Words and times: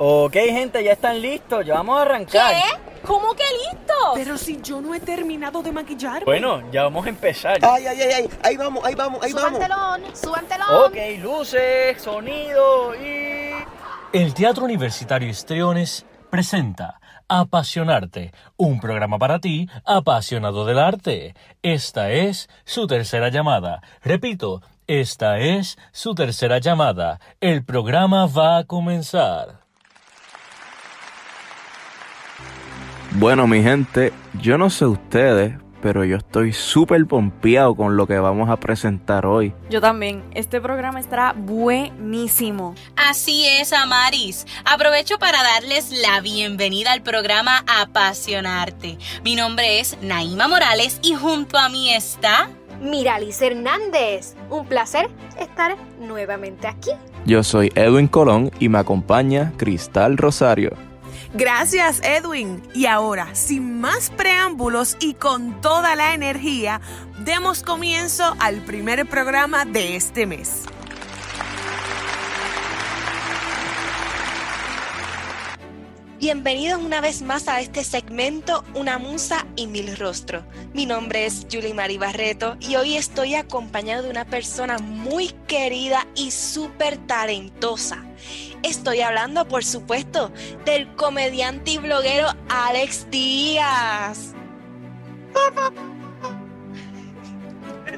Ok, 0.00 0.34
gente, 0.34 0.84
ya 0.84 0.92
están 0.92 1.20
listos, 1.20 1.66
ya 1.66 1.74
vamos 1.74 1.98
a 1.98 2.02
arrancar. 2.02 2.54
¿Qué? 2.54 3.00
¿Cómo 3.04 3.34
que 3.34 3.42
listo? 3.42 3.94
Pero 4.14 4.38
si 4.38 4.60
yo 4.62 4.80
no 4.80 4.94
he 4.94 5.00
terminado 5.00 5.60
de 5.60 5.72
maquillarme. 5.72 6.24
Bueno, 6.24 6.62
ya 6.70 6.84
vamos 6.84 7.06
a 7.06 7.08
empezar. 7.08 7.58
Ay, 7.62 7.86
ay, 7.86 8.00
ay, 8.00 8.12
ay, 8.12 8.30
ahí 8.44 8.56
vamos, 8.56 8.84
ahí 8.84 8.94
vamos, 8.94 9.20
ahí 9.22 9.30
suban 9.30 9.44
vamos. 9.54 9.60
telón, 9.60 10.16
suban 10.16 10.46
telón. 10.46 10.68
Ok, 10.84 10.96
luces, 11.20 12.00
sonido 12.00 12.94
y... 12.94 13.54
El 14.12 14.34
Teatro 14.34 14.64
Universitario 14.64 15.28
Histriones 15.28 16.06
presenta 16.30 17.00
Apasionarte, 17.26 18.32
un 18.56 18.80
programa 18.80 19.18
para 19.18 19.40
ti, 19.40 19.68
apasionado 19.84 20.64
del 20.64 20.78
arte. 20.78 21.34
Esta 21.62 22.10
es 22.10 22.48
su 22.64 22.86
tercera 22.86 23.30
llamada. 23.30 23.82
Repito, 24.02 24.62
esta 24.86 25.38
es 25.38 25.76
su 25.92 26.14
tercera 26.14 26.58
llamada. 26.58 27.20
El 27.40 27.64
programa 27.64 28.26
va 28.26 28.58
a 28.58 28.64
comenzar. 28.64 29.67
Bueno, 33.12 33.46
mi 33.46 33.62
gente, 33.62 34.12
yo 34.40 34.58
no 34.58 34.68
sé 34.70 34.84
ustedes, 34.84 35.54
pero 35.80 36.04
yo 36.04 36.16
estoy 36.16 36.52
súper 36.52 37.06
pompeado 37.06 37.74
con 37.74 37.96
lo 37.96 38.06
que 38.06 38.18
vamos 38.18 38.50
a 38.50 38.58
presentar 38.58 39.26
hoy. 39.26 39.54
Yo 39.70 39.80
también. 39.80 40.22
Este 40.34 40.60
programa 40.60 41.00
estará 41.00 41.32
buenísimo. 41.32 42.74
Así 42.96 43.46
es, 43.46 43.72
Amaris. 43.72 44.46
Aprovecho 44.64 45.18
para 45.18 45.42
darles 45.42 45.90
la 45.90 46.20
bienvenida 46.20 46.92
al 46.92 47.02
programa 47.02 47.64
Apasionarte. 47.80 48.98
Mi 49.24 49.36
nombre 49.36 49.80
es 49.80 49.96
Naima 50.02 50.46
Morales 50.46 51.00
y 51.02 51.14
junto 51.14 51.58
a 51.58 51.68
mí 51.68 51.92
está... 51.92 52.50
Miralis 52.80 53.42
Hernández. 53.42 54.36
Un 54.50 54.64
placer 54.66 55.08
estar 55.40 55.76
nuevamente 56.00 56.68
aquí. 56.68 56.90
Yo 57.26 57.42
soy 57.42 57.72
Edwin 57.74 58.06
Colón 58.06 58.52
y 58.60 58.68
me 58.68 58.78
acompaña 58.78 59.52
Cristal 59.56 60.16
Rosario. 60.16 60.87
Gracias, 61.34 62.00
Edwin. 62.02 62.62
Y 62.74 62.86
ahora, 62.86 63.34
sin 63.34 63.80
más 63.80 64.10
preámbulos 64.10 64.96
y 65.00 65.14
con 65.14 65.60
toda 65.60 65.94
la 65.94 66.14
energía, 66.14 66.80
demos 67.24 67.62
comienzo 67.62 68.34
al 68.38 68.64
primer 68.64 69.06
programa 69.06 69.64
de 69.66 69.96
este 69.96 70.24
mes. 70.24 70.64
Bienvenidos 76.18 76.82
una 76.82 77.00
vez 77.00 77.22
más 77.22 77.46
a 77.46 77.60
este 77.60 77.84
segmento 77.84 78.64
Una 78.74 78.98
Musa 78.98 79.46
y 79.54 79.68
Mil 79.68 79.96
Rostros. 79.96 80.42
Mi 80.74 80.84
nombre 80.84 81.26
es 81.26 81.46
Julie 81.50 81.74
Mari 81.74 81.96
Barreto 81.96 82.56
y 82.58 82.74
hoy 82.74 82.96
estoy 82.96 83.36
acompañado 83.36 84.02
de 84.02 84.10
una 84.10 84.24
persona 84.24 84.78
muy 84.78 85.28
querida 85.46 86.08
y 86.16 86.32
súper 86.32 86.98
talentosa. 87.06 88.04
Estoy 88.62 89.00
hablando, 89.00 89.46
por 89.46 89.64
supuesto, 89.64 90.32
del 90.64 90.94
comediante 90.94 91.72
y 91.72 91.78
bloguero 91.78 92.28
Alex 92.48 93.08
Díaz. 93.10 94.34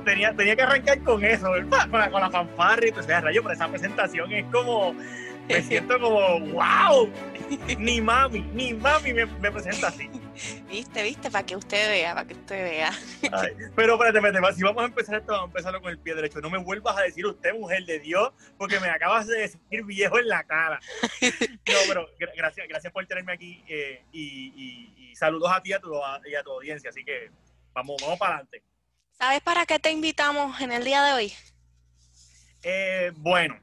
Tenía, 0.05 0.35
tenía 0.35 0.57
que 0.57 0.63
arrancar 0.63 1.03
con 1.03 1.23
eso. 1.23 1.49
Con 1.91 2.01
la, 2.01 2.11
con 2.11 2.21
la 2.21 2.31
fanfarra 2.31 2.87
y 2.87 2.91
todo 2.91 3.01
ese 3.01 3.21
rayo, 3.21 3.43
pero 3.43 3.55
esa 3.55 3.69
presentación 3.69 4.33
es 4.33 4.47
como, 4.47 4.95
me 5.47 5.63
siento 5.69 6.01
como, 6.01 6.41
wow, 6.53 7.11
ni 7.79 8.01
mami, 8.01 8.41
ni 8.55 8.73
mami 8.73 9.13
me, 9.13 9.27
me 9.27 9.51
presenta 9.51 9.89
así. 9.89 10.09
Viste, 10.69 11.03
viste, 11.03 11.31
para 11.31 11.45
que 11.45 11.57
usted 11.57 11.89
vea, 11.89 12.15
para 12.15 12.27
que 12.27 12.35
usted 12.35 12.63
vea. 12.65 12.91
Ay, 13.33 13.53
pero 13.77 13.95
espérate, 13.95 14.19
espérate, 14.19 14.55
si 14.57 14.63
vamos 14.63 14.83
a 14.83 14.87
empezar 14.87 15.17
esto, 15.21 15.33
vamos 15.33 15.47
a 15.47 15.51
empezarlo 15.51 15.81
con 15.83 15.91
el 15.91 15.99
pie 15.99 16.15
derecho. 16.15 16.41
No 16.41 16.51
me 16.51 16.59
vuelvas 16.59 16.97
a 16.97 17.03
decir 17.03 17.27
usted, 17.27 17.53
mujer 17.55 17.85
de 17.85 17.99
Dios, 17.99 18.33
porque 18.57 18.81
me 18.81 18.89
acabas 18.89 19.27
de 19.27 19.39
decir 19.41 19.61
viejo 19.85 20.19
en 20.19 20.29
la 20.29 20.45
cara. 20.45 20.81
No, 21.23 21.79
pero 21.89 22.09
gra- 22.19 22.33
gracias, 22.37 22.67
gracias 22.69 22.93
por 22.93 23.07
tenerme 23.07 23.33
aquí 23.33 23.63
eh, 23.69 24.03
y, 24.13 24.53
y- 24.57 25.11
y 25.11 25.17
saludos 25.17 25.51
a 25.53 25.61
ti 25.63 25.71
y 25.71 25.73
a 25.75 25.81
tu, 25.81 25.95
a- 26.03 26.21
y 26.25 26.35
a 26.35 26.43
tu 26.43 26.51
audiencia. 26.53 26.91
Así 26.91 27.05
que 27.05 27.31
vamos, 27.73 27.97
vamos 28.01 28.19
para 28.19 28.35
adelante. 28.37 28.63
¿Sabes 29.13 29.41
para 29.43 29.67
qué 29.67 29.79
te 29.79 29.91
invitamos 29.91 30.61
en 30.61 30.73
el 30.73 30.85
día 30.85 31.03
de 31.05 31.13
hoy? 31.13 31.33
Eh, 32.63 33.13
bueno, 33.17 33.59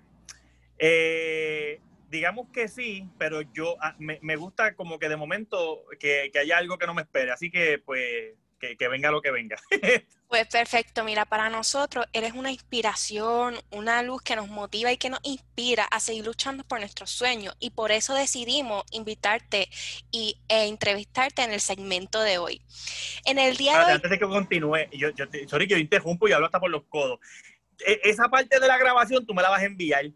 eh, 0.78 1.82
digamos 2.10 2.48
que 2.54 2.68
sí, 2.68 3.08
pero 3.18 3.42
yo 3.42 3.76
ah, 3.82 3.96
me, 4.00 4.20
me 4.22 4.36
gusta 4.36 4.76
como 4.76 5.00
que 5.00 5.10
de 5.10 5.18
momento 5.18 5.84
que, 6.00 6.30
que 6.32 6.40
haya 6.40 6.58
algo 6.58 6.78
que 6.78 6.88
no 6.88 6.94
me 6.94 7.02
espere. 7.04 7.32
Así 7.32 7.50
que 7.52 7.80
pues 7.80 8.36
que, 8.60 8.76
que 8.76 8.88
venga 8.88 9.12
lo 9.12 9.22
que 9.22 9.32
venga. 9.32 9.58
Pues 10.28 10.46
perfecto, 10.48 11.06
mira, 11.06 11.24
para 11.24 11.50
nosotros 11.50 12.06
eres 12.12 12.34
una 12.34 12.52
inspiración, 12.52 13.56
una 13.72 14.04
luz 14.04 14.22
que 14.22 14.36
nos 14.36 14.50
motiva 14.50 14.92
y 14.92 14.98
que 14.98 15.10
nos 15.10 15.22
inspira 15.24 15.86
a 15.86 16.02
seguir 16.02 16.26
luchando 16.26 16.66
por 16.66 16.82
nuestros 16.82 17.12
sueños 17.12 17.56
y 17.62 17.70
por 17.70 17.94
eso 17.94 18.14
decidimos 18.14 18.84
invitarte 18.92 19.70
y, 20.12 20.38
e 20.50 20.68
entrevistarte 20.68 21.44
en 21.44 21.54
el 21.54 21.62
segmento 21.62 22.20
de 22.20 22.40
hoy. 22.40 22.62
En 23.24 23.40
el 23.40 23.56
día 23.56 23.80
de 23.80 23.86
hoy, 23.86 23.92
antes 23.94 24.12
de 24.12 24.20
que 24.20 24.26
continúe, 24.26 24.90
yo, 24.92 25.12
yo 25.12 25.28
sorry 25.48 25.66
que 25.66 25.76
yo 25.76 25.80
interrumpo 25.80 26.28
y 26.28 26.34
hablo 26.34 26.48
hasta 26.48 26.60
por 26.60 26.72
los 26.72 26.84
codos. 26.90 27.22
E- 27.86 28.02
esa 28.04 28.28
parte 28.28 28.60
de 28.60 28.68
la 28.68 28.78
grabación 28.78 29.26
tú 29.26 29.34
me 29.34 29.42
la 29.42 29.50
vas 29.50 29.62
a 29.62 29.66
enviar. 29.66 30.12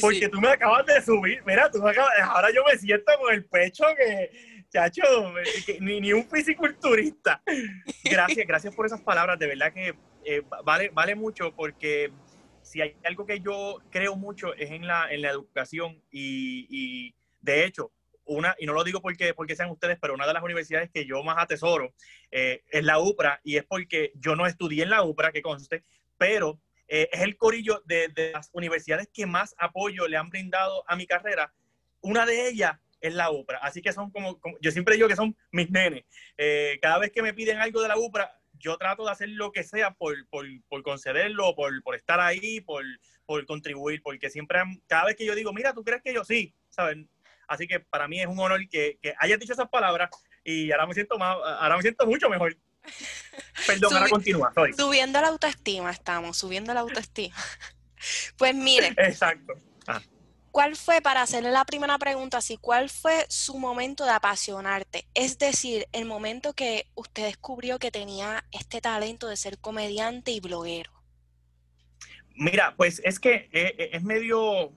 Porque 0.00 0.28
tú 0.28 0.40
me 0.40 0.48
acabas 0.48 0.84
de 0.86 1.00
subir. 1.02 1.42
Mira, 1.46 1.70
tú 1.70 1.82
me 1.82 1.90
acabas- 1.90 2.12
ahora 2.22 2.50
yo 2.52 2.62
me 2.64 2.76
siento 2.78 3.10
con 3.18 3.32
el 3.32 3.44
pecho 3.46 3.84
que, 3.96 4.64
chacho, 4.70 5.02
ni, 5.80 6.00
ni 6.00 6.12
un 6.12 6.28
fisiculturista. 6.28 7.42
Gracias, 8.04 8.46
gracias 8.46 8.74
por 8.74 8.86
esas 8.86 9.00
palabras. 9.00 9.38
De 9.38 9.46
verdad 9.46 9.72
que 9.72 9.94
eh, 10.24 10.42
vale, 10.64 10.90
vale 10.90 11.14
mucho 11.14 11.54
porque 11.54 12.12
si 12.62 12.82
hay 12.82 12.94
algo 13.04 13.24
que 13.24 13.40
yo 13.40 13.80
creo 13.90 14.14
mucho 14.14 14.52
es 14.54 14.70
en 14.70 14.86
la, 14.86 15.10
en 15.10 15.22
la 15.22 15.30
educación 15.30 16.02
y, 16.10 16.66
y, 16.68 17.14
de 17.40 17.64
hecho, 17.64 17.92
una, 18.26 18.54
y 18.58 18.66
no 18.66 18.74
lo 18.74 18.84
digo 18.84 19.00
porque, 19.00 19.32
porque 19.32 19.56
sean 19.56 19.70
ustedes, 19.70 19.96
pero 19.98 20.12
una 20.12 20.26
de 20.26 20.34
las 20.34 20.42
universidades 20.42 20.90
que 20.92 21.06
yo 21.06 21.22
más 21.22 21.42
atesoro 21.42 21.94
eh, 22.30 22.62
es 22.68 22.84
la 22.84 22.98
UPRA 22.98 23.40
y 23.42 23.56
es 23.56 23.64
porque 23.64 24.12
yo 24.16 24.36
no 24.36 24.46
estudié 24.46 24.82
en 24.82 24.90
la 24.90 25.02
UPRA, 25.02 25.32
que 25.32 25.40
conste, 25.40 25.82
pero 26.18 26.60
eh, 26.88 27.08
es 27.12 27.20
el 27.22 27.36
corillo 27.36 27.82
de, 27.86 28.08
de 28.08 28.32
las 28.32 28.50
universidades 28.52 29.08
que 29.12 29.26
más 29.26 29.54
apoyo 29.58 30.08
le 30.08 30.16
han 30.16 30.30
brindado 30.30 30.84
a 30.88 30.96
mi 30.96 31.06
carrera. 31.06 31.52
Una 32.00 32.26
de 32.26 32.48
ellas 32.48 32.78
es 33.00 33.14
la 33.14 33.30
UPRA, 33.30 33.58
así 33.58 33.80
que 33.82 33.92
son 33.92 34.10
como, 34.10 34.40
como- 34.40 34.56
yo 34.60 34.70
siempre 34.72 34.96
digo 34.96 35.06
que 35.08 35.16
son 35.16 35.36
mis 35.52 35.70
nenes. 35.70 36.04
Eh, 36.36 36.78
cada 36.82 36.98
vez 36.98 37.12
que 37.12 37.22
me 37.22 37.34
piden 37.34 37.58
algo 37.58 37.80
de 37.80 37.88
la 37.88 37.96
UPRA, 37.96 38.34
yo 38.54 38.76
trato 38.76 39.04
de 39.04 39.12
hacer 39.12 39.28
lo 39.28 39.52
que 39.52 39.62
sea 39.62 39.92
por, 39.92 40.26
por, 40.28 40.44
por 40.68 40.82
concederlo, 40.82 41.54
por, 41.54 41.80
por 41.82 41.94
estar 41.94 42.18
ahí, 42.18 42.60
por, 42.60 42.84
contribuir, 43.46 44.02
porque 44.02 44.30
siempre, 44.30 44.58
cada 44.86 45.04
vez 45.04 45.16
que 45.16 45.24
yo 45.26 45.34
digo, 45.34 45.52
mira, 45.52 45.72
¿tú 45.74 45.84
crees 45.84 46.02
que 46.02 46.12
yo 46.14 46.24
sí? 46.24 46.54
¿Saben? 46.70 47.08
Así 47.46 47.68
que 47.68 47.78
para 47.78 48.08
mí 48.08 48.20
es 48.20 48.26
un 48.26 48.38
honor 48.38 48.68
que, 48.68 48.98
que 49.00 49.14
hayas 49.18 49.38
dicho 49.38 49.52
esas 49.52 49.68
palabras 49.68 50.10
y 50.42 50.72
ahora 50.72 50.86
me 50.86 50.94
siento 50.94 51.18
más, 51.18 51.36
ahora 51.44 51.76
me 51.76 51.82
siento 51.82 52.06
mucho 52.06 52.28
mejor. 52.28 52.56
Perdón, 53.66 53.94
ahora 53.94 54.08
continúa, 54.08 54.52
sorry. 54.54 54.72
subiendo 54.74 55.20
la 55.20 55.28
autoestima 55.28 55.90
estamos, 55.90 56.36
subiendo 56.36 56.72
la 56.74 56.80
autoestima. 56.80 57.36
Pues 58.36 58.54
miren, 58.54 58.94
Exacto. 58.96 59.54
Ah. 59.88 60.00
¿cuál 60.52 60.76
fue, 60.76 61.00
para 61.00 61.22
hacerle 61.22 61.50
la 61.50 61.64
primera 61.64 61.98
pregunta 61.98 62.38
así, 62.38 62.56
cuál 62.56 62.90
fue 62.90 63.26
su 63.28 63.58
momento 63.58 64.04
de 64.04 64.10
apasionarte? 64.10 65.06
Es 65.14 65.38
decir, 65.38 65.86
el 65.92 66.04
momento 66.04 66.52
que 66.52 66.86
usted 66.94 67.24
descubrió 67.24 67.78
que 67.78 67.90
tenía 67.90 68.44
este 68.52 68.80
talento 68.80 69.28
de 69.28 69.36
ser 69.36 69.58
comediante 69.58 70.30
y 70.30 70.40
bloguero. 70.40 70.92
Mira, 72.34 72.74
pues 72.76 73.00
es 73.04 73.18
que 73.18 73.48
eh, 73.52 73.74
eh, 73.78 73.90
es 73.92 74.02
medio 74.04 74.72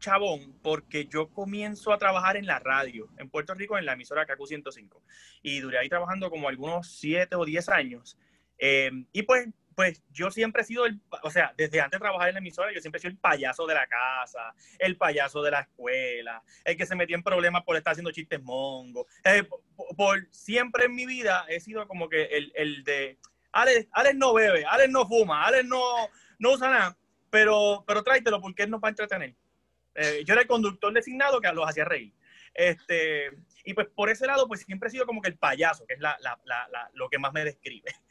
chabón 0.00 0.58
porque 0.62 1.06
yo 1.06 1.28
comienzo 1.30 1.92
a 1.92 1.98
trabajar 1.98 2.36
en 2.36 2.46
la 2.46 2.58
radio 2.58 3.08
en 3.18 3.30
Puerto 3.30 3.54
Rico 3.54 3.78
en 3.78 3.86
la 3.86 3.92
emisora 3.92 4.26
KQ 4.26 4.44
105 4.46 5.02
y 5.42 5.60
duré 5.60 5.78
ahí 5.78 5.88
trabajando 5.88 6.30
como 6.30 6.48
algunos 6.48 6.88
siete 6.88 7.36
o 7.36 7.44
diez 7.44 7.68
años 7.68 8.18
Eh, 8.58 8.90
y 9.12 9.22
pues 9.22 9.48
pues 9.76 10.02
yo 10.10 10.30
siempre 10.30 10.60
he 10.60 10.64
sido 10.66 10.84
el, 10.84 11.00
o 11.22 11.30
sea, 11.30 11.54
desde 11.56 11.80
antes 11.80 11.98
de 11.98 12.02
trabajar 12.04 12.28
en 12.28 12.34
la 12.34 12.40
emisora, 12.40 12.70
yo 12.74 12.80
siempre 12.82 12.98
he 12.98 13.00
sido 13.00 13.12
el 13.12 13.16
payaso 13.16 13.66
de 13.66 13.74
la 13.74 13.86
casa, 13.86 14.52
el 14.78 14.98
payaso 14.98 15.42
de 15.42 15.52
la 15.52 15.60
escuela, 15.60 16.42
el 16.66 16.76
que 16.76 16.84
se 16.84 16.94
metía 16.96 17.16
en 17.16 17.22
problemas 17.22 17.62
por 17.64 17.76
estar 17.76 17.92
haciendo 17.92 18.10
chistes 18.10 18.42
mongos. 18.42 19.06
Eh, 19.24 19.42
por, 19.44 19.62
por- 19.96 20.26
siempre 20.32 20.84
en 20.86 20.94
mi 20.94 21.06
vida 21.06 21.46
he 21.48 21.60
sido 21.60 21.86
como 21.88 22.10
que 22.10 22.24
el, 22.24 22.52
el 22.56 22.84
de, 22.84 23.16
Alex, 23.52 23.88
Alex 23.92 24.16
no 24.16 24.34
bebe, 24.34 24.66
Alex 24.66 24.90
no 24.90 25.06
fuma, 25.06 25.46
Alex 25.46 25.64
no, 25.64 25.82
no 26.38 26.52
usa 26.52 26.68
nada, 26.68 26.98
pero, 27.30 27.82
pero 27.86 28.02
tráetelo 28.02 28.38
porque 28.38 28.64
él 28.64 28.70
nos 28.70 28.82
va 28.82 28.88
a 28.88 28.90
entretener. 28.90 29.34
Eh, 29.94 30.22
yo 30.24 30.32
era 30.34 30.42
el 30.42 30.48
conductor 30.48 30.92
designado 30.92 31.40
que 31.40 31.52
los 31.52 31.68
hacía 31.68 31.84
reír. 31.84 32.12
Este, 32.54 33.30
y 33.64 33.74
pues 33.74 33.86
por 33.88 34.10
ese 34.10 34.26
lado, 34.26 34.46
pues 34.48 34.60
siempre 34.60 34.88
he 34.88 34.90
sido 34.90 35.06
como 35.06 35.20
que 35.22 35.28
el 35.30 35.36
payaso, 35.38 35.86
que 35.86 35.94
es 35.94 36.00
la, 36.00 36.16
la- 36.20 36.40
la- 36.44 36.90
lo 36.94 37.08
que 37.08 37.18
más 37.18 37.32
me 37.32 37.44
describe. 37.44 37.90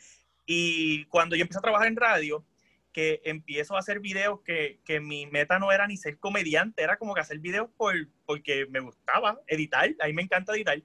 Y 0.51 1.05
cuando 1.05 1.35
yo 1.35 1.43
empecé 1.43 1.59
a 1.59 1.61
trabajar 1.61 1.87
en 1.87 1.95
radio, 1.95 2.43
que 2.91 3.21
empiezo 3.23 3.75
a 3.75 3.79
hacer 3.79 3.99
videos 3.99 4.41
que, 4.41 4.79
que 4.83 4.99
mi 4.99 5.27
meta 5.27 5.59
no 5.59 5.71
era 5.71 5.85
ni 5.85 5.95
ser 5.95 6.17
comediante, 6.17 6.81
era 6.81 6.97
como 6.97 7.13
que 7.13 7.21
hacer 7.21 7.37
videos 7.37 7.69
por, 7.77 7.93
porque 8.25 8.65
me 8.65 8.79
gustaba 8.79 9.39
editar, 9.45 9.91
a 10.01 10.07
mí 10.07 10.13
me 10.13 10.23
encanta 10.23 10.53
editar, 10.55 10.81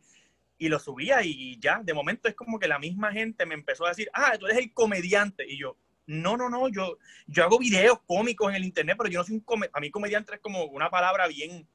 y 0.58 0.68
lo 0.68 0.78
subía 0.78 1.22
y 1.22 1.58
ya, 1.60 1.80
de 1.82 1.94
momento 1.94 2.28
es 2.28 2.34
como 2.34 2.58
que 2.58 2.68
la 2.68 2.78
misma 2.78 3.10
gente 3.10 3.46
me 3.46 3.54
empezó 3.54 3.86
a 3.86 3.88
decir, 3.88 4.10
ah, 4.12 4.36
tú 4.38 4.44
eres 4.44 4.58
el 4.58 4.72
comediante, 4.74 5.46
y 5.50 5.56
yo, 5.56 5.78
no, 6.06 6.36
no, 6.36 6.50
no, 6.50 6.68
yo, 6.68 6.98
yo 7.26 7.44
hago 7.44 7.58
videos 7.58 7.98
cómicos 8.06 8.50
en 8.50 8.56
el 8.56 8.64
internet, 8.64 8.96
pero 8.98 9.10
yo 9.10 9.20
no 9.20 9.24
soy 9.24 9.36
un 9.36 9.40
comediante, 9.40 9.78
a 9.78 9.80
mí 9.80 9.90
comediante 9.90 10.34
es 10.34 10.40
como 10.40 10.64
una 10.64 10.90
palabra 10.90 11.26
bien, 11.26 11.66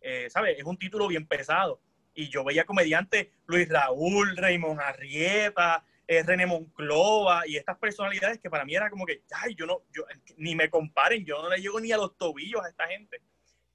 eh, 0.00 0.28
¿sabes? 0.30 0.58
Es 0.58 0.64
un 0.64 0.76
título 0.76 1.06
bien 1.08 1.26
pesado. 1.26 1.80
Y 2.14 2.28
yo 2.28 2.44
veía 2.44 2.64
comediantes, 2.64 3.28
Luis 3.46 3.68
Raúl, 3.68 4.36
Raymond 4.36 4.80
Arrieta, 4.80 5.84
eh, 6.08 6.22
René 6.22 6.46
Monclova 6.46 7.46
y 7.46 7.56
estas 7.56 7.78
personalidades 7.78 8.38
que 8.38 8.48
para 8.48 8.64
mí 8.64 8.74
era 8.74 8.88
como 8.90 9.04
que, 9.04 9.22
ay, 9.32 9.54
yo 9.54 9.66
no, 9.66 9.82
yo, 9.92 10.04
ni 10.36 10.54
me 10.54 10.70
comparen, 10.70 11.24
yo 11.24 11.42
no 11.42 11.50
le 11.50 11.60
llego 11.60 11.80
ni 11.80 11.90
a 11.92 11.96
los 11.96 12.16
tobillos 12.16 12.64
a 12.64 12.68
esta 12.68 12.86
gente. 12.86 13.20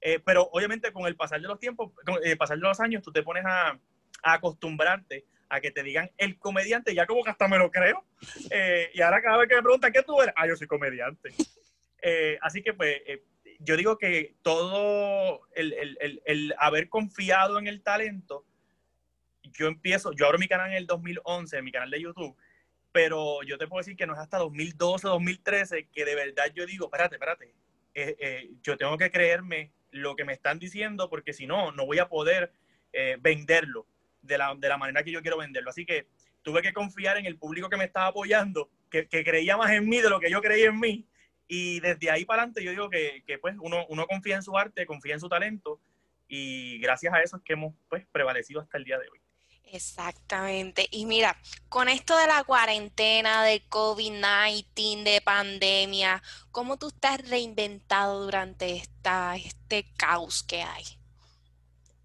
Eh, 0.00 0.18
pero 0.18 0.48
obviamente 0.52 0.92
con 0.92 1.06
el 1.06 1.14
pasar 1.14 1.40
de 1.40 1.46
los 1.46 1.60
tiempos, 1.60 1.92
con 2.04 2.16
el 2.22 2.36
pasar 2.36 2.56
de 2.56 2.62
los 2.62 2.80
años, 2.80 3.02
tú 3.02 3.12
te 3.12 3.22
pones 3.22 3.44
a, 3.44 3.78
a, 4.22 4.32
acostumbrarte 4.32 5.26
a 5.52 5.60
que 5.60 5.70
te 5.70 5.82
digan 5.82 6.10
el 6.16 6.38
comediante, 6.38 6.94
ya 6.94 7.06
como 7.06 7.22
que 7.22 7.28
hasta 7.28 7.46
me 7.46 7.58
lo 7.58 7.70
creo. 7.70 8.06
y 8.94 9.00
ahora 9.02 9.20
cada 9.20 9.36
vez 9.36 9.48
que 9.48 9.56
me 9.56 9.62
preguntan, 9.62 9.92
¿qué 9.92 10.02
tú 10.02 10.20
eres? 10.22 10.34
Ah, 10.34 10.46
yo 10.48 10.56
soy 10.56 10.66
comediante. 10.66 11.28
así 12.40 12.62
que 12.62 12.72
pues 12.72 13.02
yo 13.60 13.76
digo 13.76 13.98
que 13.98 14.34
todo 14.40 15.42
el, 15.54 15.74
el, 15.74 16.22
el, 16.24 16.54
haber 16.58 16.88
confiado 16.88 17.58
en 17.58 17.66
el 17.66 17.82
talento, 17.82 18.46
yo 19.42 19.66
empiezo, 19.66 20.12
yo 20.12 20.24
abro 20.24 20.38
mi 20.38 20.48
canal 20.48 20.70
en 20.70 20.76
el 20.76 20.86
2011, 20.86 21.60
mi 21.60 21.70
canal 21.70 21.90
de 21.90 22.00
YouTube, 22.00 22.34
pero 22.90 23.42
yo 23.42 23.58
te 23.58 23.66
puedo 23.66 23.80
decir 23.80 23.94
que 23.94 24.06
no 24.06 24.14
es 24.14 24.20
hasta 24.20 24.38
2012, 24.38 25.06
2013 25.06 25.88
que 25.92 26.04
de 26.06 26.14
verdad 26.14 26.44
yo 26.54 26.64
digo, 26.64 26.86
espérate, 26.86 27.16
espérate, 27.16 27.54
eh, 27.94 28.16
eh, 28.18 28.50
yo 28.62 28.78
tengo 28.78 28.96
que 28.96 29.10
creerme 29.10 29.72
lo 29.90 30.16
que 30.16 30.24
me 30.24 30.32
están 30.32 30.58
diciendo 30.58 31.10
porque 31.10 31.34
si 31.34 31.46
no, 31.46 31.72
no 31.72 31.84
voy 31.84 31.98
a 31.98 32.08
poder 32.08 32.52
eh, 32.94 33.18
venderlo 33.20 33.86
de 34.22 34.38
la, 34.38 34.54
de 34.56 34.68
la, 34.68 34.78
manera 34.78 35.02
que 35.02 35.10
yo 35.10 35.20
quiero 35.20 35.38
venderlo. 35.38 35.70
Así 35.70 35.84
que 35.84 36.06
tuve 36.42 36.62
que 36.62 36.72
confiar 36.72 37.18
en 37.18 37.26
el 37.26 37.36
público 37.36 37.68
que 37.68 37.76
me 37.76 37.84
estaba 37.84 38.06
apoyando, 38.06 38.70
que, 38.90 39.06
que 39.06 39.24
creía 39.24 39.56
más 39.56 39.70
en 39.72 39.88
mí 39.88 40.00
de 40.00 40.10
lo 40.10 40.20
que 40.20 40.30
yo 40.30 40.40
creía 40.40 40.68
en 40.68 40.80
mí 40.80 41.06
y 41.54 41.80
desde 41.80 42.10
ahí 42.10 42.24
para 42.24 42.42
adelante 42.42 42.64
yo 42.64 42.70
digo 42.70 42.88
que, 42.88 43.22
que 43.26 43.36
pues 43.36 43.54
uno, 43.60 43.84
uno, 43.90 44.06
confía 44.06 44.36
en 44.36 44.42
su 44.42 44.56
arte, 44.56 44.86
confía 44.86 45.12
en 45.12 45.20
su 45.20 45.28
talento 45.28 45.80
y 46.26 46.78
gracias 46.78 47.12
a 47.12 47.20
eso 47.20 47.36
es 47.36 47.42
que 47.42 47.52
hemos 47.52 47.74
pues 47.90 48.06
prevalecido 48.10 48.62
hasta 48.62 48.78
el 48.78 48.84
día 48.84 48.98
de 48.98 49.06
hoy. 49.10 49.20
Exactamente. 49.64 50.86
Y 50.90 51.04
mira, 51.04 51.36
con 51.68 51.90
esto 51.90 52.16
de 52.16 52.26
la 52.26 52.42
cuarentena, 52.44 53.42
de 53.42 53.62
COVID-19, 53.68 55.02
de 55.02 55.20
pandemia, 55.20 56.22
¿cómo 56.50 56.78
tú 56.78 56.88
estás 56.88 57.26
reinventado 57.28 58.24
durante 58.24 58.76
esta, 58.76 59.36
este 59.36 59.84
caos 59.98 60.42
que 60.42 60.62
hay? 60.62 60.84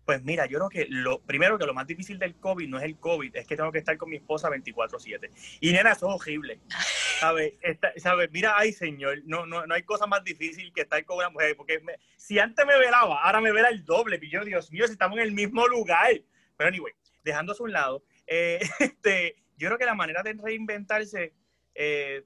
Pues 0.08 0.24
mira, 0.24 0.46
yo 0.46 0.60
creo 0.60 0.70
que 0.70 0.88
lo 0.90 1.20
primero 1.20 1.58
que 1.58 1.66
lo 1.66 1.74
más 1.74 1.86
difícil 1.86 2.18
del 2.18 2.38
COVID 2.38 2.70
no 2.70 2.78
es 2.78 2.86
el 2.86 2.98
COVID, 2.98 3.36
es 3.36 3.46
que 3.46 3.58
tengo 3.58 3.74
que 3.74 3.80
estar 3.80 3.98
con 3.98 4.10
mi 4.10 4.16
esposa 4.16 4.50
24/7. 4.50 5.30
Y 5.60 5.74
nena, 5.74 5.92
eso 5.92 6.08
es 6.08 6.16
horrible. 6.16 6.62
¿Sabes? 7.20 7.56
¿Sabe? 7.98 8.30
Mira, 8.30 8.54
ay 8.56 8.72
señor, 8.72 9.18
no, 9.26 9.46
no, 9.46 9.68
no 9.68 9.74
hay 9.74 9.84
cosa 9.84 10.08
más 10.08 10.24
difícil 10.24 10.72
que 10.72 10.84
estar 10.84 11.04
con 11.04 11.18
una 11.18 11.30
mujer, 11.30 11.58
porque 11.58 11.84
si 12.16 12.40
antes 12.40 12.66
me 12.66 12.80
velaba, 12.80 13.22
ahora 13.22 13.42
me 13.42 13.52
vela 13.52 13.68
el 13.68 13.84
doble. 13.84 14.18
Y 14.22 14.30
yo, 14.30 14.46
Dios 14.46 14.72
mío, 14.72 14.88
si 14.88 14.94
estamos 14.94 15.18
en 15.18 15.26
el 15.26 15.34
mismo 15.34 15.68
lugar. 15.68 16.22
Pero 16.56 16.70
anyway, 16.70 16.94
dejando 17.26 17.52
a 17.52 17.56
un 17.62 17.74
lado, 17.74 18.04
eh, 18.28 18.62
este, 18.80 19.36
yo 19.58 19.68
creo 19.68 19.78
que 19.78 19.86
la 19.86 19.94
manera 19.94 20.24
de 20.24 20.38
reinventarse, 20.42 21.34
eh, 21.76 22.24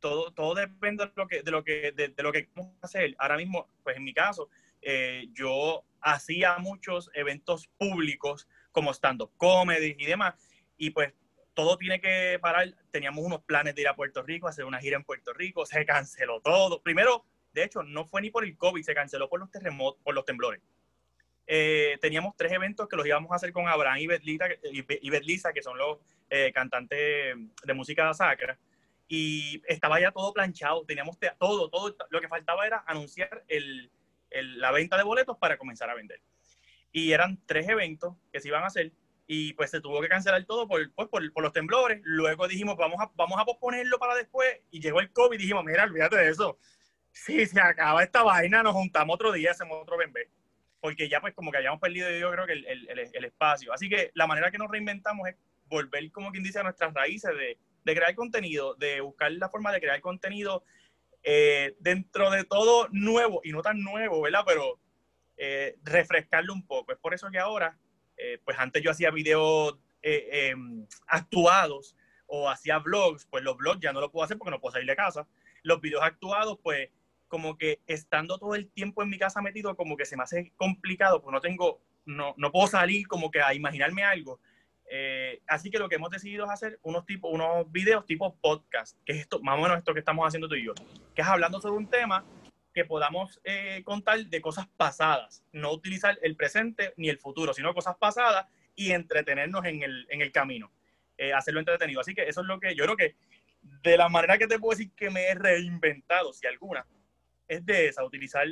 todo, 0.00 0.32
todo 0.32 0.54
depende 0.54 1.04
de 1.04 1.12
lo 1.14 1.28
que, 1.28 1.42
de 1.42 1.50
lo 1.50 1.62
que, 1.62 1.92
de, 1.92 2.22
lo 2.22 2.32
que 2.32 2.48
hacer. 2.80 3.14
Ahora 3.18 3.36
mismo, 3.36 3.68
pues 3.82 3.98
en 3.98 4.04
mi 4.04 4.14
caso, 4.14 4.48
eh, 4.80 5.28
yo 5.34 5.84
hacía 6.00 6.58
muchos 6.58 7.10
eventos 7.14 7.68
públicos 7.78 8.48
como 8.72 8.92
stand-up 8.92 9.32
comedy 9.36 9.96
y 9.98 10.06
demás, 10.06 10.34
y 10.76 10.90
pues 10.90 11.12
todo 11.54 11.76
tiene 11.76 12.00
que 12.00 12.38
parar. 12.40 12.72
Teníamos 12.90 13.24
unos 13.24 13.42
planes 13.42 13.74
de 13.74 13.82
ir 13.82 13.88
a 13.88 13.96
Puerto 13.96 14.22
Rico, 14.22 14.46
hacer 14.46 14.64
una 14.64 14.78
gira 14.80 14.96
en 14.96 15.04
Puerto 15.04 15.32
Rico, 15.32 15.66
se 15.66 15.84
canceló 15.84 16.40
todo. 16.40 16.80
Primero, 16.80 17.24
de 17.52 17.64
hecho, 17.64 17.82
no 17.82 18.04
fue 18.04 18.22
ni 18.22 18.30
por 18.30 18.44
el 18.44 18.56
COVID, 18.56 18.82
se 18.82 18.94
canceló 18.94 19.28
por 19.28 19.40
los 19.40 19.50
terremotos, 19.50 20.00
por 20.04 20.14
los 20.14 20.24
temblores. 20.24 20.62
Eh, 21.50 21.98
teníamos 22.00 22.36
tres 22.36 22.52
eventos 22.52 22.86
que 22.88 22.96
los 22.96 23.06
íbamos 23.06 23.32
a 23.32 23.36
hacer 23.36 23.52
con 23.52 23.66
Abraham 23.66 23.98
y 23.98 24.06
Betlisa, 24.06 25.52
que 25.52 25.62
son 25.62 25.78
los 25.78 25.98
eh, 26.28 26.52
cantantes 26.52 27.34
de 27.64 27.74
música 27.74 28.12
sacra, 28.12 28.58
y 29.08 29.62
estaba 29.66 29.98
ya 29.98 30.12
todo 30.12 30.34
planchado, 30.34 30.84
teníamos 30.84 31.18
todo, 31.38 31.70
todo, 31.70 31.96
lo 32.10 32.20
que 32.20 32.28
faltaba 32.28 32.66
era 32.66 32.84
anunciar 32.86 33.44
el, 33.48 33.90
la 34.30 34.72
venta 34.72 34.96
de 34.96 35.02
boletos 35.02 35.36
para 35.38 35.58
comenzar 35.58 35.90
a 35.90 35.94
vender. 35.94 36.20
Y 36.92 37.12
eran 37.12 37.40
tres 37.46 37.68
eventos 37.68 38.14
que 38.32 38.40
se 38.40 38.48
iban 38.48 38.62
a 38.64 38.66
hacer 38.66 38.92
y 39.30 39.52
pues 39.52 39.70
se 39.70 39.82
tuvo 39.82 40.00
que 40.00 40.08
cancelar 40.08 40.42
todo 40.46 40.66
por, 40.66 40.90
pues, 40.94 41.08
por, 41.08 41.32
por, 41.32 41.42
los 41.42 41.52
temblores. 41.52 42.00
Luego 42.02 42.48
dijimos, 42.48 42.76
vamos 42.76 42.98
a, 42.98 43.10
vamos 43.14 43.38
a 43.38 43.44
posponerlo 43.44 43.98
para 43.98 44.14
después 44.14 44.48
y 44.70 44.80
llegó 44.80 45.00
el 45.00 45.12
COVID 45.12 45.38
y 45.38 45.42
dijimos, 45.42 45.64
mira, 45.64 45.84
olvídate 45.84 46.16
de 46.16 46.30
eso. 46.30 46.58
Si 47.12 47.44
se 47.44 47.60
acaba 47.60 48.02
esta 48.02 48.22
vaina, 48.22 48.62
nos 48.62 48.72
juntamos 48.72 49.14
otro 49.14 49.30
día, 49.32 49.50
hacemos 49.50 49.82
otro 49.82 49.98
bembé. 49.98 50.30
Porque 50.80 51.10
ya 51.10 51.20
pues 51.20 51.34
como 51.34 51.50
que 51.52 51.58
hayamos 51.58 51.78
perdido 51.78 52.10
yo 52.10 52.30
creo 52.32 52.46
que 52.46 52.54
el, 52.54 52.66
el, 52.66 53.10
el, 53.12 53.24
espacio. 53.24 53.72
Así 53.72 53.88
que 53.88 54.12
la 54.14 54.26
manera 54.26 54.50
que 54.50 54.58
nos 54.58 54.70
reinventamos 54.70 55.28
es 55.28 55.36
volver, 55.66 56.10
como 56.10 56.30
quien 56.30 56.42
dice, 56.42 56.60
a 56.60 56.62
nuestras 56.62 56.94
raíces 56.94 57.36
de, 57.36 57.58
de 57.84 57.94
crear 57.94 58.14
contenido, 58.14 58.76
de 58.76 59.02
buscar 59.02 59.30
la 59.32 59.50
forma 59.50 59.72
de 59.72 59.80
crear 59.80 60.00
contenido 60.00 60.64
eh, 61.22 61.76
dentro 61.80 62.30
de 62.30 62.44
todo 62.44 62.88
nuevo, 62.90 63.40
y 63.44 63.52
no 63.52 63.62
tan 63.62 63.82
nuevo, 63.82 64.20
¿verdad? 64.22 64.44
Pero 64.46 64.80
eh, 65.36 65.76
refrescarlo 65.82 66.52
un 66.52 66.66
poco. 66.66 66.92
Es 66.92 66.98
por 66.98 67.14
eso 67.14 67.30
que 67.30 67.38
ahora, 67.38 67.78
eh, 68.16 68.40
pues 68.44 68.58
antes 68.58 68.82
yo 68.82 68.90
hacía 68.90 69.10
videos 69.10 69.78
em, 70.02 70.86
actuados 71.06 71.96
o 72.26 72.48
hacía 72.48 72.78
vlogs, 72.78 73.26
pues 73.26 73.42
los 73.42 73.56
vlogs 73.56 73.80
ya 73.80 73.92
no 73.92 74.00
lo 74.00 74.10
puedo 74.10 74.24
hacer 74.24 74.38
porque 74.38 74.50
no 74.50 74.60
puedo 74.60 74.72
salir 74.72 74.88
de 74.88 74.96
casa. 74.96 75.26
Los 75.62 75.80
videos 75.80 76.02
actuados, 76.02 76.58
pues 76.62 76.90
como 77.28 77.58
que 77.58 77.80
estando 77.86 78.38
todo 78.38 78.54
el 78.54 78.70
tiempo 78.70 79.02
en 79.02 79.10
mi 79.10 79.18
casa 79.18 79.42
metido, 79.42 79.76
como 79.76 79.96
que 79.96 80.06
se 80.06 80.16
me 80.16 80.22
hace 80.22 80.52
complicado, 80.56 81.20
pues 81.20 81.32
no 81.32 81.40
tengo, 81.40 81.80
no, 82.06 82.34
no 82.36 82.50
puedo 82.50 82.66
salir 82.66 83.06
como 83.06 83.30
que 83.30 83.40
a 83.42 83.54
imaginarme 83.54 84.02
algo. 84.02 84.40
Eh, 84.90 85.42
así 85.46 85.70
que 85.70 85.78
lo 85.78 85.88
que 85.88 85.96
hemos 85.96 86.10
decidido 86.10 86.44
es 86.44 86.50
hacer 86.50 86.78
unos, 86.82 87.04
tipo, 87.04 87.28
unos 87.28 87.70
videos 87.70 88.06
tipo 88.06 88.36
podcast, 88.36 88.96
que 89.04 89.12
es 89.12 89.20
esto, 89.20 89.40
más 89.40 89.58
o 89.58 89.62
menos 89.62 89.78
esto 89.78 89.92
que 89.92 90.00
estamos 90.00 90.26
haciendo 90.26 90.48
tú 90.48 90.54
y 90.54 90.64
yo, 90.64 90.72
que 91.14 91.22
es 91.22 91.28
hablando 91.28 91.60
sobre 91.60 91.76
un 91.76 91.90
tema 91.90 92.24
que 92.72 92.84
podamos 92.84 93.40
eh, 93.44 93.82
contar 93.84 94.24
de 94.24 94.40
cosas 94.40 94.66
pasadas, 94.76 95.44
no 95.52 95.72
utilizar 95.72 96.18
el 96.22 96.36
presente 96.36 96.94
ni 96.96 97.08
el 97.08 97.18
futuro, 97.18 97.52
sino 97.52 97.74
cosas 97.74 97.96
pasadas 97.96 98.46
y 98.74 98.92
entretenernos 98.92 99.64
en 99.66 99.82
el, 99.82 100.06
en 100.08 100.22
el 100.22 100.32
camino, 100.32 100.72
eh, 101.18 101.32
hacerlo 101.32 101.60
entretenido. 101.60 102.00
Así 102.00 102.14
que 102.14 102.22
eso 102.22 102.40
es 102.40 102.46
lo 102.46 102.60
que 102.60 102.74
yo 102.74 102.84
creo 102.84 102.96
que 102.96 103.16
de 103.82 103.96
la 103.96 104.08
manera 104.08 104.38
que 104.38 104.46
te 104.46 104.58
puedo 104.58 104.78
decir 104.78 104.92
que 104.94 105.10
me 105.10 105.26
he 105.26 105.34
reinventado, 105.34 106.32
si 106.32 106.46
alguna, 106.46 106.86
es 107.46 107.64
de 107.66 107.88
esa, 107.88 108.04
utilizar 108.04 108.46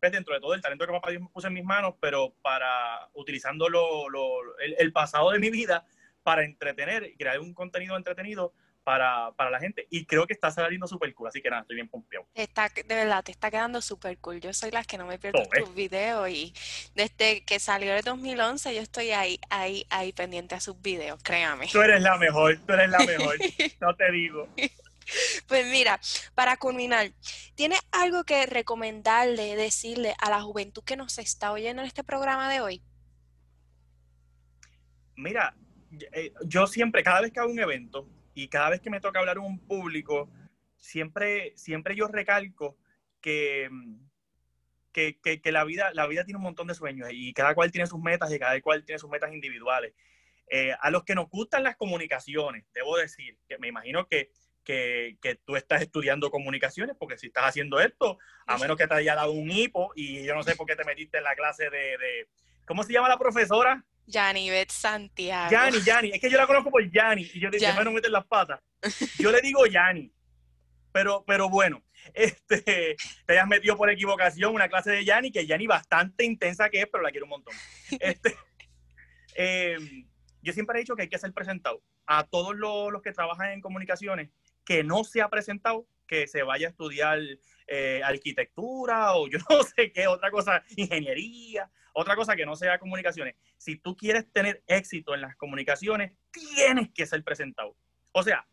pues, 0.00 0.12
dentro 0.12 0.34
de 0.34 0.40
todo 0.40 0.54
el 0.54 0.62
talento 0.62 0.86
que 0.86 0.92
papá 0.92 1.10
Dios 1.10 1.22
me 1.22 1.28
puso 1.28 1.48
en 1.48 1.54
mis 1.54 1.64
manos, 1.64 1.94
pero 2.00 2.32
para 2.42 3.08
utilizando 3.14 3.68
lo, 3.68 4.08
lo, 4.08 4.56
el, 4.58 4.92
pasado 4.92 5.30
de 5.30 5.38
mi 5.38 5.50
vida 5.50 5.86
para 6.22 6.44
entretener 6.44 7.04
y 7.04 7.16
crear 7.16 7.38
un 7.38 7.52
contenido 7.52 7.96
entretenido 7.96 8.52
para, 8.82 9.32
para, 9.36 9.50
la 9.50 9.60
gente. 9.60 9.86
Y 9.90 10.06
creo 10.06 10.26
que 10.26 10.32
está 10.32 10.50
saliendo 10.50 10.86
súper 10.86 11.12
cool, 11.14 11.28
así 11.28 11.42
que 11.42 11.50
nada, 11.50 11.62
estoy 11.62 11.76
bien 11.76 11.88
pompeado. 11.88 12.26
Está, 12.34 12.70
de 12.70 12.94
verdad, 12.94 13.22
te 13.22 13.30
está 13.30 13.50
quedando 13.50 13.82
súper 13.82 14.16
cool. 14.18 14.40
Yo 14.40 14.54
soy 14.54 14.70
la 14.70 14.84
que 14.84 14.96
no 14.96 15.06
me 15.06 15.18
pierdo 15.18 15.42
tus 15.42 15.74
videos 15.74 16.28
y 16.30 16.54
desde 16.94 17.44
que 17.44 17.58
salió 17.58 17.94
el 17.94 18.02
2011 18.02 18.74
yo 18.74 18.80
estoy 18.80 19.10
ahí, 19.10 19.38
ahí, 19.50 19.86
ahí 19.90 20.12
pendiente 20.12 20.54
a 20.54 20.60
sus 20.60 20.80
videos, 20.80 21.22
créame. 21.22 21.68
Tú 21.68 21.82
eres 21.82 22.00
la 22.00 22.16
mejor, 22.16 22.58
tú 22.66 22.72
eres 22.72 22.90
la 22.90 22.98
mejor, 23.00 23.36
no 23.80 23.94
te 23.94 24.10
digo. 24.12 24.48
Pues 25.46 25.66
mira, 25.66 26.00
para 26.34 26.56
culminar, 26.56 27.12
¿tienes 27.54 27.80
algo 27.92 28.24
que 28.24 28.46
recomendarle, 28.46 29.56
decirle 29.56 30.14
a 30.18 30.30
la 30.30 30.42
juventud 30.42 30.82
que 30.84 30.96
nos 30.96 31.18
está 31.18 31.52
oyendo 31.52 31.82
en 31.82 31.88
este 31.88 32.04
programa 32.04 32.50
de 32.50 32.60
hoy? 32.60 32.82
Mira, 35.16 35.54
eh, 36.12 36.32
yo 36.44 36.66
siempre, 36.66 37.02
cada 37.02 37.20
vez 37.20 37.32
que 37.32 37.40
hago 37.40 37.50
un 37.50 37.58
evento 37.58 38.08
y 38.34 38.48
cada 38.48 38.70
vez 38.70 38.80
que 38.80 38.90
me 38.90 39.00
toca 39.00 39.18
hablar 39.18 39.38
a 39.38 39.40
un 39.40 39.58
público, 39.58 40.30
siempre, 40.76 41.52
siempre 41.56 41.94
yo 41.94 42.08
recalco 42.08 42.78
que, 43.20 43.68
que, 44.92 45.18
que, 45.20 45.52
la, 45.52 45.64
vida, 45.64 45.90
la 45.92 46.06
vida 46.06 46.24
tiene 46.24 46.38
un 46.38 46.44
montón 46.44 46.68
de 46.68 46.74
sueños 46.74 47.08
y 47.12 47.32
cada 47.32 47.54
cual 47.54 47.70
tiene 47.70 47.86
sus 47.86 48.00
metas 48.00 48.32
y 48.32 48.38
cada 48.38 48.60
cual 48.60 48.84
tiene 48.84 48.98
sus 48.98 49.10
metas 49.10 49.32
individuales. 49.32 49.94
Eh, 50.48 50.74
a 50.80 50.90
los 50.90 51.04
que 51.04 51.14
nos 51.14 51.28
gustan 51.28 51.62
las 51.62 51.76
comunicaciones, 51.76 52.64
debo 52.74 52.96
decir 52.96 53.38
que 53.48 53.58
me 53.58 53.68
imagino 53.68 54.06
que 54.08 54.32
que, 54.64 55.16
que, 55.20 55.36
tú 55.36 55.56
estás 55.56 55.82
estudiando 55.82 56.30
comunicaciones, 56.30 56.96
porque 56.98 57.18
si 57.18 57.28
estás 57.28 57.44
haciendo 57.44 57.80
esto, 57.80 58.18
a 58.46 58.58
menos 58.58 58.76
que 58.76 58.86
te 58.86 58.94
haya 58.94 59.14
dado 59.14 59.32
un 59.32 59.50
hipo, 59.50 59.92
y 59.94 60.24
yo 60.24 60.34
no 60.34 60.42
sé 60.42 60.56
por 60.56 60.66
qué 60.66 60.76
te 60.76 60.84
metiste 60.84 61.18
en 61.18 61.24
la 61.24 61.34
clase 61.34 61.70
de, 61.70 61.98
de 61.98 62.28
¿cómo 62.66 62.82
se 62.82 62.92
llama 62.92 63.08
la 63.08 63.18
profesora? 63.18 63.84
Yani 64.06 64.50
Beth 64.50 64.72
Santiago. 64.72 65.50
Yani, 65.50 65.78
Yani, 65.84 66.10
es 66.12 66.20
que 66.20 66.30
yo 66.30 66.36
la 66.36 66.46
conozco 66.46 66.70
por 66.70 66.82
Yani, 66.90 67.30
y 67.32 67.40
yo 67.40 67.50
dije, 67.50 67.72
no 67.84 67.92
meter 67.92 68.10
las 68.10 68.26
patas. 68.26 68.60
Yo 69.18 69.30
le 69.30 69.40
digo 69.40 69.66
Yani, 69.66 70.12
pero, 70.92 71.22
pero 71.26 71.48
bueno, 71.48 71.82
este, 72.14 72.96
te 73.26 73.32
hayas 73.32 73.46
metido 73.46 73.76
por 73.76 73.90
equivocación 73.90 74.54
una 74.54 74.68
clase 74.68 74.90
de 74.90 75.04
Yani, 75.04 75.30
que 75.30 75.46
Yani 75.46 75.66
bastante 75.66 76.24
intensa 76.24 76.68
que 76.70 76.80
es, 76.80 76.88
pero 76.90 77.02
la 77.02 77.10
quiero 77.10 77.26
un 77.26 77.30
montón. 77.30 77.54
Este, 78.00 78.36
em, 79.34 80.08
yo 80.42 80.52
siempre 80.52 80.78
he 80.78 80.80
dicho 80.80 80.96
que 80.96 81.02
hay 81.02 81.08
que 81.08 81.18
ser 81.18 81.32
presentado 81.32 81.82
a 82.06 82.24
todos 82.24 82.56
los, 82.56 82.90
los 82.90 83.02
que 83.02 83.12
trabajan 83.12 83.52
en 83.52 83.60
comunicaciones 83.60 84.30
que 84.70 84.84
no 84.84 85.02
se 85.02 85.20
ha 85.20 85.28
presentado, 85.28 85.84
que 86.06 86.28
se 86.28 86.44
vaya 86.44 86.68
a 86.68 86.70
estudiar 86.70 87.18
eh, 87.66 88.02
arquitectura 88.04 89.16
o 89.16 89.26
yo 89.26 89.38
no 89.50 89.64
sé 89.64 89.90
qué, 89.90 90.06
otra 90.06 90.30
cosa, 90.30 90.62
ingeniería, 90.76 91.68
otra 91.92 92.14
cosa 92.14 92.36
que 92.36 92.46
no 92.46 92.54
sea 92.54 92.78
comunicaciones. 92.78 93.34
Si 93.56 93.74
tú 93.74 93.96
quieres 93.96 94.32
tener 94.32 94.62
éxito 94.68 95.12
en 95.12 95.22
las 95.22 95.34
comunicaciones, 95.34 96.12
tienes 96.30 96.88
que 96.90 97.04
ser 97.04 97.24
presentado. 97.24 97.74
O 98.12 98.22
sea, 98.22 98.46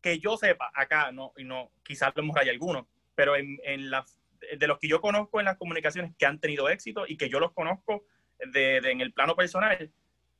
que 0.00 0.20
yo 0.20 0.36
sepa, 0.36 0.70
acá, 0.72 1.10
no, 1.10 1.32
no, 1.38 1.72
quizás 1.82 2.12
lo 2.14 2.22
hemos 2.22 2.36
rayado 2.36 2.52
algunos, 2.52 2.86
pero 3.16 3.34
en, 3.34 3.58
en 3.64 3.90
las, 3.90 4.16
de 4.56 4.68
los 4.68 4.78
que 4.78 4.86
yo 4.86 5.00
conozco 5.00 5.40
en 5.40 5.46
las 5.46 5.56
comunicaciones 5.56 6.14
que 6.16 6.26
han 6.26 6.38
tenido 6.38 6.68
éxito 6.68 7.04
y 7.08 7.16
que 7.16 7.28
yo 7.28 7.40
los 7.40 7.50
conozco 7.50 8.04
de, 8.38 8.80
de, 8.80 8.92
en 8.92 9.00
el 9.00 9.12
plano 9.12 9.34
personal, 9.34 9.90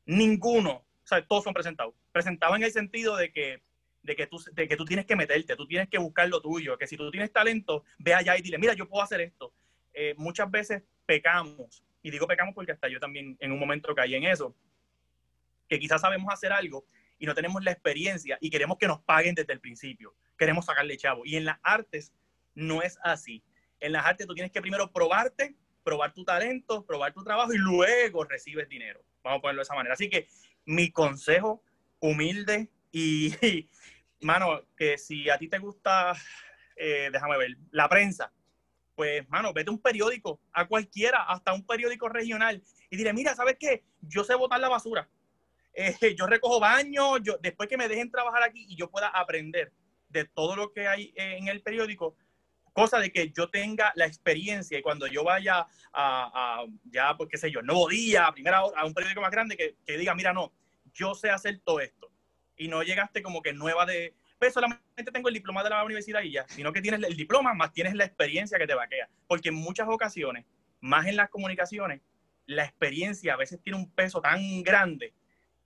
ninguno, 0.07 0.75
o 0.75 1.07
sea, 1.07 1.27
todos 1.27 1.43
son 1.43 1.55
presentados. 1.55 1.93
Presentados 2.13 2.55
en 2.55 2.63
el 2.63 2.71
sentido 2.71 3.17
de 3.17 3.33
que, 3.33 3.65
de, 4.05 4.15
que 4.15 4.27
tú, 4.27 4.37
de 4.53 4.69
que 4.69 4.77
tú 4.77 4.85
tienes 4.85 5.07
que 5.07 5.17
meterte, 5.17 5.57
tú 5.57 5.67
tienes 5.67 5.89
que 5.89 5.99
buscar 5.99 6.29
lo 6.29 6.41
tuyo, 6.41 6.79
que 6.79 6.87
si 6.87 6.97
tú 6.97 7.11
tienes 7.11 7.33
talento, 7.33 7.85
ve 7.99 8.15
allá 8.15 8.37
y 8.37 8.43
dile, 8.43 8.59
mira, 8.59 8.75
yo 8.75 8.89
puedo 8.89 9.03
hacer 9.03 9.21
esto. 9.23 9.53
Eh, 9.93 10.15
muchas 10.17 10.51
veces 10.51 10.83
pecamos, 11.07 11.83
y 12.03 12.11
digo 12.11 12.27
pecamos 12.27 12.55
porque 12.55 12.73
hasta 12.73 12.89
yo 12.89 13.01
también 13.01 13.37
en 13.41 13.51
un 13.51 13.59
momento 13.59 13.95
caí 13.95 14.15
en 14.15 14.25
eso, 14.25 14.55
que 15.69 15.79
quizás 15.79 16.03
sabemos 16.03 16.33
hacer 16.33 16.53
algo 16.53 16.85
y 17.19 17.27
no 17.27 17.35
tenemos 17.35 17.65
la 17.65 17.71
experiencia 17.71 18.37
y 18.41 18.51
queremos 18.51 18.77
que 18.77 18.87
nos 18.87 19.01
paguen 19.01 19.35
desde 19.35 19.55
el 19.55 19.61
principio. 19.61 20.15
Queremos 20.37 20.67
sacarle 20.67 20.97
chavo. 20.99 21.23
Y 21.25 21.37
en 21.37 21.47
las 21.47 21.59
artes 21.63 22.13
no 22.55 22.83
es 22.83 22.99
así. 23.03 23.43
En 23.81 23.93
las 23.93 24.05
artes 24.05 24.27
tú 24.27 24.35
tienes 24.35 24.53
que 24.53 24.61
primero 24.61 24.93
probarte, 24.93 25.55
probar 25.83 26.13
tu 26.13 26.25
talento, 26.25 26.85
probar 26.85 27.15
tu 27.15 27.25
trabajo 27.25 27.55
y 27.55 27.59
luego 27.59 28.25
recibes 28.25 28.69
dinero. 28.69 29.03
Vamos 29.23 29.39
a 29.39 29.41
ponerlo 29.41 29.61
de 29.61 29.65
esa 29.65 29.75
manera. 29.75 29.95
Así 29.95 30.11
que 30.11 30.29
mi 30.67 30.91
consejo 30.91 31.63
humilde 32.01 32.69
y, 32.93 33.35
y 33.47 33.69
mano, 34.21 34.63
que 34.77 34.99
si 34.99 35.29
a 35.31 35.39
ti 35.39 35.49
te 35.49 35.59
gusta, 35.59 36.15
eh, 36.77 37.11
déjame 37.13 37.39
ver, 37.39 37.57
la 37.71 37.89
prensa, 37.89 38.33
pues, 38.95 39.29
mano, 39.29 39.53
vete 39.53 39.71
a 39.71 39.73
un 39.73 39.81
periódico, 39.81 40.41
a 40.53 40.67
cualquiera, 40.67 41.25
hasta 41.25 41.53
un 41.53 41.67
periódico 41.67 42.09
regional, 42.09 42.63
y 42.91 42.97
dile, 42.97 43.13
mira, 43.13 43.35
¿sabes 43.35 43.57
qué? 43.59 43.85
Yo 44.01 44.25
sé 44.25 44.35
botar 44.35 44.61
la 44.61 44.69
basura. 44.69 45.09
Eh, 45.75 46.15
yo 46.17 46.27
recojo 46.27 46.61
baños, 46.61 47.21
yo, 47.23 47.37
después 47.39 47.69
que 47.69 47.77
me 47.77 47.89
dejen 47.89 48.11
trabajar 48.11 48.45
aquí 48.45 48.65
y 48.69 48.77
yo 48.77 48.89
pueda 48.91 49.09
aprender 49.09 49.73
de 50.09 50.25
todo 50.25 50.55
lo 50.55 50.73
que 50.73 50.87
hay 50.87 51.13
en 51.17 51.49
el 51.49 51.63
periódico, 51.63 52.17
cosa 52.73 52.99
de 52.99 53.11
que 53.11 53.31
yo 53.31 53.49
tenga 53.51 53.93
la 53.97 54.07
experiencia 54.07 54.79
y 54.79 54.83
cuando 54.83 55.07
yo 55.07 55.25
vaya 55.25 55.67
a, 55.93 56.61
a 56.63 56.65
ya, 56.85 57.17
pues 57.17 57.29
qué 57.31 57.39
sé 57.39 57.51
yo, 57.51 57.63
Nuevo 57.63 57.89
Día, 57.89 58.27
a 58.27 58.33
primera 58.33 58.65
hora, 58.65 58.81
a 58.81 58.85
un 58.85 58.95
periódico 58.95 59.21
más 59.21 59.31
grande, 59.31 59.57
que, 59.57 59.77
que, 59.85 59.97
diga, 59.97 60.15
mira, 60.15 60.33
no, 60.33 60.53
yo 60.93 61.15
sé 61.15 61.31
hacer 61.31 61.61
todo 61.65 61.81
esto. 61.81 62.11
Y 62.57 62.69
no 62.69 62.83
llegaste 62.83 63.23
como 63.23 63.43
que 63.43 63.53
nueva 63.53 63.87
de, 63.87 64.15
pues 64.39 64.53
solamente 64.53 65.11
tengo 65.13 65.29
el 65.29 65.35
diploma 65.35 65.63
de 65.63 65.71
la 65.71 65.85
universidad 65.85 66.23
y 66.23 66.33
ya, 66.33 66.47
sino 66.49 66.73
que 66.73 66.83
tienes 66.83 67.03
el 67.03 67.17
diploma 67.17 67.55
más 67.55 67.73
tienes 67.73 67.95
la 67.95 68.05
experiencia 68.05 68.59
que 68.59 68.67
te 68.67 68.75
vaquea. 68.75 69.09
Porque 69.27 69.49
en 69.49 69.55
muchas 69.55 69.89
ocasiones, 69.89 70.45
más 70.81 71.07
en 71.07 71.17
las 71.17 71.31
comunicaciones, 71.31 72.01
la 72.47 72.65
experiencia 72.65 73.35
a 73.35 73.37
veces 73.37 73.61
tiene 73.63 73.79
un 73.79 73.91
peso 73.91 74.21
tan 74.21 74.63
grande 74.63 75.15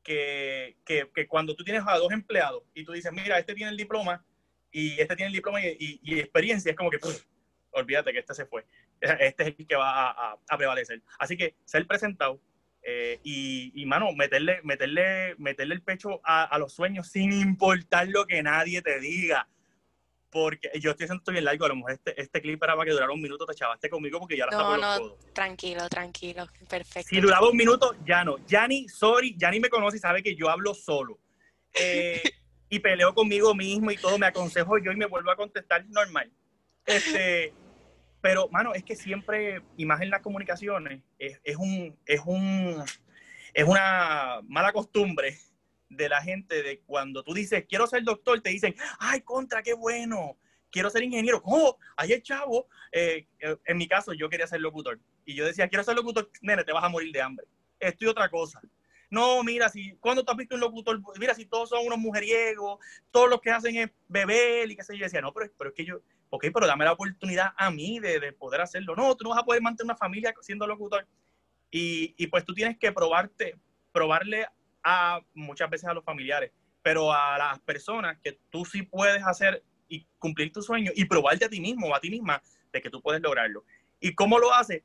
que, 0.02 0.76
que, 0.84 1.26
cuando 1.26 1.54
tú 1.54 1.64
tienes 1.64 1.82
a 1.86 1.96
dos 1.98 2.12
empleados 2.12 2.62
y 2.72 2.84
tú 2.84 2.92
dices, 2.92 3.12
mira, 3.12 3.38
este 3.38 3.54
tiene 3.54 3.70
el 3.70 3.76
diploma 3.76 4.24
y 4.70 5.00
este 5.00 5.16
tiene 5.16 5.28
el 5.28 5.34
diploma 5.34 5.60
y, 5.60 6.18
experiencia, 6.18 6.70
es 6.70 6.76
como 6.76 6.90
que, 6.90 6.98
olvídate 7.72 8.12
que 8.12 8.20
este 8.20 8.34
se 8.34 8.46
fue. 8.46 8.64
Este 9.00 9.42
es 9.42 9.54
el 9.58 9.66
que 9.66 9.76
va 9.76 10.08
a, 10.08 10.10
a, 10.10 10.38
a 10.48 10.56
prevalecer. 10.56 11.02
Así 11.18 11.36
que 11.36 11.54
ser 11.64 11.86
presentado 11.86 12.40
eh, 12.82 13.20
y, 13.22 13.72
y, 13.74 13.86
mano, 13.86 14.12
meterle, 14.12 14.60
meterle, 14.62 15.34
meterle 15.36 15.74
el 15.74 15.82
pecho 15.82 16.20
a, 16.24 16.44
a, 16.44 16.58
los 16.58 16.72
sueños 16.72 17.08
sin 17.08 17.32
importar 17.32 18.08
lo 18.08 18.26
que 18.26 18.42
nadie 18.42 18.82
te 18.82 18.98
diga. 19.00 19.48
Porque 20.30 20.70
yo 20.78 20.90
estoy 20.90 21.04
haciendo 21.04 21.22
esto 21.22 21.32
bien 21.32 21.44
largo, 21.44 21.64
a 21.64 21.68
lo 21.68 21.76
mejor 21.76 21.92
este, 21.92 22.20
este 22.20 22.42
clip 22.42 22.62
era 22.62 22.76
para 22.76 22.86
que 22.86 22.92
durara 22.92 23.12
un 23.12 23.22
minuto, 23.22 23.46
te 23.46 23.54
chavaste 23.54 23.88
conmigo 23.88 24.18
porque 24.20 24.36
ya 24.36 24.46
la 24.46 24.56
No, 24.56 24.76
no, 24.76 24.98
los 24.98 25.32
tranquilo, 25.32 25.88
tranquilo, 25.88 26.46
perfecto. 26.68 27.08
Si 27.08 27.20
duraba 27.20 27.48
un 27.48 27.56
minuto, 27.56 27.94
ya 28.04 28.24
no. 28.24 28.36
Yani, 28.46 28.88
sorry, 28.88 29.34
Yani 29.38 29.58
me 29.58 29.70
conoce 29.70 29.96
y 29.96 30.00
sabe 30.00 30.22
que 30.22 30.36
yo 30.36 30.50
hablo 30.50 30.74
solo. 30.74 31.18
Eh, 31.80 32.22
y 32.68 32.78
peleo 32.78 33.14
conmigo 33.14 33.54
mismo 33.54 33.90
y 33.90 33.96
todo, 33.96 34.18
me 34.18 34.26
aconsejo 34.26 34.78
yo 34.78 34.92
y 34.92 34.96
me 34.96 35.06
vuelvo 35.06 35.30
a 35.30 35.36
contestar 35.36 35.86
normal. 35.86 36.30
Este, 36.84 37.54
pero, 38.28 38.46
mano, 38.50 38.74
es 38.74 38.84
que 38.84 38.94
siempre, 38.94 39.62
y 39.78 39.86
más 39.86 40.02
en 40.02 40.10
las 40.10 40.20
comunicaciones, 40.20 41.00
es, 41.18 41.56
un, 41.56 41.98
es, 42.04 42.20
un, 42.26 42.84
es 43.54 43.64
una 43.64 44.42
mala 44.42 44.70
costumbre 44.70 45.38
de 45.88 46.10
la 46.10 46.20
gente 46.20 46.62
de 46.62 46.80
cuando 46.80 47.24
tú 47.24 47.32
dices, 47.32 47.64
quiero 47.66 47.86
ser 47.86 48.02
doctor, 48.02 48.38
te 48.42 48.50
dicen, 48.50 48.76
ay, 48.98 49.22
contra, 49.22 49.62
qué 49.62 49.72
bueno, 49.72 50.36
quiero 50.70 50.90
ser 50.90 51.04
ingeniero. 51.04 51.42
Ahí 51.96 52.12
el 52.12 52.22
chavo. 52.22 52.68
Eh, 52.92 53.26
en 53.64 53.78
mi 53.78 53.88
caso, 53.88 54.12
yo 54.12 54.28
quería 54.28 54.46
ser 54.46 54.60
locutor. 54.60 55.00
Y 55.24 55.34
yo 55.34 55.46
decía, 55.46 55.66
quiero 55.66 55.82
ser 55.82 55.96
locutor, 55.96 56.30
nene, 56.42 56.64
te 56.64 56.72
vas 56.74 56.84
a 56.84 56.90
morir 56.90 57.10
de 57.10 57.22
hambre. 57.22 57.46
Esto 57.80 58.04
y 58.04 58.08
otra 58.08 58.28
cosa. 58.28 58.60
No, 59.10 59.42
mira, 59.42 59.68
si, 59.68 59.92
cuando 60.00 60.24
tú 60.24 60.32
has 60.32 60.36
visto 60.36 60.54
un 60.54 60.60
locutor? 60.60 61.00
Mira, 61.18 61.34
si 61.34 61.46
todos 61.46 61.70
son 61.70 61.86
unos 61.86 61.98
mujeriegos, 61.98 62.78
todos 63.10 63.30
los 63.30 63.40
que 63.40 63.50
hacen 63.50 63.76
es 63.76 63.90
beber 64.06 64.70
y 64.70 64.76
qué 64.76 64.84
sé 64.84 64.96
yo. 64.96 65.04
Decía, 65.04 65.22
no, 65.22 65.32
pero, 65.32 65.50
pero 65.56 65.70
es 65.70 65.76
que 65.76 65.84
yo, 65.84 66.00
ok, 66.30 66.46
pero 66.52 66.66
dame 66.66 66.84
la 66.84 66.92
oportunidad 66.92 67.52
a 67.56 67.70
mí 67.70 68.00
de, 68.00 68.20
de, 68.20 68.32
poder 68.32 68.60
hacerlo. 68.60 68.94
No, 68.94 69.16
tú 69.16 69.24
no 69.24 69.30
vas 69.30 69.38
a 69.38 69.44
poder 69.44 69.62
mantener 69.62 69.86
una 69.86 69.96
familia 69.96 70.34
siendo 70.42 70.66
locutor. 70.66 71.06
Y, 71.70 72.14
y, 72.18 72.26
pues 72.26 72.44
tú 72.44 72.54
tienes 72.54 72.78
que 72.78 72.92
probarte, 72.92 73.56
probarle 73.92 74.46
a 74.82 75.20
muchas 75.34 75.70
veces 75.70 75.88
a 75.88 75.94
los 75.94 76.04
familiares, 76.04 76.52
pero 76.82 77.12
a 77.12 77.36
las 77.38 77.58
personas 77.60 78.18
que 78.22 78.38
tú 78.50 78.64
sí 78.64 78.82
puedes 78.82 79.22
hacer 79.24 79.62
y 79.88 80.06
cumplir 80.18 80.52
tu 80.52 80.62
sueño 80.62 80.92
y 80.94 81.04
probarte 81.06 81.46
a 81.46 81.48
ti 81.48 81.60
mismo 81.60 81.88
o 81.88 81.94
a 81.94 82.00
ti 82.00 82.10
misma 82.10 82.42
de 82.72 82.80
que 82.80 82.90
tú 82.90 83.00
puedes 83.00 83.22
lograrlo. 83.22 83.64
¿Y 84.00 84.14
cómo 84.14 84.38
lo 84.38 84.52
haces? 84.52 84.82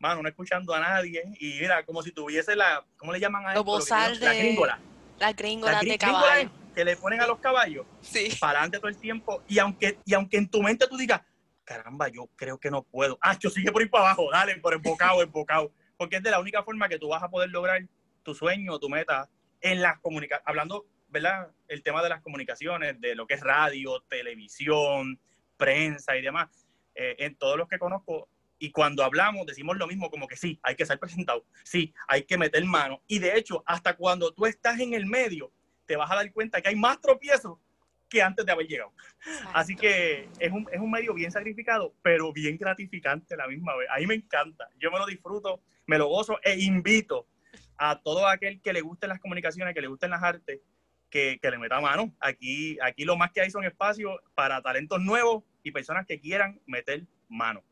Mano, 0.00 0.22
no 0.22 0.28
escuchando 0.28 0.74
a 0.74 0.80
nadie 0.80 1.22
y 1.38 1.60
mira, 1.60 1.84
como 1.84 2.02
si 2.02 2.10
tuviese 2.10 2.56
la, 2.56 2.84
¿cómo 2.96 3.12
le 3.12 3.20
llaman 3.20 3.46
a 3.46 3.52
de... 3.52 4.26
La 4.26 4.34
gringola. 4.34 4.78
La 5.18 5.32
gringola, 5.34 5.72
la 5.72 5.80
gringola 5.80 5.92
de 5.92 5.98
caballo. 5.98 6.50
Que 6.74 6.84
le 6.84 6.96
ponen 6.96 7.20
a 7.20 7.26
los 7.26 7.38
caballos 7.38 7.84
sí. 8.00 8.30
para 8.40 8.60
adelante 8.60 8.78
todo 8.78 8.88
el 8.88 8.96
tiempo 8.96 9.42
y 9.46 9.58
aunque, 9.58 9.98
y 10.06 10.14
aunque 10.14 10.38
en 10.38 10.48
tu 10.48 10.62
mente 10.62 10.86
tú 10.86 10.96
digas, 10.96 11.20
caramba, 11.64 12.08
yo 12.08 12.28
creo 12.34 12.58
que 12.58 12.70
no 12.70 12.82
puedo. 12.82 13.18
Ah, 13.20 13.36
yo 13.38 13.50
sigue 13.50 13.70
por 13.70 13.82
ir 13.82 13.90
para 13.90 14.06
abajo, 14.06 14.30
dale, 14.32 14.56
por 14.56 14.72
embocado, 14.72 15.22
embocado. 15.22 15.70
Porque 15.96 16.16
es 16.16 16.22
de 16.22 16.30
la 16.30 16.40
única 16.40 16.62
forma 16.62 16.88
que 16.88 16.98
tú 16.98 17.08
vas 17.08 17.22
a 17.22 17.28
poder 17.28 17.50
lograr 17.50 17.82
tu 18.22 18.34
sueño, 18.34 18.78
tu 18.78 18.88
meta 18.88 19.28
en 19.60 19.82
las 19.82 19.98
comunicaciones. 20.00 20.42
Hablando, 20.46 20.86
¿verdad? 21.08 21.48
El 21.68 21.82
tema 21.82 22.02
de 22.02 22.08
las 22.08 22.22
comunicaciones, 22.22 22.98
de 23.00 23.14
lo 23.14 23.26
que 23.26 23.34
es 23.34 23.42
radio, 23.42 24.00
televisión, 24.08 25.20
prensa 25.58 26.16
y 26.16 26.22
demás. 26.22 26.48
Eh, 26.94 27.16
en 27.18 27.36
todos 27.36 27.58
los 27.58 27.68
que 27.68 27.78
conozco, 27.78 28.28
y 28.60 28.70
cuando 28.70 29.02
hablamos 29.02 29.46
decimos 29.46 29.76
lo 29.78 29.88
mismo, 29.88 30.10
como 30.10 30.28
que 30.28 30.36
sí, 30.36 30.60
hay 30.62 30.76
que 30.76 30.84
ser 30.84 31.00
presentado, 31.00 31.44
sí, 31.64 31.92
hay 32.06 32.24
que 32.24 32.36
meter 32.36 32.62
mano. 32.66 33.02
Y 33.08 33.18
de 33.18 33.36
hecho, 33.36 33.64
hasta 33.66 33.96
cuando 33.96 34.32
tú 34.32 34.44
estás 34.46 34.78
en 34.78 34.92
el 34.92 35.06
medio, 35.06 35.50
te 35.86 35.96
vas 35.96 36.10
a 36.10 36.14
dar 36.14 36.30
cuenta 36.30 36.60
que 36.60 36.68
hay 36.68 36.76
más 36.76 37.00
tropiezos 37.00 37.58
que 38.08 38.20
antes 38.20 38.44
de 38.44 38.52
haber 38.52 38.66
llegado. 38.66 38.92
Exacto. 39.24 39.50
Así 39.54 39.74
que 39.74 40.28
es 40.38 40.52
un, 40.52 40.68
es 40.70 40.78
un 40.78 40.90
medio 40.90 41.14
bien 41.14 41.32
sacrificado, 41.32 41.94
pero 42.02 42.32
bien 42.34 42.58
gratificante 42.58 43.34
a 43.34 43.38
la 43.38 43.48
misma 43.48 43.74
vez. 43.76 43.88
A 43.90 43.98
mí 43.98 44.06
me 44.06 44.14
encanta, 44.14 44.68
yo 44.78 44.90
me 44.90 44.98
lo 44.98 45.06
disfruto, 45.06 45.62
me 45.86 45.96
lo 45.96 46.08
gozo 46.08 46.38
e 46.42 46.60
invito 46.60 47.26
a 47.78 47.98
todo 48.02 48.28
aquel 48.28 48.60
que 48.60 48.74
le 48.74 48.82
gusten 48.82 49.08
las 49.08 49.20
comunicaciones, 49.20 49.74
que 49.74 49.80
le 49.80 49.88
gusten 49.88 50.10
las 50.10 50.22
artes, 50.22 50.60
que, 51.08 51.38
que 51.40 51.50
le 51.50 51.56
meta 51.56 51.80
mano. 51.80 52.14
Aquí, 52.20 52.78
aquí 52.82 53.04
lo 53.04 53.16
más 53.16 53.32
que 53.32 53.40
hay 53.40 53.50
son 53.50 53.64
espacios 53.64 54.20
para 54.34 54.60
talentos 54.60 55.00
nuevos 55.00 55.44
y 55.62 55.70
personas 55.70 56.04
que 56.06 56.20
quieran 56.20 56.60
meter 56.66 57.06
mano. 57.30 57.64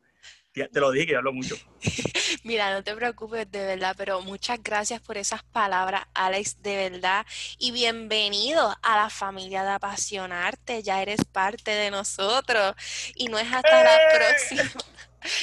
Te 0.66 0.80
lo 0.80 0.90
dije 0.90 1.06
que 1.06 1.16
hablo 1.16 1.32
mucho. 1.32 1.56
Mira, 2.44 2.72
no 2.72 2.82
te 2.82 2.94
preocupes 2.94 3.50
de 3.50 3.64
verdad, 3.64 3.94
pero 3.96 4.20
muchas 4.22 4.62
gracias 4.62 5.00
por 5.00 5.16
esas 5.16 5.42
palabras, 5.44 6.02
Alex, 6.14 6.62
de 6.62 6.90
verdad. 6.90 7.24
Y 7.58 7.70
bienvenido 7.70 8.76
a 8.82 8.96
la 8.96 9.10
familia 9.10 9.62
de 9.62 9.70
Apasionarte. 9.70 10.82
Ya 10.82 11.02
eres 11.02 11.24
parte 11.24 11.70
de 11.70 11.90
nosotros. 11.90 12.74
Y 13.14 13.28
no 13.28 13.38
es 13.38 13.52
hasta 13.52 13.80
¡Eh! 13.80 13.84
la 13.84 14.18
próxima. 14.18 14.62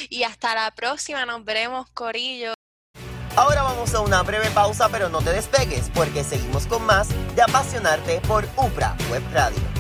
Y 0.10 0.24
hasta 0.24 0.56
la 0.56 0.72
próxima 0.72 1.26
nos 1.26 1.44
veremos, 1.44 1.90
Corillo. 1.90 2.54
Ahora 3.36 3.62
vamos 3.62 3.94
a 3.94 4.00
una 4.00 4.24
breve 4.24 4.50
pausa, 4.52 4.88
pero 4.88 5.10
no 5.10 5.22
te 5.22 5.32
despegues, 5.32 5.92
porque 5.94 6.24
seguimos 6.24 6.66
con 6.66 6.86
más 6.86 7.10
de 7.36 7.42
Apasionarte 7.42 8.22
por 8.22 8.46
UPRA 8.56 8.96
Web 9.12 9.24
Radio 9.34 9.76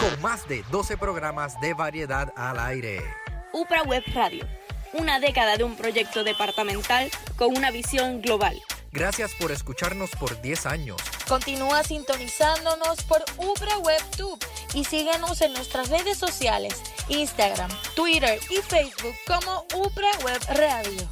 con 0.00 0.22
más 0.22 0.48
de 0.48 0.64
12 0.70 0.96
programas 0.96 1.60
de 1.60 1.74
variedad 1.74 2.32
al 2.34 2.58
aire. 2.58 3.19
UPRA 3.52 3.82
Web 3.82 4.04
Radio, 4.14 4.46
una 4.92 5.20
década 5.20 5.56
de 5.56 5.64
un 5.64 5.76
proyecto 5.76 6.24
departamental 6.24 7.10
con 7.36 7.56
una 7.56 7.70
visión 7.70 8.20
global. 8.22 8.60
Gracias 8.92 9.32
por 9.34 9.52
escucharnos 9.52 10.10
por 10.10 10.40
10 10.40 10.66
años. 10.66 10.96
Continúa 11.28 11.84
sintonizándonos 11.84 13.02
por 13.04 13.24
UPRA 13.38 13.78
WebTube 13.78 14.38
y 14.74 14.84
síguenos 14.84 15.40
en 15.42 15.52
nuestras 15.52 15.88
redes 15.88 16.18
sociales, 16.18 16.82
Instagram, 17.08 17.70
Twitter 17.94 18.40
y 18.50 18.56
Facebook 18.56 19.14
como 19.26 19.64
UPRA 19.74 20.10
Web 20.24 20.40
Radio. 20.56 21.08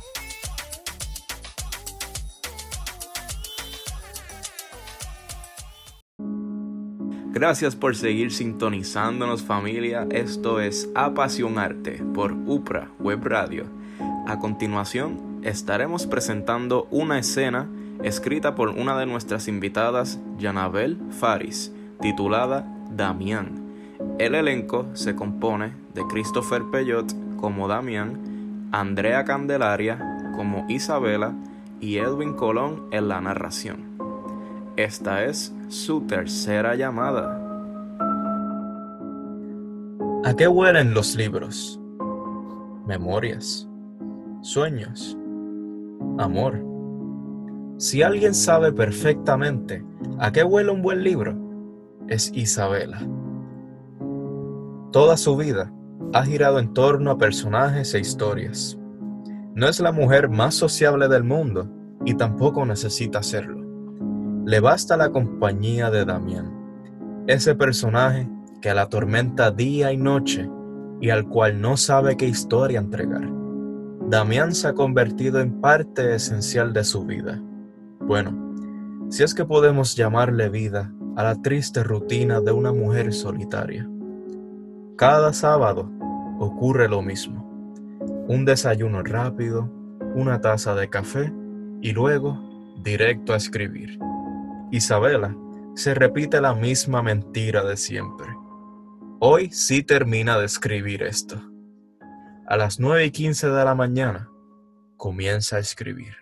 Gracias 7.38 7.76
por 7.76 7.94
seguir 7.94 8.32
sintonizándonos 8.32 9.44
familia. 9.44 10.08
Esto 10.10 10.60
es 10.60 10.90
Apasionarte 10.96 12.02
por 12.12 12.32
UPRA 12.32 12.90
Web 12.98 13.20
Radio. 13.22 13.66
A 14.26 14.40
continuación 14.40 15.38
estaremos 15.44 16.08
presentando 16.08 16.88
una 16.90 17.20
escena 17.20 17.68
escrita 18.02 18.56
por 18.56 18.70
una 18.70 18.98
de 18.98 19.06
nuestras 19.06 19.46
invitadas, 19.46 20.18
Janabel 20.40 20.98
Faris, 21.20 21.72
titulada 22.00 22.66
Damián. 22.90 23.52
El 24.18 24.34
elenco 24.34 24.86
se 24.94 25.14
compone 25.14 25.74
de 25.94 26.04
Christopher 26.08 26.64
Peyot 26.72 27.14
como 27.36 27.68
Damián, 27.68 28.68
Andrea 28.72 29.24
Candelaria 29.24 30.32
como 30.34 30.66
Isabela 30.68 31.34
y 31.80 31.98
Edwin 31.98 32.32
Colón 32.32 32.88
en 32.90 33.06
la 33.06 33.20
narración. 33.20 33.96
Esta 34.76 35.24
es 35.24 35.52
su 35.68 36.00
tercera 36.02 36.74
llamada. 36.74 37.38
¿A 40.24 40.34
qué 40.34 40.48
huelen 40.48 40.94
los 40.94 41.14
libros? 41.14 41.78
Memorias, 42.86 43.68
sueños, 44.40 45.16
amor. 46.18 46.64
Si 47.76 48.02
alguien 48.02 48.34
sabe 48.34 48.72
perfectamente 48.72 49.84
a 50.18 50.32
qué 50.32 50.42
huele 50.42 50.72
un 50.72 50.82
buen 50.82 51.04
libro, 51.04 51.36
es 52.08 52.32
Isabela. 52.34 53.00
Toda 54.90 55.18
su 55.18 55.36
vida 55.36 55.70
ha 56.14 56.24
girado 56.24 56.58
en 56.58 56.72
torno 56.72 57.10
a 57.10 57.18
personajes 57.18 57.94
e 57.94 58.00
historias. 58.00 58.78
No 59.54 59.68
es 59.68 59.80
la 59.80 59.92
mujer 59.92 60.30
más 60.30 60.54
sociable 60.54 61.08
del 61.08 61.24
mundo 61.24 61.68
y 62.06 62.14
tampoco 62.14 62.64
necesita 62.64 63.22
serlo. 63.22 63.67
Le 64.48 64.60
basta 64.60 64.96
la 64.96 65.10
compañía 65.10 65.90
de 65.90 66.06
Damián, 66.06 66.50
ese 67.26 67.54
personaje 67.54 68.26
que 68.62 68.72
la 68.72 68.84
atormenta 68.84 69.50
día 69.50 69.92
y 69.92 69.98
noche 69.98 70.48
y 71.02 71.10
al 71.10 71.28
cual 71.28 71.60
no 71.60 71.76
sabe 71.76 72.16
qué 72.16 72.24
historia 72.24 72.78
entregar. 72.78 73.30
Damián 74.08 74.54
se 74.54 74.68
ha 74.68 74.72
convertido 74.72 75.40
en 75.40 75.60
parte 75.60 76.14
esencial 76.14 76.72
de 76.72 76.82
su 76.84 77.04
vida. 77.04 77.42
Bueno, 78.00 78.54
si 79.10 79.22
es 79.22 79.34
que 79.34 79.44
podemos 79.44 79.94
llamarle 79.94 80.48
vida 80.48 80.94
a 81.14 81.24
la 81.24 81.34
triste 81.42 81.84
rutina 81.84 82.40
de 82.40 82.52
una 82.52 82.72
mujer 82.72 83.12
solitaria. 83.12 83.86
Cada 84.96 85.34
sábado 85.34 85.90
ocurre 86.38 86.88
lo 86.88 87.02
mismo. 87.02 87.46
Un 88.28 88.46
desayuno 88.46 89.02
rápido, 89.02 89.70
una 90.14 90.40
taza 90.40 90.74
de 90.74 90.88
café 90.88 91.34
y 91.82 91.92
luego 91.92 92.40
directo 92.82 93.34
a 93.34 93.36
escribir. 93.36 94.07
Isabela 94.70 95.36
se 95.74 95.94
repite 95.94 96.40
la 96.40 96.54
misma 96.54 97.02
mentira 97.02 97.64
de 97.64 97.76
siempre. 97.76 98.26
Hoy 99.20 99.50
sí 99.50 99.82
termina 99.82 100.38
de 100.38 100.46
escribir 100.46 101.02
esto. 101.02 101.40
A 102.46 102.56
las 102.56 102.78
9 102.78 103.06
y 103.06 103.10
15 103.10 103.48
de 103.48 103.64
la 103.64 103.74
mañana 103.74 104.28
comienza 104.96 105.56
a 105.56 105.60
escribir. 105.60 106.14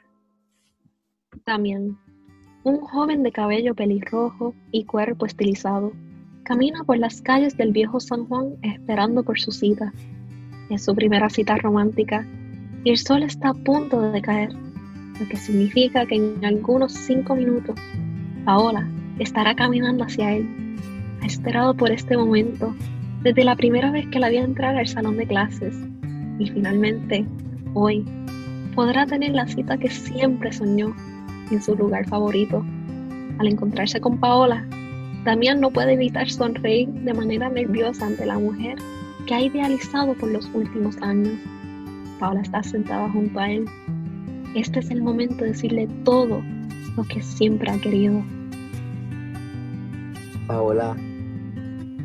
También, 1.45 1.99
un 2.65 2.81
joven 2.81 3.23
de 3.23 3.33
cabello 3.33 3.75
pelirrojo 3.75 4.55
y 4.73 4.85
cuerpo 4.85 5.27
estilizado 5.27 5.93
Camina 6.47 6.85
por 6.85 6.97
las 6.97 7.21
calles 7.23 7.57
del 7.57 7.73
viejo 7.73 7.99
San 7.99 8.25
Juan 8.27 8.55
esperando 8.63 9.25
por 9.25 9.37
su 9.37 9.51
cita. 9.51 9.93
Es 10.71 10.85
su 10.85 10.95
primera 10.95 11.29
cita 11.29 11.57
romántica 11.57 12.25
y 12.85 12.91
el 12.91 12.99
sol 12.99 13.25
está 13.25 13.49
a 13.49 13.55
punto 13.55 14.13
de 14.13 14.23
caer, 14.23 14.53
lo 14.53 15.29
que 15.29 15.37
significa 15.37 16.07
que 16.07 16.15
en 16.15 16.45
algunos 16.45 16.93
cinco 16.93 17.35
minutos 17.35 17.75
Paola 18.47 18.89
estará 19.19 19.57
caminando 19.57 20.05
hacia 20.05 20.37
él. 20.37 20.49
Ha 21.21 21.27
esperado 21.27 21.75
por 21.75 21.91
este 21.91 22.17
momento 22.17 22.73
desde 23.25 23.43
la 23.43 23.57
primera 23.57 23.91
vez 23.91 24.07
que 24.07 24.21
la 24.21 24.29
vi 24.29 24.37
entrar 24.37 24.77
al 24.77 24.87
salón 24.87 25.17
de 25.17 25.27
clases 25.27 25.75
y 26.39 26.49
finalmente, 26.51 27.27
hoy, 27.75 28.05
podrá 28.77 29.05
tener 29.05 29.33
la 29.33 29.49
cita 29.49 29.77
que 29.77 29.91
siempre 29.91 30.53
soñó 30.53 30.95
en 31.51 31.61
su 31.61 31.75
lugar 31.75 32.07
favorito. 32.07 32.65
Al 33.39 33.49
encontrarse 33.49 34.01
con 34.01 34.19
Paola, 34.19 34.65
Damián 35.25 35.61
no 35.61 35.73
puede 35.73 35.95
evitar 35.95 36.31
sonreír 36.31 36.89
de 36.89 37.15
manera 37.15 37.49
nerviosa 37.49 38.07
ante 38.07 38.27
la 38.27 38.39
mujer 38.39 38.77
que 39.27 39.35
ha 39.35 39.41
idealizado 39.41 40.15
por 40.15 40.31
los 40.31 40.49
últimos 40.55 40.97
años. 41.03 41.37
Paola 42.21 42.43
está 42.43 42.63
sentada 42.63 43.11
junto 43.11 43.41
a 43.41 43.51
él. 43.51 43.65
Este 44.55 44.79
es 44.79 44.91
el 44.93 45.03
momento 45.03 45.43
de 45.43 45.51
decirle 45.51 45.89
todo 46.05 46.43
lo 46.97 47.05
que 47.05 47.23
siempre 47.23 47.71
ha 47.71 47.79
querido. 47.79 48.23
Paola, 50.47 50.97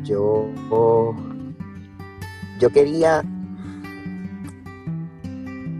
yo. 0.04 0.48
Yo 2.60 2.70
quería. 2.70 3.24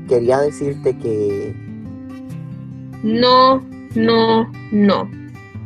Quería 0.08 0.38
decirte 0.38 0.96
que. 0.98 1.54
No, 3.02 3.62
no, 3.94 4.50
no. 4.72 5.10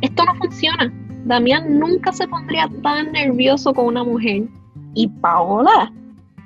Esto 0.01 0.23
no 0.25 0.35
funciona. 0.35 0.93
Damián 1.25 1.79
nunca 1.79 2.11
se 2.13 2.27
pondría 2.27 2.69
tan 2.81 3.11
nervioso 3.11 3.73
con 3.73 3.85
una 3.85 4.03
mujer. 4.03 4.47
Y 4.93 5.07
Paola, 5.07 5.91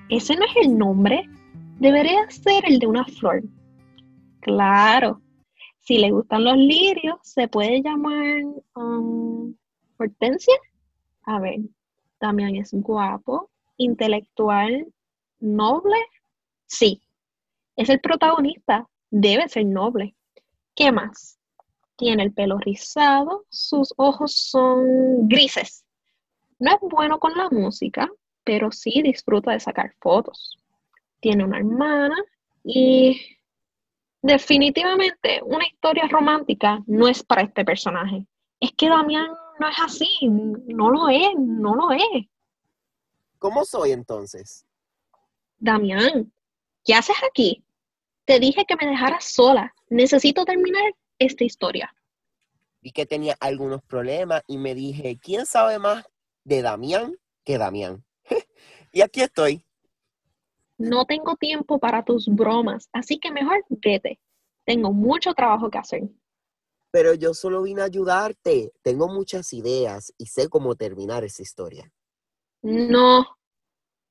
ese 0.09 0.35
no 0.35 0.45
es 0.45 0.65
el 0.65 0.77
nombre. 0.77 1.29
Debería 1.79 2.29
ser 2.29 2.63
el 2.67 2.79
de 2.79 2.87
una 2.87 3.05
flor. 3.05 3.43
Claro, 4.41 5.21
si 5.81 5.97
le 5.97 6.11
gustan 6.11 6.43
los 6.43 6.57
lirios, 6.57 7.19
se 7.23 7.47
puede 7.47 7.81
llamar 7.81 8.43
um, 8.75 9.55
Hortensia. 9.97 10.55
A 11.23 11.39
ver, 11.39 11.59
Damián 12.19 12.55
es 12.55 12.71
guapo, 12.73 13.49
intelectual, 13.77 14.87
noble. 15.39 15.97
Sí, 16.65 17.01
es 17.75 17.89
el 17.89 17.99
protagonista, 17.99 18.87
debe 19.09 19.47
ser 19.49 19.65
noble. 19.65 20.15
¿Qué 20.75 20.91
más? 20.91 21.37
tiene 22.01 22.23
el 22.23 22.33
pelo 22.33 22.57
rizado, 22.57 23.45
sus 23.49 23.93
ojos 23.95 24.33
son 24.33 25.27
grises. 25.27 25.85
No 26.57 26.71
es 26.71 26.77
bueno 26.81 27.19
con 27.19 27.37
la 27.37 27.47
música, 27.51 28.09
pero 28.43 28.71
sí 28.71 29.03
disfruta 29.03 29.51
de 29.51 29.59
sacar 29.59 29.93
fotos. 30.01 30.57
Tiene 31.19 31.43
una 31.43 31.59
hermana 31.59 32.15
y 32.63 33.37
definitivamente 34.21 35.41
una 35.43 35.65
historia 35.67 36.07
romántica 36.07 36.79
no 36.87 37.07
es 37.07 37.23
para 37.23 37.43
este 37.43 37.65
personaje. 37.65 38.25
Es 38.59 38.71
que 38.73 38.89
Damián 38.89 39.31
no 39.59 39.67
es 39.67 39.75
así, 39.79 40.09
no 40.21 40.89
lo 40.89 41.09
es, 41.09 41.29
no 41.37 41.75
lo 41.75 41.91
es. 41.91 42.25
¿Cómo 43.39 43.65
soy 43.65 43.91
entonces? 43.91 44.65
Damián, 45.57 46.31
¿qué 46.85 46.93
haces 46.93 47.15
aquí? 47.27 47.63
Te 48.25 48.39
dije 48.39 48.65
que 48.65 48.75
me 48.75 48.87
dejaras 48.87 49.25
sola. 49.25 49.73
Necesito 49.89 50.45
terminar 50.45 50.95
esta 51.17 51.43
historia. 51.43 51.93
Vi 52.81 52.91
que 52.91 53.05
tenía 53.05 53.35
algunos 53.39 53.81
problemas 53.83 54.43
y 54.47 54.57
me 54.57 54.73
dije, 54.73 55.19
¿quién 55.19 55.45
sabe 55.45 55.79
más 55.79 56.05
de 56.43 56.61
Damián 56.61 57.15
que 57.43 57.57
Damián? 57.57 58.03
y 58.91 59.01
aquí 59.01 59.21
estoy. 59.21 59.63
No 60.81 61.05
tengo 61.05 61.35
tiempo 61.35 61.77
para 61.77 62.03
tus 62.03 62.27
bromas, 62.27 62.89
así 62.91 63.19
que 63.19 63.31
mejor 63.31 63.63
vete. 63.69 64.19
Tengo 64.65 64.91
mucho 64.91 65.33
trabajo 65.35 65.69
que 65.69 65.77
hacer. 65.77 66.09
Pero 66.89 67.13
yo 67.13 67.35
solo 67.35 67.61
vine 67.61 67.81
a 67.81 67.85
ayudarte. 67.85 68.73
Tengo 68.81 69.07
muchas 69.07 69.53
ideas 69.53 70.11
y 70.17 70.25
sé 70.25 70.49
cómo 70.49 70.75
terminar 70.75 71.23
esa 71.23 71.43
historia. 71.43 71.91
No. 72.63 73.25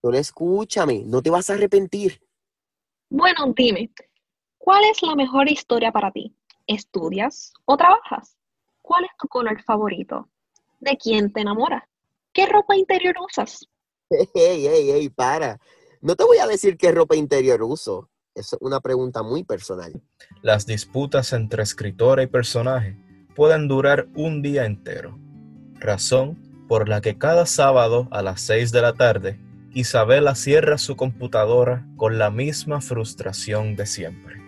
Solo 0.01 0.17
escúchame, 0.17 1.03
no 1.05 1.21
te 1.21 1.31
vas 1.31 1.51
a 1.51 1.55
arrepentir. 1.55 2.21
Bueno, 3.11 3.53
dime, 3.57 3.91
¿cuál 4.57 4.85
es 4.85 5.03
la 5.03 5.17
mejor 5.17 5.51
historia 5.51 5.91
para 5.91 6.13
ti? 6.13 6.35
¿Estudias 6.69 7.53
o 7.65 7.77
trabajas? 7.77 8.37
¿Cuál 8.81 9.05
es 9.07 9.11
tu 9.19 9.27
color 9.27 9.61
favorito? 9.63 10.29
¿De 10.79 10.97
quién 10.97 11.33
te 11.33 11.41
enamoras? 11.41 11.83
¿Qué 12.33 12.47
ropa 12.47 12.77
interior 12.77 13.17
usas? 13.21 13.67
Hey, 14.35 14.67
hey, 14.67 14.91
hey, 14.93 15.09
para. 15.09 15.61
No 16.03 16.17
te 16.17 16.25
voy 16.25 16.39
a 16.39 16.47
decir 16.47 16.79
qué 16.79 16.93
ropa 16.93 17.15
interior 17.15 17.63
uso. 17.63 18.09
Es 18.35 18.57
una 18.61 18.81
pregunta 18.81 19.23
muy 19.23 19.45
personal. 19.45 19.93
Las 20.41 20.65
disputas 20.65 21.35
entre 21.35 21.63
escritora 21.63 22.23
y 22.23 22.27
personaje 22.27 22.97
pueden 23.37 23.69
durar 23.69 24.09
un 24.15 24.41
día 24.41 24.65
entero. 24.65 25.19
Razón 25.75 26.39
por 26.69 26.89
la 26.89 27.03
que 27.03 27.19
cada 27.19 27.45
sábado 27.45 28.09
a 28.13 28.23
las 28.23 28.41
6 28.41 28.73
de 28.73 28.81
la 28.81 28.95
tarde, 28.95 29.39
Isabela 29.75 30.35
cierra 30.35 30.79
su 30.79 30.97
computadora 30.97 31.87
con 31.97 32.19
la 32.19 32.31
misma 32.31 32.81
frustración 32.81 33.77
de 33.77 33.85
siempre. 33.85 34.41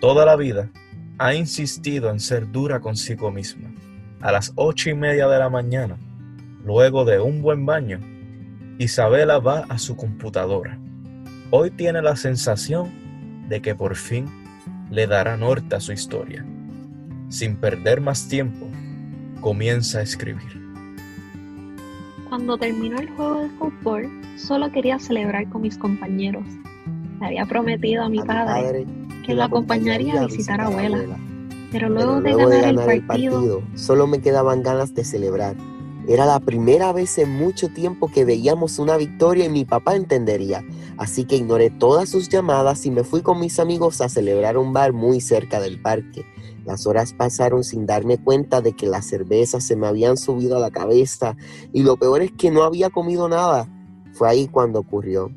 Toda 0.00 0.24
la 0.24 0.36
vida 0.36 0.70
ha 1.18 1.34
insistido 1.34 2.08
en 2.08 2.18
ser 2.18 2.50
dura 2.50 2.80
consigo 2.80 3.30
misma. 3.30 3.74
A 4.22 4.32
las 4.32 4.52
ocho 4.54 4.88
y 4.88 4.94
media 4.94 5.28
de 5.28 5.38
la 5.38 5.50
mañana, 5.50 5.98
luego 6.64 7.04
de 7.04 7.20
un 7.20 7.42
buen 7.42 7.66
baño, 7.66 8.00
Isabela 8.78 9.38
va 9.38 9.64
a 9.70 9.78
su 9.78 9.96
computadora. 9.96 10.78
Hoy 11.50 11.70
tiene 11.70 12.02
la 12.02 12.14
sensación 12.14 12.90
de 13.48 13.62
que 13.62 13.74
por 13.74 13.96
fin 13.96 14.26
le 14.90 15.06
dará 15.06 15.38
norte 15.38 15.76
a 15.76 15.80
su 15.80 15.92
historia. 15.92 16.44
Sin 17.30 17.56
perder 17.56 18.02
más 18.02 18.28
tiempo, 18.28 18.66
comienza 19.40 20.00
a 20.00 20.02
escribir. 20.02 20.62
Cuando 22.28 22.58
terminó 22.58 22.98
el 22.98 23.08
juego 23.10 23.40
de 23.40 23.48
fútbol, 23.50 24.10
solo 24.36 24.70
quería 24.70 24.98
celebrar 24.98 25.48
con 25.48 25.62
mis 25.62 25.78
compañeros. 25.78 26.44
Le 27.20 27.26
había 27.26 27.46
prometido 27.46 28.04
a 28.04 28.10
mi, 28.10 28.18
padre, 28.18 28.84
que 29.24 29.34
lo 29.34 29.44
acompañaría 29.44 30.20
a 30.20 30.26
visitar 30.26 30.60
a 30.60 30.66
abuela. 30.66 31.16
Pero 31.72 31.88
luego, 31.88 32.20
de, 32.20 32.34
ganar 32.34 32.90
el 32.90 33.06
partido, 33.06 33.62
solo 33.74 34.06
me 34.06 34.20
quedaban 34.20 34.62
ganas 34.62 34.94
de 34.94 35.04
celebrar. 35.04 35.56
Era 36.08 36.24
la 36.24 36.38
primera 36.38 36.92
vez 36.92 37.18
en 37.18 37.30
mucho 37.30 37.68
tiempo 37.68 38.08
que 38.08 38.24
veíamos 38.24 38.78
una 38.78 38.96
victoria 38.96 39.46
y 39.46 39.48
mi 39.48 39.64
papá 39.64 39.96
entendería. 39.96 40.64
Así 40.98 41.24
que 41.24 41.36
ignoré 41.36 41.68
todas 41.70 42.08
sus 42.08 42.28
llamadas 42.28 42.86
y 42.86 42.92
me 42.92 43.02
fui 43.02 43.22
con 43.22 43.40
mis 43.40 43.58
amigos 43.58 44.00
a 44.00 44.08
celebrar 44.08 44.56
un 44.56 44.72
bar 44.72 44.92
muy 44.92 45.20
cerca 45.20 45.60
del 45.60 45.82
parque. 45.82 46.24
Las 46.64 46.86
horas 46.86 47.12
pasaron 47.12 47.64
sin 47.64 47.86
darme 47.86 48.18
cuenta 48.18 48.60
de 48.60 48.72
que 48.72 48.86
las 48.86 49.06
cervezas 49.06 49.64
se 49.64 49.74
me 49.74 49.88
habían 49.88 50.16
subido 50.16 50.56
a 50.56 50.60
la 50.60 50.70
cabeza 50.70 51.36
y 51.72 51.82
lo 51.82 51.96
peor 51.96 52.22
es 52.22 52.30
que 52.30 52.52
no 52.52 52.62
había 52.62 52.90
comido 52.90 53.28
nada. 53.28 53.68
Fue 54.12 54.28
ahí 54.28 54.46
cuando 54.46 54.78
ocurrió. 54.78 55.28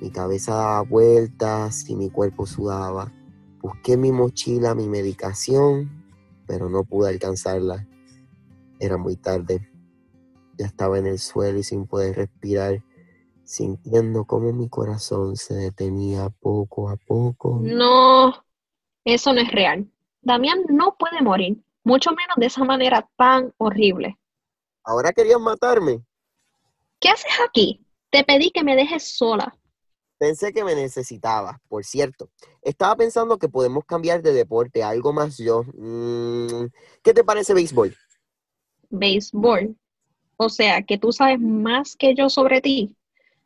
Mi 0.00 0.10
cabeza 0.10 0.54
daba 0.54 0.82
vueltas 0.82 1.88
y 1.88 1.96
mi 1.96 2.10
cuerpo 2.10 2.46
sudaba. 2.46 3.12
Busqué 3.60 3.96
mi 3.96 4.12
mochila, 4.12 4.76
mi 4.76 4.88
medicación, 4.88 6.04
pero 6.46 6.70
no 6.70 6.84
pude 6.84 7.08
alcanzarla. 7.08 7.88
Era 8.78 8.96
muy 8.98 9.16
tarde. 9.16 9.75
Ya 10.58 10.66
estaba 10.66 10.98
en 10.98 11.06
el 11.06 11.18
suelo 11.18 11.58
y 11.58 11.62
sin 11.62 11.86
poder 11.86 12.16
respirar, 12.16 12.82
sintiendo 13.44 14.24
cómo 14.24 14.52
mi 14.52 14.68
corazón 14.68 15.36
se 15.36 15.54
detenía 15.54 16.30
poco 16.30 16.88
a 16.88 16.96
poco. 16.96 17.60
No, 17.62 18.44
eso 19.04 19.32
no 19.32 19.40
es 19.40 19.52
real. 19.52 19.90
Damián 20.22 20.64
no 20.68 20.96
puede 20.98 21.22
morir, 21.22 21.62
mucho 21.84 22.10
menos 22.10 22.36
de 22.36 22.46
esa 22.46 22.64
manera 22.64 23.08
tan 23.16 23.52
horrible. 23.58 24.18
¿Ahora 24.82 25.12
querías 25.12 25.40
matarme? 25.40 26.02
¿Qué 27.00 27.08
haces 27.08 27.32
aquí? 27.46 27.84
Te 28.10 28.24
pedí 28.24 28.50
que 28.50 28.64
me 28.64 28.76
dejes 28.76 29.16
sola. 29.16 29.56
Pensé 30.18 30.52
que 30.52 30.64
me 30.64 30.74
necesitaba, 30.74 31.60
por 31.68 31.84
cierto. 31.84 32.30
Estaba 32.62 32.96
pensando 32.96 33.38
que 33.38 33.48
podemos 33.48 33.84
cambiar 33.84 34.22
de 34.22 34.32
deporte, 34.32 34.82
algo 34.82 35.12
más 35.12 35.36
yo. 35.36 35.62
Mm, 35.74 36.66
¿Qué 37.02 37.12
te 37.12 37.22
parece 37.22 37.52
béisbol? 37.52 37.94
Béisbol. 38.88 39.76
O 40.36 40.48
sea, 40.48 40.82
que 40.82 40.98
tú 40.98 41.12
sabes 41.12 41.40
más 41.40 41.96
que 41.96 42.14
yo 42.14 42.28
sobre 42.28 42.60
ti. 42.60 42.96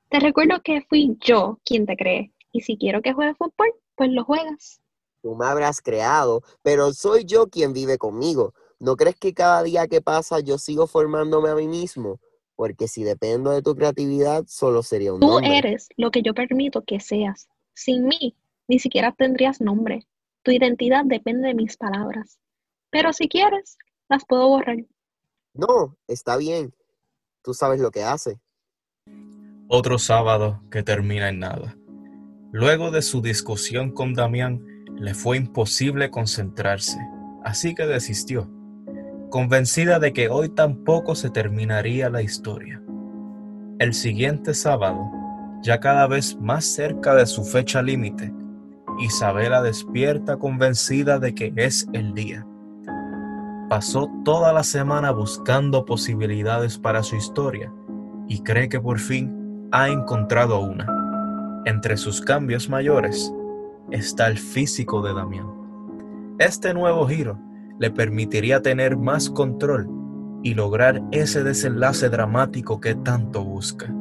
Te 0.09 0.19
recuerdo 0.21 0.61
que 0.63 0.83
fui 0.89 1.17
yo 1.21 1.59
quien 1.65 1.87
te 1.87 1.97
creé. 1.97 2.33
Y 2.53 2.63
si 2.63 2.77
quiero 2.77 3.01
que 3.01 3.13
juegues 3.13 3.37
fútbol, 3.37 3.73
pues 3.95 4.11
lo 4.11 4.25
juegas. 4.25 4.81
Tú 5.23 5.37
me 5.37 5.47
habrás 5.47 5.81
creado, 5.83 6.43
pero 6.63 6.93
soy 6.93 7.25
yo 7.25 7.49
quien 7.49 7.73
vive 7.73 7.99
conmigo. 7.99 8.55
¿No 8.79 8.97
crees 8.97 9.17
que 9.17 9.35
cada 9.35 9.63
día 9.63 9.87
que 9.87 10.01
pasa 10.01 10.41
yo 10.41 10.59
sigo 10.59 10.87
formándome 10.87 11.51
a 11.51 11.55
mí 11.55 11.69
mismo? 11.69 12.19
Porque 12.57 12.89
si 12.89 13.05
dependo 13.05 13.51
de 13.51 13.63
tu 13.63 13.75
creatividad, 13.75 14.45
solo 14.49 14.83
sería 14.83 15.13
un 15.13 15.21
Tú 15.21 15.29
nombre. 15.29 15.59
eres 15.59 15.89
lo 15.97 16.11
que 16.11 16.23
yo 16.23 16.35
permito 16.35 16.83
que 16.83 16.99
seas. 17.01 17.49
Sin 17.75 18.07
mí, 18.07 18.35
ni 18.69 18.79
siquiera 18.79 19.13
tendrías 19.13 19.61
nombre. 19.61 20.07
Tu 20.43 20.53
identidad 20.53 21.05
depende 21.05 21.49
de 21.49 21.55
mis 21.55 21.77
palabras. 21.77 22.39
Pero 22.91 23.13
si 23.13 23.29
quieres, 23.29 23.77
las 24.09 24.25
puedo 24.25 24.49
borrar. 24.49 24.79
No, 25.53 25.97
está 26.07 26.37
bien. 26.37 26.75
Tú 27.43 27.55
sabes 27.55 27.81
lo 27.81 27.91
que 27.91 28.03
hace. 28.03 28.41
Otro 29.69 29.99
sábado 29.99 30.63
que 30.71 30.83
termina 30.83 31.29
en 31.29 31.39
nada. 31.39 31.77
Luego 32.53 32.91
de 32.91 33.03
su 33.03 33.23
discusión 33.23 33.93
con 33.93 34.15
Damián, 34.15 34.65
le 34.97 35.15
fue 35.15 35.37
imposible 35.37 36.11
concentrarse, 36.11 36.99
así 37.45 37.75
que 37.75 37.87
desistió, 37.87 38.51
convencida 39.31 39.99
de 39.99 40.13
que 40.13 40.29
hoy 40.29 40.49
tampoco 40.49 41.15
se 41.15 41.31
terminaría 41.31 42.11
la 42.11 42.23
historia. 42.23 42.83
El 43.79 43.95
siguiente 43.95 44.53
sábado, 44.53 45.11
ya 45.63 45.81
cada 45.81 46.07
vez 46.07 46.37
más 46.39 46.65
cerca 46.65 47.15
de 47.15 47.27
su 47.27 47.45
fecha 47.45 47.81
límite, 47.81 48.35
Isabela 48.99 49.63
despierta 49.63 50.37
convencida 50.37 51.19
de 51.19 51.35
que 51.35 51.53
es 51.57 51.89
el 51.93 52.13
día. 52.13 52.47
Pasó 53.71 54.11
toda 54.25 54.53
la 54.53 54.65
semana 54.65 55.13
buscando 55.13 55.85
posibilidades 55.85 56.77
para 56.77 57.05
su 57.05 57.15
historia 57.15 57.73
y 58.27 58.41
cree 58.41 58.69
que 58.69 58.81
por 58.81 58.99
fin 58.99 59.69
ha 59.71 59.89
encontrado 59.89 60.59
una. 60.59 60.89
Entre 61.67 61.97
sus 61.97 62.21
cambios 62.21 62.69
mayores 62.69 63.33
está 63.93 64.27
el 64.27 64.39
físico 64.39 65.03
de 65.03 65.15
Damián. 65.15 65.47
Este 66.41 66.75
nuevo 66.75 67.07
giro 67.07 67.39
le 67.79 67.93
permitiría 67.93 68.61
tener 68.61 68.97
más 68.97 69.31
control 69.31 69.89
y 70.43 70.55
lograr 70.55 71.01
ese 71.13 71.45
desenlace 71.45 72.09
dramático 72.09 72.81
que 72.81 72.97
tanto 72.97 73.45
busca. 73.45 73.95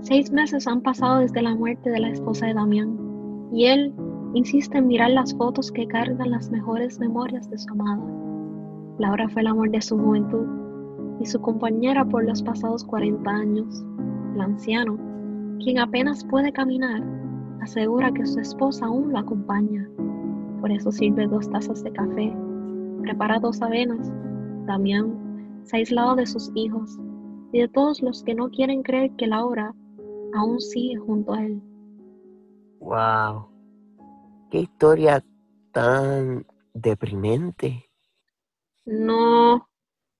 Seis 0.00 0.32
meses 0.32 0.66
han 0.66 0.80
pasado 0.80 1.18
desde 1.18 1.42
la 1.42 1.54
muerte 1.54 1.90
de 1.90 2.00
la 2.00 2.08
esposa 2.08 2.46
de 2.46 2.54
Damián 2.54 2.96
y 3.52 3.66
él 3.66 3.92
insiste 4.32 4.78
en 4.78 4.86
mirar 4.86 5.10
las 5.10 5.34
fotos 5.34 5.70
que 5.70 5.86
cargan 5.86 6.30
las 6.30 6.50
mejores 6.50 6.98
memorias 6.98 7.50
de 7.50 7.58
su 7.58 7.68
amada. 7.72 8.29
Laura 9.00 9.30
fue 9.30 9.40
el 9.40 9.48
amor 9.48 9.70
de 9.70 9.80
su 9.80 9.98
juventud 9.98 10.46
y 11.20 11.24
su 11.24 11.40
compañera 11.40 12.04
por 12.04 12.22
los 12.22 12.42
pasados 12.42 12.84
40 12.84 13.30
años. 13.30 13.82
El 14.34 14.42
anciano, 14.42 14.98
quien 15.58 15.78
apenas 15.78 16.22
puede 16.22 16.52
caminar, 16.52 17.02
asegura 17.62 18.12
que 18.12 18.26
su 18.26 18.38
esposa 18.40 18.84
aún 18.84 19.10
lo 19.10 19.18
acompaña. 19.18 19.88
Por 20.60 20.70
eso 20.70 20.92
sirve 20.92 21.26
dos 21.26 21.48
tazas 21.48 21.82
de 21.82 21.90
café, 21.92 22.36
prepara 23.00 23.40
dos 23.40 23.62
avenas. 23.62 24.12
Damián 24.66 25.62
se 25.64 25.76
ha 25.76 25.78
aislado 25.78 26.14
de 26.16 26.26
sus 26.26 26.52
hijos 26.54 26.98
y 27.52 27.60
de 27.60 27.68
todos 27.68 28.02
los 28.02 28.22
que 28.22 28.34
no 28.34 28.50
quieren 28.50 28.82
creer 28.82 29.12
que 29.16 29.26
Laura 29.26 29.74
aún 30.34 30.60
sigue 30.60 30.96
junto 30.98 31.32
a 31.32 31.42
él. 31.42 31.62
Wow. 32.80 33.46
Qué 34.50 34.58
historia 34.58 35.24
tan 35.72 36.44
deprimente. 36.74 37.89
No, 38.84 39.68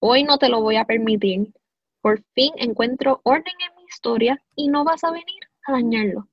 hoy 0.01 0.25
no 0.25 0.38
te 0.38 0.49
lo 0.49 0.61
voy 0.61 0.77
a 0.77 0.85
permitir. 0.85 1.53
Por 2.01 2.23
fin 2.35 2.53
encuentro 2.57 3.20
orden 3.25 3.55
en 3.68 3.77
mi 3.77 3.85
historia 3.85 4.42
y 4.55 4.68
no 4.68 4.85
vas 4.85 5.05
a 5.05 5.11
venir 5.11 5.42
a 5.66 5.73
dañarlo. 5.73 6.29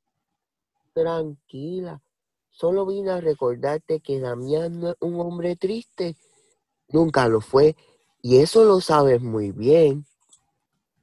Tranquila. 0.94 2.02
Solo 2.50 2.86
vine 2.86 3.12
a 3.12 3.22
recordarte 3.22 4.00
que 4.00 4.20
Damián 4.20 4.80
no 4.80 4.90
es 4.90 4.96
un 5.00 5.20
hombre 5.20 5.56
triste. 5.56 6.16
Nunca 6.90 7.28
lo 7.28 7.42
fue. 7.42 7.76
Y 8.22 8.38
eso 8.38 8.66
lo 8.66 8.82
sabes 8.82 9.22
muy 9.22 9.52
bien. 9.52 10.06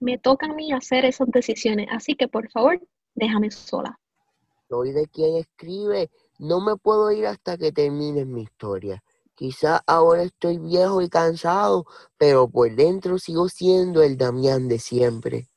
Me 0.00 0.18
toca 0.18 0.46
a 0.46 0.52
mí 0.52 0.72
hacer 0.72 1.04
esas 1.04 1.28
decisiones, 1.30 1.88
así 1.90 2.14
que 2.14 2.28
por 2.28 2.50
favor, 2.50 2.80
déjame 3.14 3.50
sola. 3.50 3.98
Soy 4.68 4.92
de 4.92 5.06
quien 5.06 5.36
escribe. 5.36 6.10
No 6.38 6.60
me 6.60 6.76
puedo 6.76 7.12
ir 7.12 7.26
hasta 7.26 7.56
que 7.56 7.70
termine 7.70 8.24
mi 8.24 8.42
historia. 8.42 9.02
Quizá 9.36 9.82
ahora 9.86 10.22
estoy 10.22 10.58
viejo 10.58 11.02
y 11.02 11.08
cansado, 11.08 11.86
pero 12.16 12.48
por 12.48 12.74
dentro 12.74 13.18
sigo 13.18 13.48
siendo 13.48 14.02
el 14.02 14.16
Damián 14.16 14.68
de 14.68 14.78
siempre. 14.78 15.48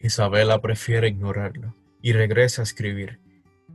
Isabela 0.00 0.60
prefiere 0.60 1.08
ignorarlo 1.08 1.76
y 2.00 2.12
regresa 2.12 2.62
a 2.62 2.64
escribir. 2.64 3.20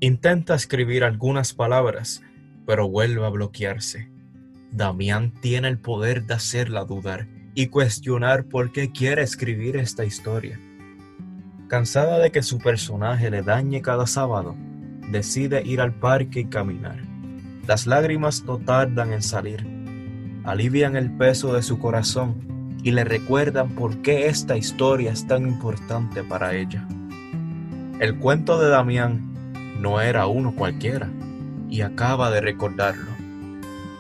Intenta 0.01 0.55
escribir 0.55 1.05
algunas 1.05 1.53
palabras, 1.53 2.21
pero 2.65 2.89
vuelve 2.89 3.25
a 3.25 3.29
bloquearse. 3.29 4.11
Damián 4.73 5.31
tiene 5.39 5.69
el 5.69 5.79
poder 5.79 6.25
de 6.25 6.33
hacerla 6.33 6.83
dudar 6.83 7.27
y 7.55 7.67
cuestionar 7.67 8.43
por 8.49 8.73
qué 8.73 8.91
quiere 8.91 9.23
escribir 9.23 9.77
esta 9.77 10.03
historia. 10.03 10.59
Cansada 11.69 12.19
de 12.19 12.29
que 12.31 12.43
su 12.43 12.59
personaje 12.59 13.31
le 13.31 13.41
dañe 13.41 13.81
cada 13.81 14.05
sábado, 14.05 14.55
decide 15.09 15.63
ir 15.65 15.79
al 15.79 15.93
parque 15.93 16.41
y 16.41 16.45
caminar. 16.45 17.06
Las 17.67 17.85
lágrimas 17.85 18.45
no 18.45 18.59
tardan 18.59 19.11
en 19.11 19.21
salir, 19.21 19.67
alivian 20.45 20.95
el 20.95 21.11
peso 21.11 21.53
de 21.53 21.61
su 21.61 21.79
corazón 21.79 22.77
y 22.81 22.91
le 22.91 23.03
recuerdan 23.03 23.75
por 23.75 24.01
qué 24.01 24.27
esta 24.27 24.55
historia 24.55 25.11
es 25.11 25.27
tan 25.27 25.45
importante 25.45 26.23
para 26.23 26.55
ella. 26.55 26.87
El 27.99 28.19
cuento 28.19 28.57
de 28.57 28.69
Damián 28.69 29.33
no 29.81 29.99
era 29.99 30.27
uno 30.27 30.55
cualquiera 30.55 31.09
y 31.69 31.81
acaba 31.81 32.31
de 32.31 32.39
recordarlo. 32.39 33.11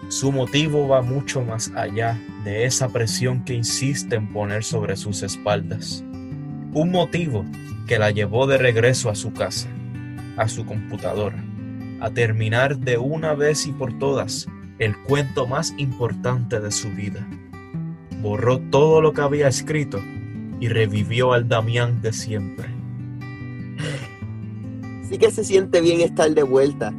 Su 0.07 0.31
motivo 0.31 0.87
va 0.87 1.01
mucho 1.01 1.41
más 1.41 1.69
allá 1.75 2.17
de 2.45 2.63
esa 2.63 2.87
presión 2.87 3.43
que 3.43 3.53
insiste 3.53 4.15
en 4.15 4.31
poner 4.31 4.63
sobre 4.63 4.95
sus 4.95 5.23
espaldas. 5.23 6.05
Un 6.71 6.91
motivo 6.91 7.43
que 7.85 7.99
la 7.99 8.11
llevó 8.11 8.47
de 8.47 8.57
regreso 8.57 9.09
a 9.09 9.15
su 9.15 9.33
casa, 9.33 9.67
a 10.37 10.47
su 10.47 10.65
computadora, 10.65 11.43
a 11.99 12.09
terminar 12.09 12.77
de 12.77 12.97
una 12.97 13.33
vez 13.33 13.65
y 13.65 13.71
por 13.71 13.97
todas 13.97 14.47
el 14.79 14.95
cuento 15.03 15.47
más 15.47 15.73
importante 15.77 16.59
de 16.59 16.71
su 16.71 16.89
vida. 16.91 17.27
Borró 18.21 18.59
todo 18.59 19.01
lo 19.01 19.13
que 19.13 19.21
había 19.21 19.47
escrito 19.47 19.99
y 20.59 20.67
revivió 20.67 21.33
al 21.33 21.47
Damián 21.47 22.01
de 22.01 22.13
siempre. 22.13 22.67
Sí 25.09 25.17
que 25.17 25.31
se 25.31 25.43
siente 25.43 25.81
bien 25.81 26.01
estar 26.01 26.29
de 26.31 26.43
vuelta. 26.43 26.93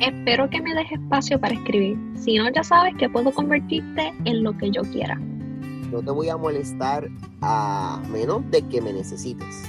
Espero 0.00 0.48
que 0.50 0.60
me 0.60 0.74
dejes 0.74 1.00
espacio 1.00 1.40
para 1.40 1.54
escribir. 1.54 1.98
Si 2.16 2.36
no, 2.36 2.50
ya 2.52 2.62
sabes 2.62 2.94
que 2.96 3.08
puedo 3.08 3.32
convertirte 3.32 4.12
en 4.24 4.42
lo 4.42 4.56
que 4.56 4.70
yo 4.70 4.82
quiera. 4.82 5.16
No 5.90 6.02
te 6.02 6.10
voy 6.10 6.28
a 6.28 6.36
molestar 6.36 7.08
a 7.40 8.02
menos 8.10 8.48
de 8.50 8.62
que 8.62 8.80
me 8.80 8.92
necesites. 8.92 9.62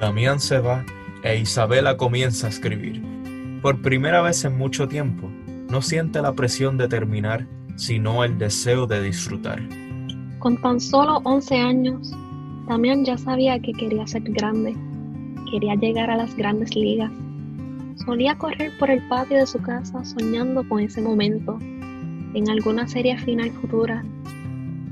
Damián 0.00 0.40
se 0.40 0.58
va 0.58 0.84
e 1.22 1.38
Isabela 1.38 1.96
comienza 1.96 2.46
a 2.46 2.50
escribir. 2.50 3.15
Por 3.62 3.80
primera 3.80 4.22
vez 4.22 4.44
en 4.44 4.56
mucho 4.56 4.86
tiempo, 4.86 5.28
no 5.70 5.82
siente 5.82 6.20
la 6.22 6.34
presión 6.34 6.76
de 6.76 6.88
terminar, 6.88 7.46
sino 7.76 8.22
el 8.22 8.38
deseo 8.38 8.86
de 8.86 9.02
disfrutar. 9.02 9.60
Con 10.38 10.60
tan 10.60 10.80
solo 10.80 11.20
11 11.24 11.56
años, 11.56 12.12
Damián 12.68 13.04
ya 13.04 13.16
sabía 13.16 13.58
que 13.58 13.72
quería 13.72 14.06
ser 14.06 14.22
grande, 14.22 14.76
quería 15.50 15.74
llegar 15.74 16.10
a 16.10 16.16
las 16.16 16.36
grandes 16.36 16.74
ligas. 16.76 17.10
Solía 18.04 18.36
correr 18.36 18.72
por 18.78 18.90
el 18.90 19.06
patio 19.08 19.38
de 19.38 19.46
su 19.46 19.60
casa 19.60 20.04
soñando 20.04 20.68
con 20.68 20.80
ese 20.80 21.00
momento, 21.00 21.58
en 21.60 22.50
alguna 22.50 22.86
serie 22.86 23.16
final 23.18 23.50
futura, 23.52 24.04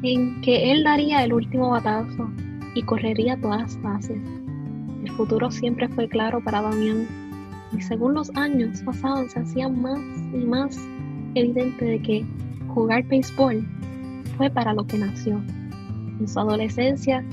en 0.03 0.41
que 0.41 0.73
él 0.73 0.85
daría 0.85 1.23
el 1.25 1.33
último 1.33 1.71
batazo 1.71 2.31
y 2.75 2.83
correría 2.83 3.37
todas 3.41 3.61
las 3.61 3.83
bases. 3.83 4.19
El 5.05 5.11
futuro 5.13 5.51
siempre 5.51 5.89
fue 5.89 6.09
claro 6.09 6.41
para 6.43 6.63
Damián, 6.63 7.07
y 7.77 7.83
según 7.83 8.15
los 8.15 8.31
años 8.37 8.83
pasaban 8.83 9.29
se 9.29 9.41
hacía 9.41 9.69
más 9.69 10.01
y 10.33 10.45
más 10.45 10.79
evidente 11.35 11.85
de 11.85 12.03
que 12.03 12.25
jugar 12.69 13.05
béisbol 13.05 13.67
fue 14.37 14.51
para 14.51 14.75
lo 14.75 14.87
que 14.87 14.99
nació. 14.99 15.41
En 16.21 16.29
su 16.29 16.39
adolescencia 16.39 17.25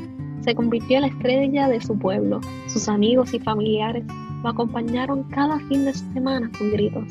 se 0.42 0.56
convirtió 0.56 0.98
en 0.98 1.02
la 1.02 1.08
estrella 1.08 1.68
de 1.68 1.82
su 1.82 1.98
pueblo. 1.98 2.42
Sus 2.68 2.88
amigos 2.88 3.34
y 3.34 3.40
familiares 3.40 4.04
lo 4.44 4.50
acompañaron 4.50 5.24
cada 5.26 5.60
fin 5.68 5.86
de 5.86 5.94
semana 5.94 6.50
con 6.58 6.72
gritos. 6.72 7.08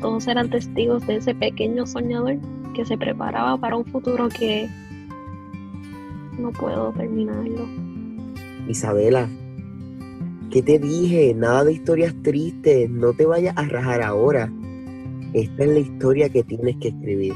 Todos 0.00 0.26
eran 0.26 0.50
testigos 0.50 1.06
de 1.06 1.16
ese 1.16 1.34
pequeño 1.34 1.86
soñador 1.86 2.38
que 2.74 2.84
se 2.84 2.98
preparaba 2.98 3.56
para 3.56 3.76
un 3.76 3.84
futuro 3.86 4.28
que 4.28 4.68
no 6.38 6.50
puedo 6.50 6.92
terminarlo. 6.92 7.66
Isabela, 8.68 9.28
¿qué 10.54 10.62
te 10.62 10.78
dije? 10.78 11.34
Nada 11.34 11.64
de 11.64 11.72
historias 11.72 12.14
tristes, 12.22 12.88
no 12.88 13.12
te 13.12 13.26
vayas 13.26 13.56
a 13.58 13.62
rajar 13.62 14.02
ahora. 14.02 14.52
Esta 15.32 15.64
es 15.64 15.68
la 15.68 15.80
historia 15.80 16.28
que 16.28 16.44
tienes 16.44 16.76
que 16.76 16.88
escribir. 16.88 17.34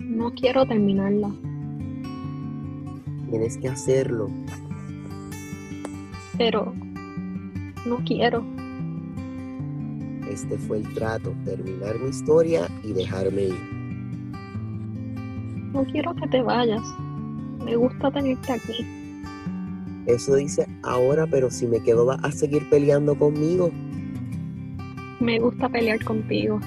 No 0.00 0.30
quiero 0.34 0.66
terminarla. 0.66 1.34
Tienes 3.30 3.56
que 3.56 3.68
hacerlo. 3.70 4.28
Pero 6.36 6.74
no 7.86 7.96
quiero. 8.04 8.44
Este 10.30 10.58
fue 10.58 10.80
el 10.80 10.92
trato, 10.92 11.32
terminar 11.46 11.98
mi 11.98 12.10
historia 12.10 12.68
y 12.82 12.92
dejarme 12.92 13.44
ir. 13.44 13.60
No 15.72 15.82
quiero 15.86 16.14
que 16.16 16.28
te 16.28 16.42
vayas. 16.42 16.82
Me 17.64 17.76
gusta 17.76 18.10
tenerte 18.10 18.52
aquí. 18.52 19.03
Eso 20.06 20.34
dice 20.34 20.66
ahora, 20.82 21.26
pero 21.26 21.50
si 21.50 21.66
me 21.66 21.80
quedo 21.80 22.06
vas 22.06 22.22
a 22.22 22.30
seguir 22.30 22.68
peleando 22.68 23.14
conmigo. 23.16 23.70
Me 25.20 25.38
gusta 25.38 25.68
pelear 25.68 26.04
contigo. 26.04 26.60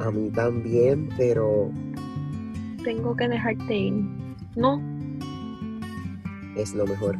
A 0.00 0.10
mí 0.10 0.30
también, 0.30 1.08
pero... 1.16 1.70
Tengo 2.84 3.16
que 3.16 3.28
dejarte 3.28 3.76
ir. 3.76 3.94
No. 4.56 4.80
Es 6.56 6.74
lo 6.74 6.86
mejor. 6.86 7.16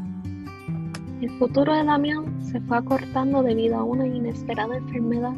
El 1.21 1.31
futuro 1.39 1.73
de 1.73 1.85
Damián 1.85 2.45
se 2.45 2.61
fue 2.61 2.77
acortando 2.77 3.43
debido 3.43 3.77
a 3.77 3.85
una 3.85 4.07
inesperada 4.07 4.77
enfermedad 4.77 5.35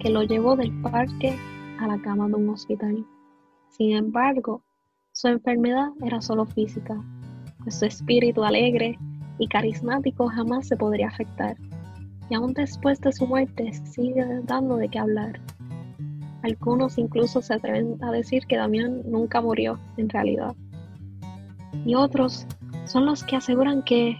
que 0.00 0.10
lo 0.10 0.22
llevó 0.22 0.56
del 0.56 0.72
parque 0.82 1.34
a 1.78 1.86
la 1.86 1.98
cama 2.02 2.28
de 2.28 2.34
un 2.34 2.50
hospital. 2.50 3.06
Sin 3.68 3.92
embargo, 3.92 4.62
su 5.12 5.28
enfermedad 5.28 5.90
era 6.02 6.20
solo 6.20 6.44
física, 6.46 7.02
pues 7.62 7.78
su 7.78 7.84
espíritu 7.86 8.44
alegre 8.44 8.98
y 9.38 9.46
carismático 9.48 10.28
jamás 10.28 10.68
se 10.68 10.76
podría 10.76 11.08
afectar, 11.08 11.56
y 12.30 12.34
aún 12.34 12.52
después 12.54 13.00
de 13.00 13.12
su 13.12 13.26
muerte 13.26 13.72
sigue 13.84 14.24
dando 14.44 14.76
de 14.76 14.88
qué 14.88 14.98
hablar. 14.98 15.40
Algunos 16.42 16.98
incluso 16.98 17.42
se 17.42 17.54
atreven 17.54 17.96
a 18.02 18.10
decir 18.12 18.46
que 18.46 18.56
Damián 18.56 19.02
nunca 19.04 19.40
murió 19.40 19.78
en 19.96 20.08
realidad. 20.08 20.54
Y 21.84 21.94
otros 21.94 22.46
son 22.84 23.06
los 23.06 23.24
que 23.24 23.36
aseguran 23.36 23.82
que 23.82 24.16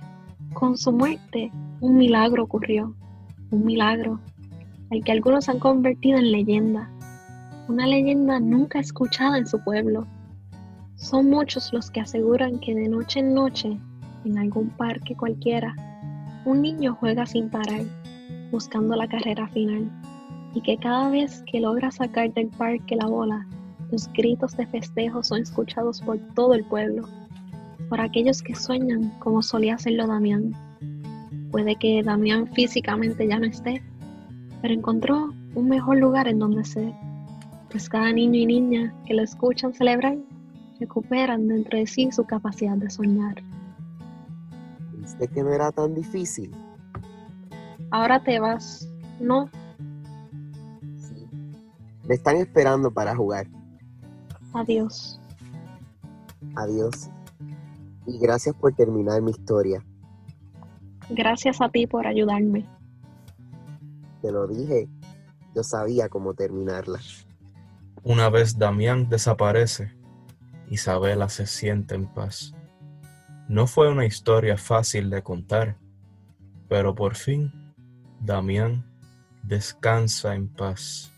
con 0.52 0.76
su 0.76 0.92
muerte 0.92 1.50
un 1.80 1.96
milagro 1.96 2.44
ocurrió, 2.44 2.94
un 3.50 3.64
milagro 3.64 4.20
al 4.90 5.04
que 5.04 5.12
algunos 5.12 5.48
han 5.48 5.58
convertido 5.58 6.18
en 6.18 6.32
leyenda, 6.32 6.90
una 7.68 7.86
leyenda 7.86 8.40
nunca 8.40 8.78
escuchada 8.78 9.38
en 9.38 9.46
su 9.46 9.62
pueblo. 9.62 10.06
Son 10.98 11.30
muchos 11.30 11.72
los 11.72 11.92
que 11.92 12.00
aseguran 12.00 12.58
que 12.58 12.74
de 12.74 12.88
noche 12.88 13.20
en 13.20 13.32
noche, 13.32 13.78
en 14.24 14.36
algún 14.36 14.68
parque 14.70 15.14
cualquiera, 15.16 15.72
un 16.44 16.60
niño 16.60 16.96
juega 16.98 17.24
sin 17.24 17.48
parar, 17.48 17.82
buscando 18.50 18.96
la 18.96 19.06
carrera 19.06 19.46
final, 19.46 19.88
y 20.54 20.60
que 20.60 20.76
cada 20.76 21.08
vez 21.08 21.44
que 21.46 21.60
logra 21.60 21.92
sacar 21.92 22.34
del 22.34 22.48
parque 22.48 22.96
la 22.96 23.06
bola, 23.06 23.46
los 23.92 24.12
gritos 24.12 24.56
de 24.56 24.66
festejo 24.66 25.22
son 25.22 25.42
escuchados 25.42 26.02
por 26.02 26.18
todo 26.34 26.52
el 26.54 26.64
pueblo, 26.64 27.08
por 27.88 28.00
aquellos 28.00 28.42
que 28.42 28.56
sueñan 28.56 29.12
como 29.20 29.40
solía 29.40 29.76
hacerlo 29.76 30.08
Damián. 30.08 30.52
Puede 31.52 31.76
que 31.76 32.02
Damián 32.02 32.48
físicamente 32.48 33.28
ya 33.28 33.38
no 33.38 33.46
esté, 33.46 33.84
pero 34.60 34.74
encontró 34.74 35.32
un 35.54 35.68
mejor 35.68 35.98
lugar 35.98 36.26
en 36.26 36.40
donde 36.40 36.64
ser, 36.64 36.92
pues 37.70 37.88
cada 37.88 38.12
niño 38.12 38.40
y 38.40 38.46
niña 38.46 38.92
que 39.06 39.14
lo 39.14 39.22
escuchan 39.22 39.72
celebrar 39.72 40.18
recuperan 40.80 41.48
dentro 41.48 41.78
de 41.78 41.86
sí 41.86 42.10
su 42.12 42.24
capacidad 42.24 42.76
de 42.76 42.90
soñar. 42.90 43.42
¿Viste 44.92 45.28
que 45.28 45.42
no 45.42 45.52
era 45.52 45.70
tan 45.72 45.94
difícil? 45.94 46.54
Ahora 47.90 48.22
te 48.22 48.38
vas, 48.38 48.88
¿no? 49.20 49.50
Me 52.06 52.14
están 52.14 52.36
esperando 52.36 52.90
para 52.90 53.14
jugar. 53.14 53.46
Adiós. 54.54 55.20
Adiós. 56.56 57.10
Y 58.06 58.18
gracias 58.18 58.54
por 58.54 58.74
terminar 58.74 59.20
mi 59.20 59.30
historia. 59.30 59.84
Gracias 61.10 61.60
a 61.60 61.68
ti 61.68 61.86
por 61.86 62.06
ayudarme. 62.06 62.66
Te 64.22 64.32
lo 64.32 64.46
dije, 64.46 64.88
yo 65.54 65.62
sabía 65.62 66.08
cómo 66.08 66.34
terminarla. 66.34 66.98
Una 68.02 68.30
vez 68.30 68.58
Damián 68.58 69.08
desaparece, 69.08 69.92
Isabela 70.70 71.28
se 71.28 71.46
siente 71.46 71.94
en 71.94 72.06
paz. 72.06 72.54
No 73.48 73.66
fue 73.66 73.90
una 73.90 74.04
historia 74.04 74.56
fácil 74.56 75.10
de 75.10 75.22
contar, 75.22 75.78
pero 76.68 76.94
por 76.94 77.14
fin 77.14 77.52
Damián 78.20 78.84
descansa 79.42 80.34
en 80.34 80.48
paz. 80.48 81.12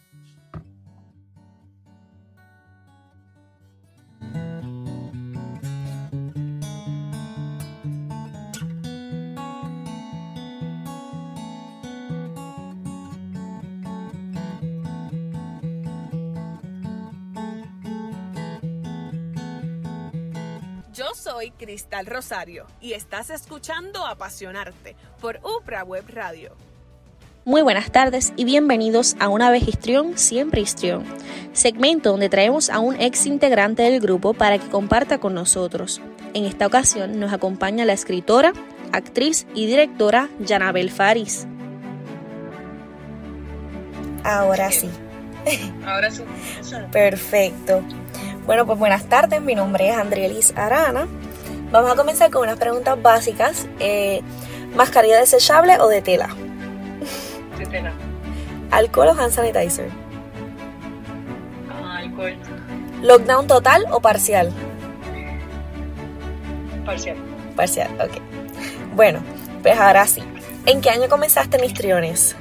Soy 21.41 21.53
Cristal 21.53 22.05
Rosario 22.05 22.67
y 22.83 22.93
estás 22.93 23.31
escuchando 23.31 24.05
Apasionarte 24.05 24.95
por 25.23 25.41
UPRA 25.43 25.85
Web 25.85 26.05
Radio. 26.09 26.55
Muy 27.47 27.63
buenas 27.63 27.91
tardes 27.91 28.35
y 28.37 28.45
bienvenidos 28.45 29.17
a 29.21 29.31
Una 29.31 29.51
vez 29.51 29.67
histrión, 29.67 30.19
siempre 30.19 30.61
histrión, 30.61 31.03
segmento 31.55 32.11
donde 32.11 32.29
traemos 32.29 32.69
a 32.69 32.79
un 32.79 33.01
ex 33.01 33.25
integrante 33.25 33.85
del 33.85 34.01
grupo 34.01 34.35
para 34.35 34.59
que 34.59 34.69
comparta 34.69 35.17
con 35.17 35.33
nosotros. 35.33 36.03
En 36.35 36.45
esta 36.45 36.67
ocasión 36.67 37.19
nos 37.19 37.33
acompaña 37.33 37.87
la 37.87 37.95
escritora, 37.95 38.53
actriz 38.93 39.47
y 39.55 39.65
directora 39.65 40.29
Yanabel 40.41 40.91
Faris. 40.91 41.47
Ahora 44.25 44.71
sí. 44.71 44.91
Ahora 45.87 46.11
sí. 46.11 46.23
Perfecto. 46.93 47.83
Bueno, 48.45 48.67
pues 48.67 48.79
buenas 48.79 49.07
tardes, 49.07 49.41
mi 49.41 49.55
nombre 49.55 49.89
es 49.89 49.97
Andrielis 49.97 50.53
Arana. 50.55 51.07
Vamos 51.71 51.93
a 51.93 51.95
comenzar 51.95 52.31
con 52.31 52.43
unas 52.43 52.59
preguntas 52.59 53.01
básicas. 53.01 53.69
Eh, 53.79 54.23
¿Mascarilla 54.75 55.19
desechable 55.19 55.79
o 55.79 55.89
de 55.89 56.03
tela? 56.03 56.29
De 57.59 57.67
tela. 57.67 57.93
¿Alcohol 58.73 59.09
o 59.09 59.13
hand 59.13 59.33
sanitizer? 59.33 59.89
Ah, 61.71 61.99
alcohol. 61.99 62.37
¿Lockdown 63.03 63.47
total 63.47 63.87
o 63.91 64.01
parcial? 64.01 64.53
Parcial. 66.85 67.17
Parcial, 67.55 68.01
ok. 68.01 68.21
Bueno, 68.95 69.21
pues 69.63 69.79
ahora 69.79 70.07
sí. 70.07 70.23
¿En 70.67 70.81
qué 70.81 70.91
año 70.91 71.09
comenzaste 71.09 71.57
en 71.57 71.65
histriones? 71.65 72.37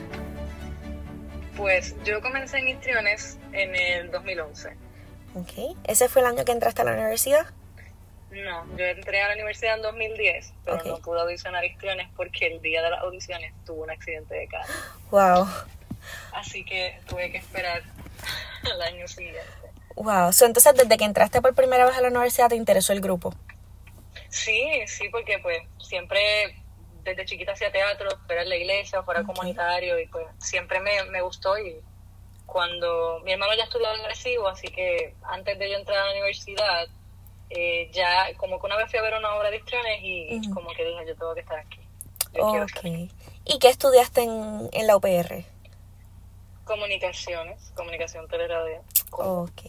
Pues 1.55 1.95
yo 2.03 2.21
comencé 2.21 2.57
en 2.57 2.69
histriones 2.69 3.37
en 3.51 3.75
el 3.75 4.11
2011. 4.11 4.69
Ok. 5.35 5.77
¿Ese 5.83 6.09
fue 6.09 6.23
el 6.23 6.29
año 6.29 6.45
que 6.45 6.51
entraste 6.51 6.81
a 6.81 6.85
la 6.85 6.93
universidad? 6.93 7.45
No, 8.31 8.77
yo 8.77 8.85
entré 8.85 9.21
a 9.21 9.29
la 9.29 9.33
universidad 9.33 9.75
en 9.75 9.81
2010, 9.81 10.53
pero 10.63 10.83
no 10.83 10.97
pude 10.99 11.21
audicionar 11.21 11.65
histriones 11.65 12.07
porque 12.15 12.47
el 12.47 12.61
día 12.61 12.81
de 12.83 12.91
las 12.91 13.01
audiciones 13.01 13.53
tuve 13.65 13.81
un 13.81 13.91
accidente 13.91 14.35
de 14.35 14.47
carro. 14.47 14.73
Wow. 15.09 15.47
Así 16.33 16.63
que 16.63 16.99
tuve 17.07 17.31
que 17.31 17.37
esperar 17.37 17.81
al 18.71 18.81
año 18.81 19.07
siguiente. 19.07 19.41
Wow. 19.95 20.31
So, 20.31 20.45
entonces, 20.45 20.75
desde 20.75 20.97
que 20.97 21.05
entraste 21.05 21.41
por 21.41 21.55
primera 21.55 21.85
vez 21.85 21.97
a 21.97 22.01
la 22.01 22.09
universidad, 22.09 22.49
¿te 22.49 22.55
interesó 22.55 22.93
el 22.93 23.01
grupo? 23.01 23.33
Sí, 24.29 24.83
sí, 24.85 25.09
porque 25.09 25.39
pues 25.39 25.59
siempre 25.79 26.55
desde 27.03 27.25
chiquita 27.25 27.53
hacía 27.53 27.71
teatro, 27.71 28.09
fuera 28.27 28.43
en 28.43 28.49
la 28.49 28.55
iglesia, 28.55 29.01
fuera 29.01 29.23
comunitario 29.23 29.99
y 29.99 30.05
pues 30.07 30.27
siempre 30.37 30.79
me, 30.79 31.03
me 31.05 31.21
gustó 31.21 31.57
y 31.57 31.81
cuando 32.45 33.21
mi 33.23 33.31
hermano 33.31 33.53
ya 33.55 33.63
estudiaba 33.63 33.95
en 33.95 34.05
Recibo, 34.05 34.47
así 34.47 34.67
que 34.67 35.15
antes 35.23 35.57
de 35.57 35.69
yo 35.69 35.77
entrar 35.77 35.99
a 35.99 36.05
la 36.05 36.11
universidad, 36.11 36.87
eh, 37.49 37.89
ya 37.91 38.35
como 38.37 38.59
que 38.59 38.65
una 38.67 38.77
vez 38.77 38.89
fui 38.89 38.99
a 38.99 39.01
ver 39.01 39.15
una 39.15 39.35
obra 39.35 39.49
de 39.49 39.57
histriones 39.57 39.99
y 40.03 40.49
como 40.51 40.69
que 40.71 40.85
dije, 40.85 41.05
yo 41.07 41.15
tengo 41.15 41.33
que 41.33 41.41
estar 41.41 41.59
aquí. 41.59 41.79
Yo 42.33 42.47
estar 42.47 42.61
aquí. 42.63 43.09
¿Y 43.45 43.59
qué 43.59 43.69
estudiaste 43.69 44.21
en, 44.21 44.69
en 44.71 44.87
la 44.87 44.95
UPR? 44.95 45.43
Comunicaciones, 46.63 47.71
comunicación 47.75 48.27
teleradio. 48.27 48.83
Ok. 49.11 49.61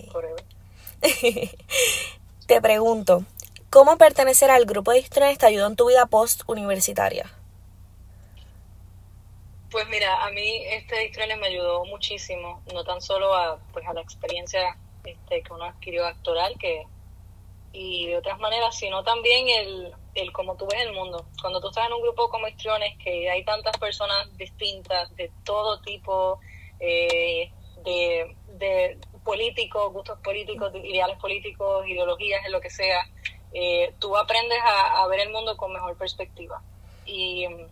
Te 2.47 2.61
pregunto, 2.61 3.25
¿cómo 3.71 3.97
pertenecer 3.97 4.51
al 4.51 4.66
grupo 4.66 4.90
de 4.90 4.99
histriones 4.99 5.38
te 5.38 5.47
ayudó 5.47 5.69
en 5.69 5.77
tu 5.77 5.88
vida 5.88 6.07
post-universitaria? 6.07 7.31
Pues 9.71 9.88
mira, 9.88 10.25
a 10.25 10.31
mí 10.31 10.64
este 10.66 11.07
histriones 11.07 11.38
me 11.38 11.47
ayudó 11.47 11.85
muchísimo, 11.85 12.61
no 12.75 12.85
tan 12.85 13.01
solo 13.01 13.33
a, 13.35 13.59
pues, 13.73 13.87
a 13.87 13.95
la 13.95 14.01
experiencia 14.01 14.77
este, 15.05 15.43
que 15.43 15.53
uno 15.53 15.64
adquirió 15.64 16.05
actoral, 16.07 16.59
que 16.59 16.87
y 17.72 18.06
de 18.06 18.16
otras 18.16 18.38
maneras, 18.38 18.76
sino 18.76 19.04
también 19.04 19.48
el, 19.48 19.94
el 20.14 20.33
cómo 20.33 20.56
tú 20.56 20.66
ves 20.66 20.80
el 20.83 20.92
mundo. 20.92 21.26
Cuando 21.40 21.61
tú 21.61 21.68
estás 21.68 21.87
en 21.87 21.92
un 21.92 22.02
grupo 22.02 22.28
como 22.28 22.48
histriones, 22.48 22.96
que 22.98 23.30
hay 23.30 23.44
tantas 23.44 23.76
personas 23.78 24.37
distintas, 24.37 25.14
de 25.16 25.30
todo 25.44 25.80
tipo, 25.83 26.40
eh, 26.80 27.52
de, 27.85 28.37
de 28.59 28.98
políticos, 29.24 29.92
gustos 29.92 30.18
políticos, 30.20 30.72
ideales 30.74 31.18
políticos, 31.18 31.87
ideologías, 31.87 32.44
en 32.44 32.52
lo 32.52 32.61
que 32.61 32.70
sea, 32.70 33.06
eh, 33.52 33.94
tú 33.98 34.16
aprendes 34.16 34.59
a, 34.64 35.06
ver 35.06 35.20
el 35.20 35.30
mundo 35.30 35.56
con 35.56 35.72
mejor 35.72 35.96
perspectiva. 35.96 36.62
Y 37.06 37.46
mm, 37.46 37.66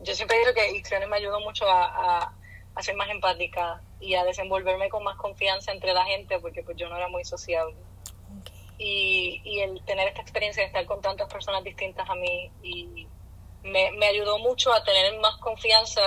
yo 0.00 0.14
siempre 0.14 0.38
digo 0.38 0.52
que 0.52 0.72
histriones 0.72 1.08
me 1.08 1.16
ayudó 1.16 1.40
mucho 1.40 1.64
a, 1.68 2.32
a, 2.74 2.82
ser 2.82 2.96
más 2.96 3.10
empática 3.10 3.82
y 4.00 4.14
a 4.14 4.24
desenvolverme 4.24 4.88
con 4.88 5.04
más 5.04 5.16
confianza 5.16 5.70
entre 5.70 5.92
la 5.92 6.04
gente, 6.06 6.40
porque 6.40 6.62
pues 6.62 6.76
yo 6.76 6.88
no 6.88 6.96
era 6.96 7.08
muy 7.08 7.24
sociable 7.24 7.76
y, 8.82 9.42
y 9.44 9.60
el 9.60 9.84
tener 9.84 10.08
esta 10.08 10.22
experiencia 10.22 10.62
de 10.62 10.68
estar 10.68 10.86
con 10.86 11.02
tantas 11.02 11.30
personas 11.30 11.62
distintas 11.62 12.08
a 12.08 12.14
mí 12.14 12.50
y 12.62 13.06
me, 13.62 13.92
me 13.92 14.06
ayudó 14.06 14.38
mucho 14.38 14.72
a 14.72 14.82
tener 14.82 15.20
más 15.20 15.36
confianza 15.36 16.00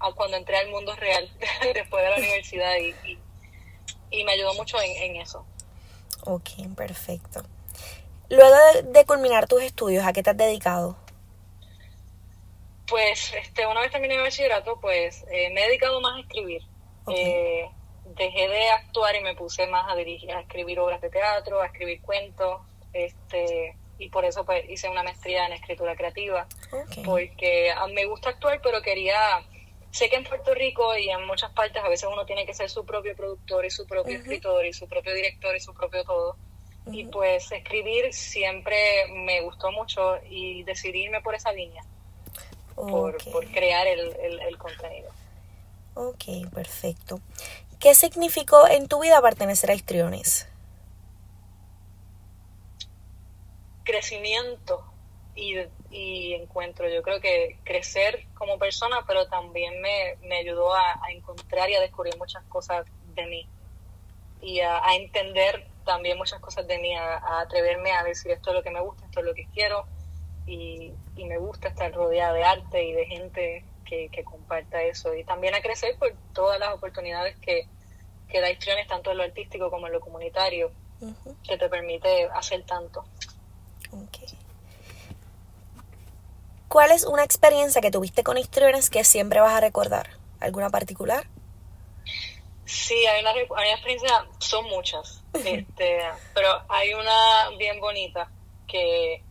a 0.00 0.12
cuando 0.14 0.38
entré 0.38 0.56
al 0.56 0.70
mundo 0.70 0.96
real 0.96 1.30
después 1.74 2.02
de 2.02 2.10
la 2.10 2.16
universidad 2.16 2.74
y, 2.76 3.18
y, 4.10 4.24
me 4.24 4.32
ayudó 4.32 4.54
mucho 4.54 4.80
en, 4.80 4.96
en, 4.96 5.16
eso. 5.16 5.44
Ok, 6.24 6.48
perfecto. 6.74 7.42
Luego 8.30 8.56
de, 8.84 9.04
culminar 9.04 9.46
tus 9.46 9.62
estudios, 9.62 10.06
¿a 10.06 10.14
qué 10.14 10.22
te 10.22 10.30
has 10.30 10.36
dedicado? 10.38 10.96
Pues 12.86 13.34
este, 13.34 13.66
una 13.66 13.82
vez 13.82 13.92
terminé 13.92 14.14
el 14.14 14.22
bachillerato, 14.22 14.80
pues 14.80 15.22
eh, 15.30 15.50
me 15.52 15.62
he 15.62 15.66
dedicado 15.66 16.00
más 16.00 16.16
a 16.16 16.20
escribir. 16.20 16.62
Eh, 17.08 17.68
dejé 18.14 18.48
de 18.48 18.70
actuar 18.70 19.14
y 19.16 19.20
me 19.20 19.34
puse 19.34 19.66
más 19.66 19.90
a 19.90 19.96
dirigir, 19.96 20.32
a 20.32 20.40
escribir 20.40 20.78
obras 20.80 21.00
de 21.00 21.10
teatro, 21.10 21.60
a 21.60 21.66
escribir 21.66 22.00
cuentos, 22.02 22.60
este, 22.92 23.76
y 23.98 24.08
por 24.08 24.24
eso 24.24 24.44
pues 24.44 24.68
hice 24.68 24.88
una 24.88 25.02
maestría 25.02 25.46
en 25.46 25.52
escritura 25.52 25.94
creativa, 25.94 26.46
porque 27.04 27.72
me 27.92 28.04
gusta 28.06 28.30
actuar, 28.30 28.60
pero 28.62 28.82
quería, 28.82 29.42
sé 29.90 30.08
que 30.08 30.16
en 30.16 30.24
Puerto 30.24 30.54
Rico 30.54 30.96
y 30.96 31.08
en 31.08 31.26
muchas 31.26 31.52
partes 31.52 31.82
a 31.82 31.88
veces 31.88 32.08
uno 32.12 32.24
tiene 32.26 32.44
que 32.44 32.54
ser 32.54 32.68
su 32.68 32.84
propio 32.84 33.14
productor 33.14 33.64
y 33.64 33.70
su 33.70 33.86
propio 33.86 34.16
escritor 34.16 34.66
y 34.66 34.72
su 34.72 34.88
propio 34.88 35.14
director 35.14 35.54
y 35.54 35.60
su 35.60 35.72
propio 35.74 36.04
todo. 36.04 36.36
Y 36.90 37.04
pues 37.04 37.52
escribir 37.52 38.12
siempre 38.12 39.06
me 39.12 39.40
gustó 39.42 39.70
mucho 39.70 40.16
y 40.28 40.64
decidirme 40.64 41.20
por 41.20 41.36
esa 41.36 41.52
línea, 41.52 41.84
por, 42.74 43.16
por, 43.30 43.46
crear 43.52 43.86
el, 43.86 44.16
el, 44.16 44.40
el 44.40 44.58
contenido. 44.58 45.12
Ok, 45.94 46.24
perfecto. 46.52 47.20
¿Qué 47.82 47.96
significó 47.96 48.68
en 48.68 48.86
tu 48.86 49.00
vida 49.00 49.20
pertenecer 49.20 49.68
a 49.72 49.74
Histriones? 49.74 50.48
Crecimiento 53.82 54.84
y, 55.34 56.32
encuentro. 56.34 56.88
Yo 56.88 57.02
creo 57.02 57.20
que 57.20 57.58
crecer 57.64 58.28
como 58.34 58.56
persona, 58.56 59.00
pero 59.04 59.26
también 59.26 59.80
me, 59.80 60.36
ayudó 60.36 60.72
a, 60.72 61.00
encontrar 61.10 61.70
y 61.70 61.74
a 61.74 61.80
descubrir 61.80 62.16
muchas 62.18 62.44
cosas 62.44 62.86
de 63.16 63.26
mí 63.26 63.48
y 64.40 64.60
a, 64.60 64.80
entender 64.94 65.66
también 65.84 66.16
muchas 66.18 66.38
cosas 66.38 66.68
de 66.68 66.78
mí, 66.78 66.94
a, 66.94 67.40
atreverme 67.40 67.90
a 67.90 68.04
decir 68.04 68.30
esto 68.30 68.50
es 68.50 68.56
lo 68.58 68.62
que 68.62 68.70
me 68.70 68.80
gusta, 68.80 69.04
esto 69.06 69.18
es 69.18 69.26
lo 69.26 69.34
que 69.34 69.48
quiero 69.52 69.86
y, 70.46 70.92
y 71.16 71.24
me 71.24 71.38
gusta 71.38 71.66
estar 71.66 71.92
rodeada 71.92 72.32
de 72.32 72.44
arte 72.44 72.84
y 72.84 72.92
de 72.92 73.06
gente 73.06 73.64
que, 74.10 74.24
comparta 74.24 74.82
eso 74.82 75.14
y 75.14 75.24
también 75.24 75.54
a 75.54 75.60
crecer 75.60 75.96
por 75.98 76.12
todas 76.32 76.58
las 76.58 76.72
oportunidades 76.74 77.36
que, 77.38 77.66
que 78.28 78.40
da 78.40 78.50
Histriones, 78.50 78.86
tanto 78.86 79.10
en 79.10 79.18
lo 79.18 79.24
artístico 79.24 79.70
como 79.70 79.86
en 79.86 79.92
lo 79.92 80.00
comunitario, 80.00 80.72
que 81.46 81.58
te 81.58 81.68
permite 81.68 82.28
hacer 82.34 82.64
tanto. 82.64 83.04
¿Cuál 86.68 86.92
es 86.92 87.04
una 87.04 87.24
experiencia 87.24 87.82
que 87.82 87.90
tuviste 87.90 88.22
con 88.22 88.38
Histriones 88.38 88.88
que 88.88 89.04
siempre 89.04 89.40
vas 89.40 89.54
a 89.54 89.60
recordar? 89.60 90.08
¿Alguna 90.40 90.70
particular? 90.70 91.26
Sí, 92.64 93.04
hay 93.06 93.20
una, 93.20 93.32
experiencia, 93.72 94.26
son 94.38 94.64
muchas, 94.66 95.22
este, 95.34 95.98
pero 96.32 96.48
hay 96.68 96.94
una 96.94 97.50
bien 97.58 97.78
bonita 97.80 98.30
que 98.66 99.22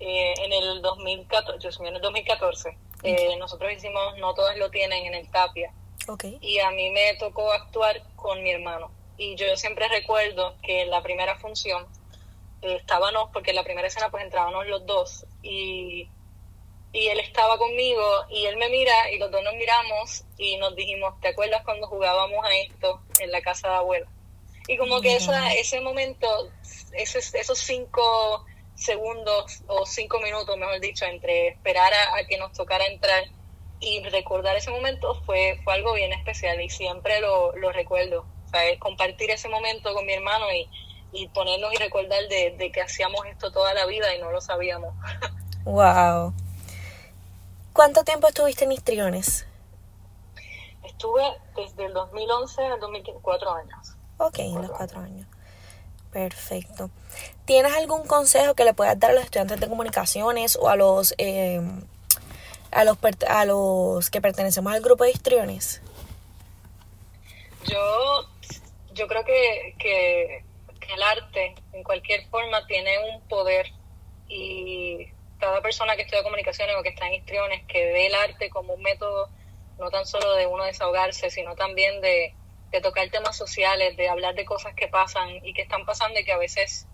eh, 0.00 0.34
en 0.38 0.52
el 0.52 0.80
2014, 0.80 1.68
en 1.80 1.96
el 1.96 2.00
2014 2.00 2.78
eh, 3.02 3.36
nosotros 3.36 3.72
hicimos 3.72 4.16
No 4.18 4.34
Todas 4.34 4.56
Lo 4.56 4.70
Tienen 4.70 5.06
en 5.06 5.14
el 5.14 5.30
Tapia. 5.30 5.72
Y 6.40 6.58
a 6.60 6.70
mí 6.70 6.90
me 6.90 7.14
tocó 7.16 7.52
actuar 7.52 8.02
con 8.16 8.42
mi 8.42 8.50
hermano. 8.50 8.90
Y 9.18 9.34
yo 9.34 9.56
siempre 9.56 9.88
recuerdo 9.88 10.54
que 10.62 10.82
en 10.82 10.90
la 10.90 11.02
primera 11.02 11.36
función 11.36 11.86
eh, 12.62 12.76
estábamos, 12.76 13.30
porque 13.32 13.50
en 13.50 13.56
la 13.56 13.64
primera 13.64 13.88
escena 13.88 14.10
pues 14.10 14.24
entrábamos 14.24 14.66
los 14.66 14.86
dos 14.86 15.26
y, 15.42 16.08
y 16.92 17.08
él 17.08 17.20
estaba 17.20 17.58
conmigo 17.58 18.02
y 18.30 18.46
él 18.46 18.56
me 18.56 18.68
mira 18.68 19.10
y 19.10 19.18
los 19.18 19.30
dos 19.30 19.42
nos 19.42 19.54
miramos 19.54 20.24
y 20.38 20.56
nos 20.56 20.74
dijimos, 20.74 21.20
¿te 21.20 21.28
acuerdas 21.28 21.62
cuando 21.64 21.86
jugábamos 21.88 22.44
a 22.44 22.54
esto 22.56 23.00
en 23.18 23.30
la 23.30 23.42
casa 23.42 23.68
de 23.68 23.74
abuela? 23.74 24.06
Y 24.66 24.76
como 24.76 25.00
que 25.00 25.16
esa, 25.16 25.52
ese 25.54 25.80
momento, 25.80 26.28
esos 26.92 27.58
cinco 27.58 28.44
segundos 28.78 29.62
o 29.66 29.84
cinco 29.84 30.20
minutos, 30.20 30.56
mejor 30.56 30.80
dicho, 30.80 31.04
entre 31.04 31.48
esperar 31.48 31.92
a, 31.92 32.24
que 32.26 32.38
nos 32.38 32.52
tocara 32.52 32.86
entrar 32.86 33.24
y 33.80 34.02
recordar 34.04 34.56
ese 34.56 34.70
momento 34.70 35.20
fue, 35.26 35.60
fue 35.64 35.74
algo 35.74 35.94
bien 35.94 36.12
especial 36.12 36.60
y 36.60 36.70
siempre 36.70 37.20
lo, 37.20 37.54
lo 37.56 37.72
recuerdo. 37.72 38.24
Sea, 38.50 38.78
compartir 38.78 39.30
ese 39.30 39.48
momento 39.48 39.92
con 39.94 40.06
mi 40.06 40.14
hermano 40.14 40.46
y, 40.52 40.68
y 41.12 41.28
ponernos 41.28 41.72
y 41.74 41.76
recordar 41.76 42.26
de, 42.28 42.54
de, 42.56 42.72
que 42.72 42.80
hacíamos 42.80 43.26
esto 43.26 43.52
toda 43.52 43.74
la 43.74 43.84
vida 43.86 44.14
y 44.14 44.20
no 44.20 44.30
lo 44.30 44.40
sabíamos. 44.40 44.94
¡Wow! 45.64 46.32
¿Cuánto 47.72 48.04
tiempo 48.04 48.28
estuviste 48.28 48.64
en 48.64 48.72
Histriones? 48.72 49.46
Estuve 50.84 51.22
desde 51.54 51.86
el 51.86 51.92
2011 51.92 52.64
al 52.64 52.80
2004 52.80 53.52
años. 53.52 53.96
Ok, 54.18 54.38
en 54.38 54.62
los 54.62 54.70
cuatro 54.70 55.00
años. 55.00 55.28
Perfecto. 56.10 56.90
¿Tienes 57.48 57.72
algún 57.72 58.06
consejo 58.06 58.54
que 58.54 58.66
le 58.66 58.74
puedas 58.74 59.00
dar 59.00 59.12
a 59.12 59.14
los 59.14 59.24
estudiantes 59.24 59.58
de 59.58 59.68
comunicaciones 59.70 60.54
o 60.60 60.68
a 60.68 60.76
los 60.76 61.14
eh, 61.16 61.62
a 62.70 62.84
los 62.84 62.98
a 63.26 63.46
los 63.46 64.10
que 64.10 64.20
pertenecemos 64.20 64.70
al 64.70 64.82
grupo 64.82 65.04
de 65.04 65.12
histriones? 65.12 65.80
Yo 67.64 68.28
yo 68.92 69.08
creo 69.08 69.24
que, 69.24 69.74
que, 69.78 70.44
el 70.92 71.02
arte 71.02 71.54
en 71.72 71.82
cualquier 71.84 72.26
forma 72.28 72.66
tiene 72.66 72.98
un 73.14 73.26
poder 73.28 73.72
y 74.28 75.08
cada 75.40 75.62
persona 75.62 75.96
que 75.96 76.02
estudia 76.02 76.22
comunicaciones 76.22 76.76
o 76.78 76.82
que 76.82 76.90
está 76.90 77.06
en 77.06 77.14
histriones 77.14 77.64
que 77.66 77.82
ve 77.82 78.08
el 78.08 78.14
arte 78.14 78.50
como 78.50 78.74
un 78.74 78.82
método 78.82 79.30
no 79.78 79.88
tan 79.88 80.04
solo 80.04 80.34
de 80.34 80.46
uno 80.46 80.64
desahogarse, 80.64 81.30
sino 81.30 81.54
también 81.54 82.02
de, 82.02 82.34
de 82.72 82.80
tocar 82.82 83.08
temas 83.08 83.38
sociales, 83.38 83.96
de 83.96 84.10
hablar 84.10 84.34
de 84.34 84.44
cosas 84.44 84.74
que 84.74 84.88
pasan 84.88 85.42
y 85.46 85.54
que 85.54 85.62
están 85.62 85.86
pasando 85.86 86.20
y 86.20 86.24
que 86.26 86.32
a 86.32 86.36
veces 86.38 86.86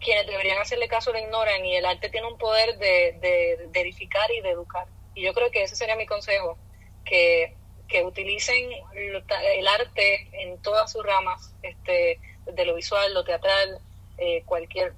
quienes 0.00 0.26
deberían 0.26 0.58
hacerle 0.58 0.88
caso 0.88 1.12
lo 1.12 1.18
ignoran 1.18 1.64
y 1.64 1.76
el 1.76 1.84
arte 1.84 2.08
tiene 2.08 2.26
un 2.26 2.38
poder 2.38 2.78
de, 2.78 3.18
de, 3.20 3.80
edificar 3.80 4.30
y 4.30 4.40
de 4.40 4.50
educar. 4.50 4.86
Y 5.14 5.22
yo 5.22 5.34
creo 5.34 5.50
que 5.50 5.62
ese 5.62 5.76
sería 5.76 5.96
mi 5.96 6.06
consejo, 6.06 6.58
que, 7.04 7.54
que 7.88 8.04
utilicen 8.04 8.70
el 8.94 9.68
arte 9.68 10.28
en 10.32 10.60
todas 10.62 10.92
sus 10.92 11.04
ramas, 11.04 11.54
este, 11.62 12.20
desde 12.44 12.64
lo 12.64 12.74
visual, 12.74 13.12
lo 13.14 13.24
teatral, 13.24 13.80
eh, 14.18 14.42
cualquier 14.44 14.94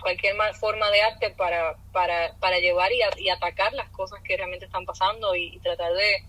cualquier 0.00 0.34
forma 0.54 0.90
de 0.90 1.02
arte 1.02 1.30
para, 1.30 1.76
para, 1.92 2.34
para 2.40 2.58
llevar 2.58 2.90
y, 2.92 3.28
atacar 3.28 3.72
las 3.74 3.90
cosas 3.90 4.20
que 4.22 4.36
realmente 4.36 4.64
están 4.64 4.86
pasando 4.86 5.36
y, 5.36 5.58
tratar 5.58 5.92
de, 5.92 6.24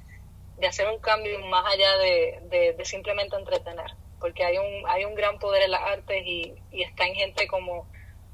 de, 0.58 0.68
hacer 0.68 0.90
un 0.90 1.00
cambio 1.00 1.40
más 1.46 1.66
allá 1.74 1.98
de, 1.98 2.74
de, 2.78 2.86
simplemente 2.86 3.36
entretener, 3.38 3.92
porque 4.20 4.44
hay 4.44 4.58
un, 4.58 4.84
hay 4.88 5.06
un 5.06 5.16
gran 5.16 5.40
poder 5.40 5.64
en 5.64 5.72
las 5.72 5.84
artes 5.84 6.22
y, 6.26 6.54
y 6.72 6.84
está 6.84 7.06
en 7.06 7.16
gente 7.16 7.48
como, 7.48 7.88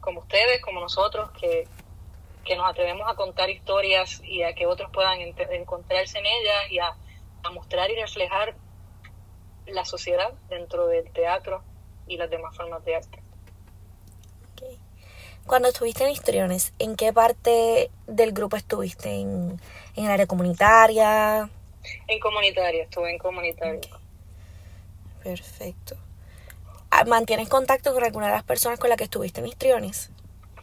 como 0.07 0.21
ustedes, 0.21 0.61
como 0.61 0.79
nosotros, 0.79 1.29
que, 1.31 1.67
que 2.45 2.55
nos 2.55 2.65
atrevemos 2.65 3.05
a 3.09 3.15
contar 3.15 3.49
historias 3.49 4.21
y 4.23 4.41
a 4.41 4.55
que 4.55 4.65
otros 4.65 4.89
puedan 4.93 5.19
encontrarse 5.19 6.17
en 6.17 6.25
ellas 6.25 6.71
y 6.71 6.79
a, 6.79 6.95
a 7.43 7.49
mostrar 7.51 7.91
y 7.91 7.95
reflejar 7.95 8.55
la 9.65 9.83
sociedad 9.83 10.31
dentro 10.47 10.87
del 10.87 11.11
teatro 11.11 11.61
y 12.07 12.15
las 12.15 12.29
demás 12.29 12.55
formas 12.55 12.85
de 12.85 12.95
arte. 12.95 13.21
Cuando 15.45 15.67
estuviste 15.67 16.05
en 16.05 16.11
Histriones, 16.11 16.71
¿en 16.79 16.95
qué 16.95 17.11
parte 17.11 17.91
del 18.05 18.31
grupo 18.31 18.55
estuviste? 18.55 19.13
¿En, 19.13 19.59
en 19.97 20.05
el 20.05 20.09
área 20.09 20.25
comunitaria? 20.25 21.49
En 22.07 22.19
comunitaria, 22.21 22.83
estuve 22.83 23.11
en 23.11 23.17
comunitaria. 23.17 23.99
Perfecto. 25.21 25.97
Ah, 26.99 27.03
¿Mantienes 27.05 27.47
contacto 27.47 27.93
con 27.93 28.03
alguna 28.03 28.25
de 28.25 28.31
las 28.31 28.43
personas 28.43 28.79
con 28.79 28.89
las 28.89 28.97
que 28.97 29.03
estuviste 29.03 29.39
en 29.39 29.45
Histriones? 29.45 30.09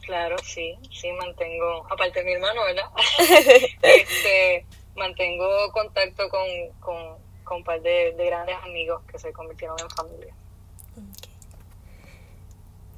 Claro, 0.04 0.36
sí, 0.38 0.76
sí, 0.90 1.12
mantengo, 1.12 1.86
aparte 1.88 2.18
de 2.18 2.24
mi 2.24 2.32
hermano, 2.32 2.60
¿verdad? 2.64 2.90
este, 3.82 4.66
mantengo 4.96 5.70
contacto 5.70 6.28
con, 6.28 6.44
con, 6.80 7.18
con 7.44 7.58
un 7.58 7.64
par 7.64 7.80
de, 7.82 8.14
de, 8.16 8.26
grandes 8.26 8.56
amigos 8.64 9.00
que 9.04 9.16
se 9.16 9.32
convirtieron 9.32 9.76
en 9.78 9.88
familia. 9.90 10.34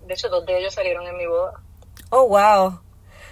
De 0.07 0.15
hecho, 0.15 0.31
dos 0.31 0.47
de 0.47 0.59
ellos 0.59 0.73
salieron 0.73 1.07
en 1.07 1.19
mi 1.19 1.27
boda. 1.27 1.61
Oh, 2.09 2.27
wow. 2.29 2.81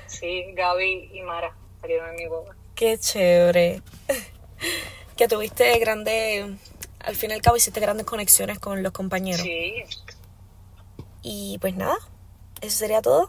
Sí, 0.07 0.53
Gaby 0.53 1.13
y 1.15 1.23
Mara 1.23 1.57
salieron 1.81 2.11
en 2.11 2.17
mi 2.17 2.27
boda. 2.27 2.55
Qué 2.75 2.99
chévere. 2.99 3.81
que 5.17 5.29
tuviste 5.29 5.79
grande, 5.79 6.59
al 7.07 7.17
fin 7.17 7.31
y 7.31 7.35
al 7.35 7.43
cabo 7.43 7.57
hiciste 7.57 7.81
grandes 7.81 8.07
conexiones 8.07 8.59
con 8.59 8.83
los 8.83 8.93
compañeros. 8.93 9.43
Sí. 9.43 9.85
Y 11.23 11.59
pues 11.61 11.75
nada, 11.75 11.97
eso 12.61 12.79
sería 12.79 13.03
todo. 13.03 13.29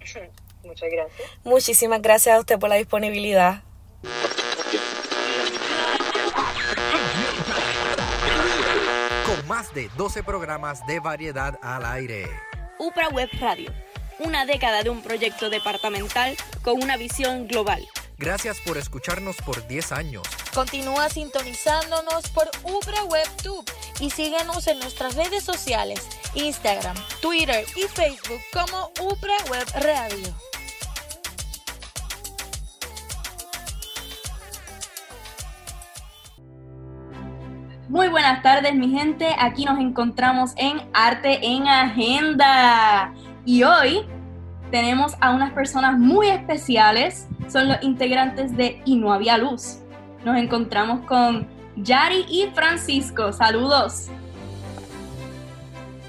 Muchas 0.64 0.90
gracias. 0.90 1.30
Muchísimas 1.44 2.02
gracias 2.02 2.36
a 2.36 2.40
usted 2.40 2.58
por 2.58 2.68
la 2.68 2.76
disponibilidad. 2.76 3.62
Con 9.24 9.48
más 9.48 9.72
de 9.74 9.90
12 9.96 10.22
programas 10.22 10.86
de 10.86 11.00
variedad 11.00 11.58
al 11.62 11.84
aire. 11.84 12.26
UPRA 12.78 13.08
Web 13.08 13.30
Radio 13.40 13.72
una 14.18 14.46
década 14.46 14.82
de 14.82 14.90
un 14.90 15.02
proyecto 15.02 15.48
departamental 15.48 16.36
con 16.62 16.82
una 16.82 16.96
visión 16.96 17.46
global. 17.46 17.86
Gracias 18.18 18.58
por 18.66 18.76
escucharnos 18.76 19.36
por 19.36 19.64
10 19.68 19.92
años. 19.92 20.24
Continúa 20.52 21.08
sintonizándonos 21.08 22.28
por 22.30 22.50
Ubra 22.64 23.04
WebTube 23.04 23.64
y 24.00 24.10
síguenos 24.10 24.66
en 24.66 24.80
nuestras 24.80 25.14
redes 25.14 25.44
sociales, 25.44 26.04
Instagram, 26.34 26.96
Twitter 27.22 27.64
y 27.76 27.82
Facebook 27.82 28.40
como 28.52 28.90
Ubra 29.00 29.34
Web 29.48 29.66
Radio. 29.74 30.34
Muy 37.88 38.08
buenas 38.08 38.42
tardes 38.42 38.74
mi 38.74 38.90
gente, 38.90 39.34
aquí 39.38 39.64
nos 39.64 39.78
encontramos 39.78 40.50
en 40.56 40.90
Arte 40.92 41.38
en 41.40 41.68
Agenda. 41.68 43.14
Y 43.46 43.62
hoy 43.62 44.04
tenemos 44.70 45.14
a 45.20 45.30
unas 45.30 45.52
personas 45.52 45.98
muy 45.98 46.28
especiales, 46.28 47.28
son 47.48 47.68
los 47.68 47.82
integrantes 47.82 48.56
de 48.56 48.80
Y 48.84 48.96
no 48.96 49.12
había 49.12 49.38
luz. 49.38 49.78
Nos 50.24 50.36
encontramos 50.36 51.00
con 51.06 51.46
Yari 51.76 52.26
y 52.28 52.48
Francisco. 52.54 53.32
Saludos. 53.32 54.08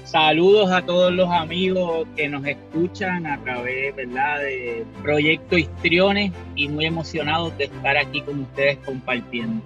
Saludos 0.04 0.72
a 0.72 0.82
todos 0.82 1.12
los 1.12 1.30
amigos 1.30 2.04
que 2.16 2.28
nos 2.28 2.44
escuchan 2.44 3.28
a 3.28 3.40
través 3.42 3.94
¿verdad? 3.94 4.40
de 4.40 4.84
Proyecto 5.02 5.56
Histriones 5.56 6.32
y 6.56 6.68
muy 6.68 6.86
emocionados 6.86 7.56
de 7.56 7.64
estar 7.66 7.96
aquí 7.96 8.20
con 8.22 8.40
ustedes 8.40 8.78
compartiendo. 8.78 9.62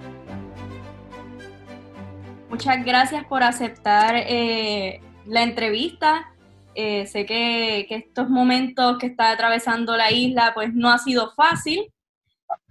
Muchas 2.50 2.84
gracias 2.84 3.24
por 3.24 3.42
aceptar 3.42 4.16
eh, 4.16 5.00
la 5.24 5.42
entrevista. 5.42 6.33
Eh, 6.74 7.06
sé 7.06 7.24
que, 7.24 7.86
estos 7.88 8.28
momentos 8.28 8.98
que 8.98 9.06
está 9.06 9.30
atravesando 9.30 9.96
la 9.96 10.10
isla 10.10 10.52
pues 10.54 10.74
no 10.74 10.90
ha 10.90 10.98
sido 10.98 11.32
fácil, 11.34 11.92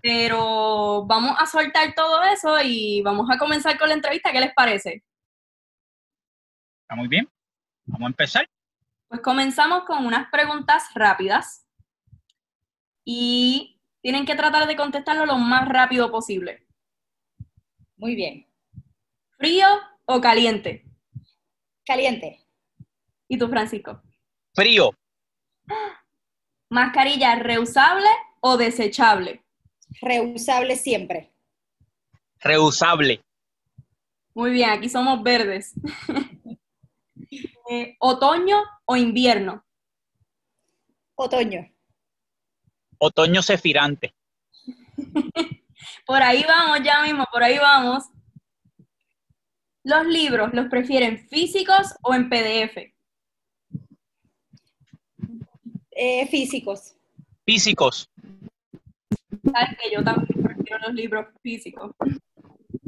pero 0.01 1.05
vamos 1.05 1.35
a 1.39 1.45
soltar 1.45 1.93
todo 1.95 2.21
eso 2.23 2.57
y 2.61 3.01
vamos 3.01 3.29
a 3.31 3.37
comenzar 3.37 3.77
con 3.77 3.87
la 3.89 3.95
entrevista. 3.95 4.31
¿Qué 4.31 4.41
les 4.41 4.53
parece? 4.53 5.03
Está 6.81 6.95
muy 6.95 7.07
bien. 7.07 7.29
Vamos 7.85 8.07
a 8.07 8.09
empezar. 8.09 8.49
Pues 9.07 9.21
comenzamos 9.21 9.83
con 9.83 10.05
unas 10.05 10.29
preguntas 10.29 10.89
rápidas 10.95 11.65
y 13.05 13.79
tienen 14.01 14.25
que 14.25 14.35
tratar 14.35 14.67
de 14.67 14.75
contestarlo 14.75 15.25
lo 15.25 15.37
más 15.37 15.67
rápido 15.69 16.11
posible. 16.11 16.67
Muy 17.95 18.15
bien. 18.15 18.47
¿Frío 19.37 19.67
o 20.05 20.19
caliente? 20.19 20.85
Caliente. 21.85 22.42
¿Y 23.27 23.37
tú, 23.37 23.47
Francisco? 23.47 24.01
Frío. 24.53 24.91
¿Mascarilla 26.69 27.35
reusable 27.35 28.09
o 28.41 28.57
desechable? 28.57 29.43
Reusable 30.01 30.75
siempre. 30.75 31.33
Reusable. 32.39 33.23
Muy 34.33 34.51
bien, 34.51 34.71
aquí 34.71 34.89
somos 34.89 35.21
verdes. 35.23 35.73
Eh, 37.69 37.95
¿Otoño 37.99 38.61
o 38.85 38.97
invierno? 38.97 39.65
Otoño. 41.15 41.65
Otoño 42.97 43.41
cefirante. 43.41 44.13
por 46.05 46.21
ahí 46.21 46.43
vamos, 46.47 46.81
ya 46.83 47.01
mismo, 47.01 47.25
por 47.31 47.41
ahí 47.41 47.57
vamos. 47.57 48.03
¿Los 49.83 50.05
libros 50.05 50.53
los 50.53 50.67
prefieren 50.67 51.27
físicos 51.29 51.95
o 52.01 52.13
en 52.13 52.29
PDF? 52.29 52.92
Eh, 56.05 56.27
físicos. 56.27 56.97
Físicos. 57.45 58.11
Sabes 59.41 59.77
que 59.81 59.89
yo 59.89 60.03
también 60.03 60.43
prefiero 60.43 60.79
los 60.79 60.93
libros 60.93 61.27
físicos. 61.41 61.95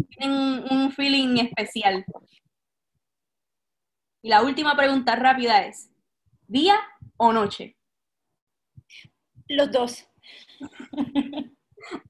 Tienen 0.09 0.65
un 0.69 0.91
feeling 0.91 1.37
especial. 1.37 2.03
Y 4.21 4.27
la 4.27 4.41
última 4.41 4.75
pregunta 4.75 5.15
rápida 5.15 5.65
es, 5.65 5.89
¿día 6.45 6.77
o 7.15 7.31
noche? 7.31 7.77
Los 9.47 9.71
dos. 9.71 10.05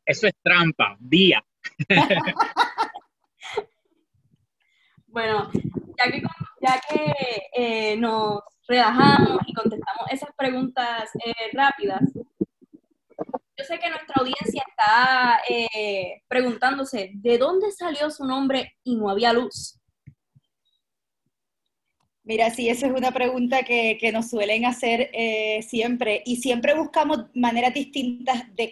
Eso 0.07 0.25
es 0.25 0.33
trampa, 0.41 0.97
día. 0.99 1.45
bueno, 5.05 5.51
ya 5.53 6.11
que, 6.11 6.23
ya 6.61 6.81
que 6.89 7.13
eh, 7.53 7.95
nos 7.95 8.41
relajamos 8.68 9.39
y 9.45 9.53
contestamos 9.53 10.07
esas 10.11 10.30
preguntas 10.36 11.09
eh, 11.26 11.49
rápidas. 11.53 12.01
Yo 13.57 13.63
sé 13.63 13.80
que 13.80 13.89
nuestra 13.89 14.16
audiencia 14.18 14.63
está 14.68 15.39
eh, 15.47 16.22
preguntándose, 16.28 17.11
¿de 17.13 17.38
dónde 17.38 17.72
salió 17.72 18.09
su 18.11 18.26
nombre 18.26 18.76
y 18.84 18.95
no 18.95 19.09
había 19.09 19.32
luz? 19.32 19.80
Mira, 22.24 22.49
sí, 22.49 22.70
esa 22.70 22.88
es 22.88 22.93
una 22.93 23.11
pregunta 23.11 23.61
que, 23.63 23.99
nos 24.11 24.32
suelen 24.32 24.66
hacer 24.66 25.11
eh, 25.13 25.61
siempre 25.61 26.24
y 26.26 26.38
siempre 26.38 26.74
buscamos 26.74 27.26
maneras 27.36 27.74
distintas 27.74 28.43
de, 28.55 28.72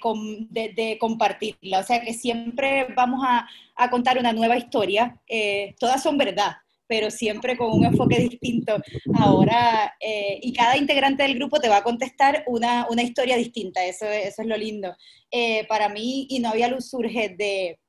de, 0.76 0.98
compartirla. 1.00 1.80
O 1.80 1.84
sea 1.84 2.02
que 2.02 2.14
siempre 2.16 2.88
vamos 2.96 3.24
a, 3.24 3.48
contar 3.92 4.18
una 4.18 4.34
nueva 4.34 4.58
historia. 4.58 5.22
todas 5.80 6.02
son 6.02 6.18
verdad, 6.18 6.54
pero 6.88 7.10
siempre 7.12 7.58
con 7.58 7.72
un 7.72 7.86
enfoque 7.86 8.20
distinto. 8.20 8.78
Ahora, 9.16 9.94
eh, 10.00 10.40
y 10.42 10.54
cada 10.54 10.78
integrante 10.78 11.24
del 11.24 11.36
grupo 11.36 11.60
te 11.60 11.70
va 11.70 11.78
a 11.78 11.84
contestar 11.84 12.44
una, 12.48 12.88
una 12.90 13.04
historia 13.04 13.38
distinta, 13.38 13.86
eso, 13.86 14.06
eso 14.06 14.42
es 14.42 14.48
lo 14.48 14.58
lindo. 14.58 14.96
Eh, 15.32 15.66
para 15.68 15.90
mí, 15.90 16.28
y 16.30 16.40
no 16.40 16.50
había 16.50 16.68
luz, 16.68 16.90
surge 16.90 17.36
de, 17.38 17.80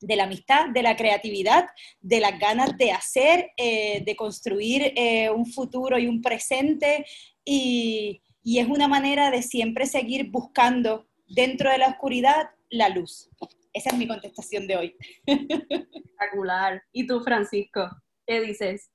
de 0.00 0.16
la 0.16 0.24
amistad, 0.24 0.70
de 0.70 0.82
la 0.82 0.96
creatividad, 0.96 1.66
de 2.00 2.20
las 2.20 2.38
ganas 2.38 2.76
de 2.76 2.92
hacer, 2.92 3.50
eh, 3.56 4.02
de 4.04 4.16
construir 4.16 4.94
un 5.34 5.46
futuro 5.46 5.98
y 5.98 6.06
un 6.06 6.22
presente, 6.22 7.04
y, 7.44 8.22
y 8.42 8.58
es 8.58 8.68
una 8.68 8.88
manera 8.88 9.30
de 9.30 9.42
siempre 9.42 9.86
seguir 9.86 10.30
buscando 10.30 11.06
dentro 11.28 11.70
de 11.70 11.78
la 11.78 11.88
oscuridad 11.88 12.50
la 12.70 12.88
luz. 12.88 13.28
Esa 13.72 13.90
es 13.90 13.98
mi 13.98 14.06
contestación 14.06 14.66
de 14.66 14.76
hoy. 14.76 14.96
Espectacular. 15.26 16.82
¿Y 16.92 17.06
tú, 17.06 17.20
Francisco? 17.20 17.90
¿Qué 18.26 18.40
dices? 18.40 18.90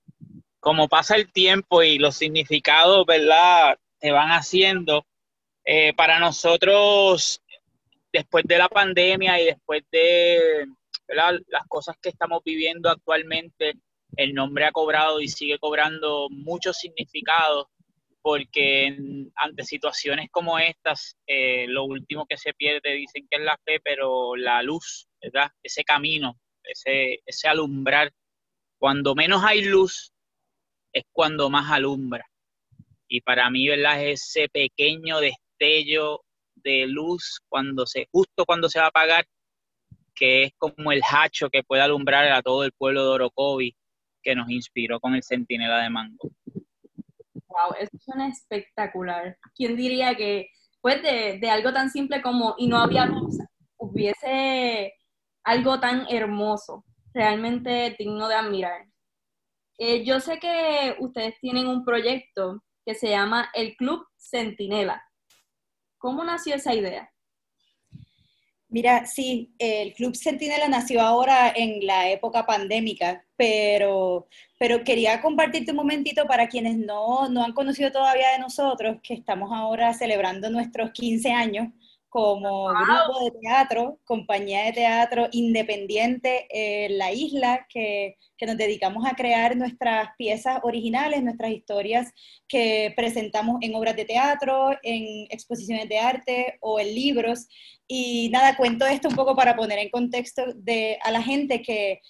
como 0.62 0.88
pasa 0.88 1.16
el 1.16 1.32
tiempo 1.32 1.82
y 1.84 1.98
los 1.98 2.16
significados, 2.16 3.06
¿verdad? 3.06 3.78
Se 4.00 4.12
van 4.12 4.30
haciendo. 4.30 5.06
Eh, 5.66 5.94
para 5.96 6.20
nosotros, 6.20 7.42
después 8.14 8.46
de 8.46 8.58
la 8.58 8.70
pandemia 8.70 9.42
y 9.42 9.46
después 9.46 9.84
de 9.92 10.66
las 11.08 11.68
cosas 11.68 11.98
que 12.02 12.10
estamos 12.10 12.42
viviendo 12.46 12.90
actualmente, 12.90 13.74
el 14.16 14.34
nombre 14.34 14.66
ha 14.66 14.72
cobrado 14.72 15.20
y 15.20 15.28
sigue 15.28 15.58
cobrando 15.60 16.28
muchos 16.30 16.78
significados 16.78 17.66
porque 18.22 18.96
ante 19.36 19.64
situaciones 19.64 20.30
como 20.30 20.60
estas, 20.60 21.18
eh, 21.26 21.66
lo 21.68 21.86
último 21.86 22.28
que 22.28 22.38
se 22.38 22.54
pierde 22.54 22.94
dicen 22.94 23.28
que 23.30 23.38
es 23.38 23.44
la 23.44 23.58
fe, 23.66 23.80
pero 23.84 24.36
la 24.36 24.62
luz, 24.62 25.08
¿verdad? 25.20 25.50
Ese 25.64 25.84
camino, 25.84 26.40
ese, 26.64 27.20
ese 27.26 27.48
alumbrar. 27.48 28.12
Cuando 28.82 29.14
menos 29.14 29.44
hay 29.44 29.64
luz, 29.64 30.12
es 30.92 31.04
cuando 31.12 31.52
más 31.52 31.72
alumbra. 31.72 32.26
Y 33.08 33.22
para 33.22 33.48
mí, 33.52 33.68
¿verdad? 33.68 34.04
Es 34.04 34.36
ese 34.36 34.50
pequeño 34.50 35.20
destello 35.20 36.22
de 36.56 36.88
luz 36.88 37.42
cuando 37.48 37.86
se, 37.86 38.08
justo 38.12 38.44
cuando 38.44 38.70
se 38.70 38.80
va 38.80 38.86
a 38.86 38.90
apagar, 38.90 39.28
que 40.16 40.46
es 40.46 40.54
como 40.58 40.92
el 40.92 41.04
hacho 41.08 41.52
que 41.52 41.62
puede 41.62 41.84
alumbrar 41.84 42.32
a 42.32 42.42
todo 42.42 42.64
el 42.64 42.72
pueblo 42.72 43.04
de 43.04 43.10
Orocovi, 43.12 43.76
que 44.24 44.34
nos 44.34 44.50
inspiró 44.50 45.00
con 45.00 45.14
el 45.14 45.22
centinela 45.22 45.84
de 45.84 45.90
mango. 45.92 46.32
Wow, 46.46 47.76
eso 47.80 47.96
suena 48.00 48.30
espectacular. 48.30 49.38
¿Quién 49.54 49.76
diría 49.76 50.16
que 50.16 50.50
pues 50.82 51.04
de, 51.04 51.38
de 51.40 51.50
algo 51.52 51.72
tan 51.72 51.92
simple 51.92 52.24
como 52.24 52.56
y 52.58 52.66
no 52.68 52.80
había 52.80 53.06
luz, 53.06 53.38
hubiese 53.78 54.96
algo 55.44 55.80
tan 55.80 56.08
hermoso, 56.10 56.84
realmente 57.14 57.96
digno 57.98 58.28
de 58.28 58.36
admirar? 58.36 58.88
Eh, 59.78 60.04
yo 60.04 60.20
sé 60.20 60.40
que 60.40 60.96
ustedes 61.00 61.40
tienen 61.40 61.68
un 61.68 61.84
proyecto 61.84 62.64
que 62.86 62.94
se 62.94 63.10
llama 63.10 63.50
el 63.54 63.76
Club 63.76 64.06
Centinela. 64.18 65.04
¿Cómo 65.98 66.24
nació 66.24 66.56
esa 66.56 66.74
idea? 66.74 67.12
Mira, 68.74 69.06
sí, 69.06 69.54
el 69.60 69.94
Club 69.94 70.16
Centinela 70.16 70.68
nació 70.70 71.02
ahora 71.02 71.52
en 71.54 71.86
la 71.86 72.10
época 72.10 72.46
pandémica, 72.46 73.26
pero, 73.36 74.30
pero 74.58 74.84
quería 74.84 75.22
compartirte 75.22 75.72
un 75.72 75.78
momentito 75.78 76.26
para 76.26 76.48
quienes 76.48 76.78
no, 76.78 77.28
no 77.28 77.44
han 77.44 77.52
conocido 77.52 77.92
todavía 77.92 78.32
de 78.32 78.40
nosotros, 78.40 78.98
que 79.04 79.14
estamos 79.14 79.52
ahora 79.52 79.94
celebrando 79.94 80.50
nuestros 80.50 80.92
15 80.92 81.32
años 81.32 81.68
como 82.12 82.68
grupo 82.68 83.24
de 83.24 83.32
teatro, 83.40 83.98
compañía 84.04 84.66
de 84.66 84.74
teatro 84.74 85.30
independiente 85.32 86.46
en 86.50 86.98
la 86.98 87.14
isla, 87.14 87.66
que, 87.70 88.18
que, 88.38 88.46
nos 88.46 88.58
dedicamos 88.58 89.06
a 89.08 89.16
crear 89.16 89.56
nuestras 89.56 90.10
piezas 90.18 90.60
originales, 90.64 91.24
nuestras 91.24 91.52
historias 91.52 92.12
que 92.50 92.92
presentamos 92.98 93.60
en 93.62 93.76
obras 93.76 93.96
de 93.96 94.04
teatro, 94.04 94.72
en 94.84 95.26
exposiciones 95.30 95.88
de 95.88 96.00
arte 96.00 96.58
o 96.60 96.82
en 96.82 96.94
libros. 96.94 97.48
Y 97.88 98.28
nada, 98.30 98.58
cuento 98.58 98.86
esto 98.86 99.08
un 99.08 99.16
poco 99.16 99.34
para 99.34 99.56
poner 99.56 99.80
en 99.80 99.90
contexto 99.90 100.44
de, 100.54 101.00
a 101.04 101.12
la 101.12 101.24
gente 101.24 101.62
que 101.62 102.02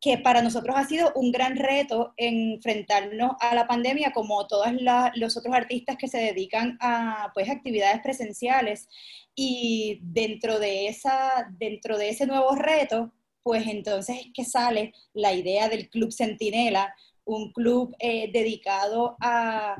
que 0.00 0.18
para 0.18 0.42
nosotros 0.42 0.76
ha 0.78 0.84
sido 0.84 1.10
un 1.14 1.32
gran 1.32 1.56
reto 1.56 2.12
enfrentarnos 2.16 3.32
a 3.40 3.54
la 3.54 3.66
pandemia 3.66 4.12
como 4.12 4.46
todos 4.46 4.68
los 5.14 5.36
otros 5.36 5.54
artistas 5.54 5.96
que 5.96 6.08
se 6.08 6.18
dedican 6.18 6.76
a 6.80 7.30
pues, 7.34 7.48
actividades 7.48 8.00
presenciales. 8.02 8.88
Y 9.36 10.00
dentro 10.02 10.58
de, 10.58 10.88
esa, 10.88 11.54
dentro 11.58 11.98
de 11.98 12.08
ese 12.08 12.26
nuevo 12.26 12.56
reto, 12.56 13.12
pues 13.42 13.68
entonces 13.68 14.16
es 14.24 14.32
que 14.34 14.44
sale 14.44 14.92
la 15.12 15.32
idea 15.32 15.68
del 15.68 15.88
Club 15.88 16.12
Centinela, 16.12 16.92
un 17.24 17.52
club 17.52 17.94
eh, 18.00 18.28
dedicado 18.32 19.16
a, 19.20 19.76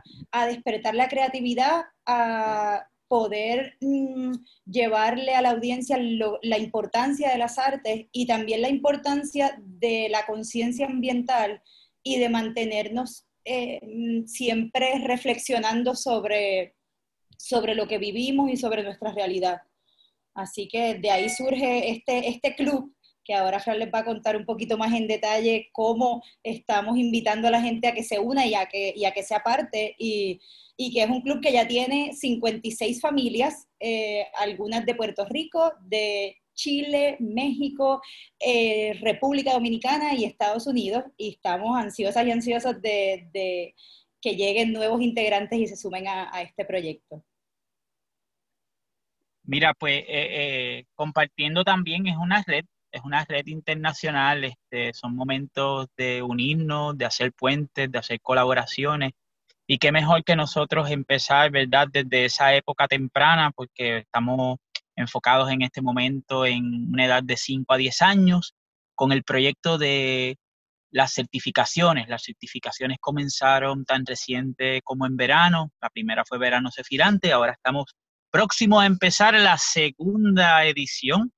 despertar 0.46 0.94
la 0.94 1.09
creatividad, 1.09 1.86
a 2.04 2.86
poder 3.09 3.76
mm, 3.80 4.34
llevarle 4.66 5.34
a 5.34 5.42
la 5.42 5.50
audiencia 5.50 5.98
la 5.98 6.59
importancia 6.59 7.30
de 7.30 7.38
las 7.38 7.59
artes 7.59 8.07
y 8.12 8.26
también 8.26 8.62
la 8.62 8.68
importancia 8.68 9.59
de 9.61 10.09
la 10.11 10.26
conciencia 10.26 10.86
ambiental 10.86 11.61
y 12.04 12.18
de 12.20 12.28
mantenernos 12.28 13.26
eh, 13.44 13.80
mm, 13.82 14.26
siempre 14.26 15.00
reflexionando 15.04 15.96
sobre, 15.96 16.76
sobre 17.39 17.74
lo 17.74 17.87
que 17.87 17.99
vivimos 17.99 18.51
y 18.51 18.57
sobre 18.57 18.82
nuestra 18.82 19.12
realidad. 19.12 19.62
Así 20.34 20.68
que 20.68 20.95
de 20.95 21.11
ahí 21.11 21.28
surge 21.28 21.91
este, 21.91 22.28
este 22.28 22.55
club 22.55 22.93
que 23.24 23.34
ahora 23.34 23.59
Fran 23.59 23.80
les 23.80 23.93
va 23.93 24.01
a 24.01 24.05
contar 24.05 24.37
un 24.37 24.45
poquito 24.45 24.78
más 24.78 24.95
en 24.95 25.09
detalle 25.09 25.68
cómo 25.72 26.22
estamos 26.45 26.97
invitando 26.97 27.49
a 27.49 27.51
la 27.51 27.61
gente 27.61 27.89
a 27.89 27.93
que 27.93 28.05
se 28.05 28.20
una 28.20 28.47
y 28.47 28.55
a 28.55 28.66
que, 28.66 28.93
y 28.95 29.05
a 29.05 29.11
que 29.11 29.24
sea 29.24 29.41
parte 29.41 29.97
y, 29.99 30.41
y 30.76 30.93
que 30.93 31.03
es 31.03 31.11
un 31.11 31.22
club 31.22 31.41
que 31.41 31.53
ya 31.53 31.66
tiene 31.66 32.12
56 32.12 33.01
familias, 33.01 33.66
eh, 33.80 34.26
algunas 34.39 34.84
de 34.84 34.95
Puerto 34.95 35.24
Rico, 35.24 35.72
de 35.80 36.37
Chile, 36.55 37.16
México, 37.18 38.01
eh, 38.39 38.95
República 39.01 39.53
Dominicana 39.53 40.14
y 40.14 40.24
Estados 40.24 40.66
Unidos, 40.66 41.05
y 41.16 41.30
estamos 41.30 41.76
ansiosas 41.76 42.26
y 42.26 42.30
ansiosos 42.30 42.80
de, 42.80 43.74
que 44.27 44.35
lleguen 44.35 44.72
nuevos 44.72 45.01
integrantes 45.01 45.57
y 45.57 45.68
se 45.68 45.77
sumen 45.77 46.09
a, 46.09 46.43
este 46.43 46.64
proyecto. 46.64 47.22
Mira, 49.45 49.72
pues 49.72 50.03
eh, 50.09 50.85
compartiendo 50.97 51.62
también 51.62 52.09
es 52.09 52.16
una 52.16 52.43
red, 52.45 52.64
es 52.91 53.03
una 53.05 53.24
red 53.24 53.47
internacional, 53.47 54.43
este, 54.43 54.93
son 54.95 55.14
momentos 55.14 55.87
de 55.97 56.22
unirnos, 56.22 56.99
de 56.99 57.05
hacer 57.05 57.33
puentes, 57.35 57.89
de 57.93 57.99
hacer 58.01 58.20
colaboraciones 58.20 59.12
y 59.68 59.79
qué 59.79 59.93
mejor 59.93 60.24
que 60.24 60.35
nosotros 60.35 60.91
empezar, 60.91 61.53
¿verdad? 61.53 61.87
Desde 61.93 62.24
esa 62.24 62.53
época 62.53 62.89
temprana, 62.89 63.53
porque 63.55 63.99
estamos 63.99 64.59
enfocados 64.97 65.53
en 65.53 65.62
este 65.62 65.83
momento 65.83 66.45
en 66.45 66.89
una 66.93 67.05
edad 67.05 67.22
de 67.22 67.37
5 67.37 67.72
a 67.72 67.77
10 67.77 68.03
años, 68.03 68.55
con 68.97 69.12
el 69.12 69.22
proyecto 69.22 69.79
de 69.79 70.37
las 70.97 71.12
certificaciones. 71.12 72.09
Las 72.09 72.22
certificaciones 72.22 72.97
comenzaron 72.99 73.84
tan 73.84 74.07
reciente 74.07 74.80
como 74.82 75.05
en 75.07 75.14
verano. 75.14 75.70
La 75.82 75.90
primera 75.90 76.24
fue 76.24 76.38
verano 76.38 76.70
cefirante, 76.74 77.32
ahora 77.32 77.53
estamos 77.53 77.94
próximos 78.30 78.82
a 78.82 78.86
empezar 78.86 79.34
la 79.34 79.59
segunda 79.59 80.64
edición, 80.64 81.32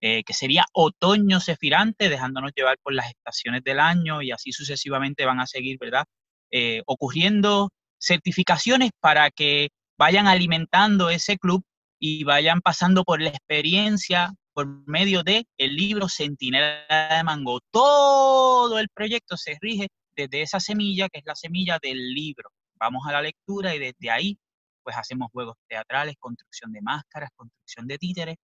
eh, 0.00 0.24
que 0.24 0.32
sería 0.32 0.64
otoño 0.72 1.38
cefirante, 1.38 2.08
dejándonos 2.08 2.50
llevar 2.56 2.78
por 2.82 2.94
las 2.94 3.08
estaciones 3.08 3.62
del 3.62 3.78
año 3.78 4.22
y 4.22 4.32
así 4.32 4.50
sucesivamente 4.50 5.24
van 5.24 5.38
a 5.38 5.46
seguir, 5.46 5.78
¿verdad? 5.78 6.04
Eh, 6.50 6.82
ocurriendo 6.86 7.70
certificaciones 8.00 8.90
para 9.00 9.30
que 9.30 9.68
vayan 9.96 10.26
alimentando 10.26 11.10
ese 11.10 11.38
club 11.38 11.62
y 12.00 12.24
vayan 12.24 12.60
pasando 12.60 13.04
por 13.04 13.22
la 13.22 13.28
experiencia 13.28 14.34
por 14.56 14.66
medio 14.88 15.22
de 15.22 15.46
el 15.58 15.76
libro 15.76 16.08
Centinela 16.08 16.86
de 17.18 17.22
Mango. 17.24 17.60
Todo 17.70 18.78
el 18.78 18.88
proyecto 18.88 19.36
se 19.36 19.58
rige 19.60 19.88
desde 20.16 20.40
esa 20.40 20.60
semilla, 20.60 21.10
que 21.10 21.18
es 21.18 21.26
la 21.26 21.34
semilla 21.34 21.78
del 21.80 22.14
libro. 22.14 22.48
Vamos 22.76 23.02
a 23.06 23.12
la 23.12 23.20
lectura 23.20 23.74
y 23.74 23.78
desde 23.78 24.10
ahí 24.10 24.38
pues 24.82 24.96
hacemos 24.96 25.28
juegos 25.30 25.56
teatrales, 25.68 26.14
construcción 26.18 26.72
de 26.72 26.80
máscaras, 26.80 27.28
construcción 27.36 27.86
de 27.86 27.98
títeres, 27.98 28.36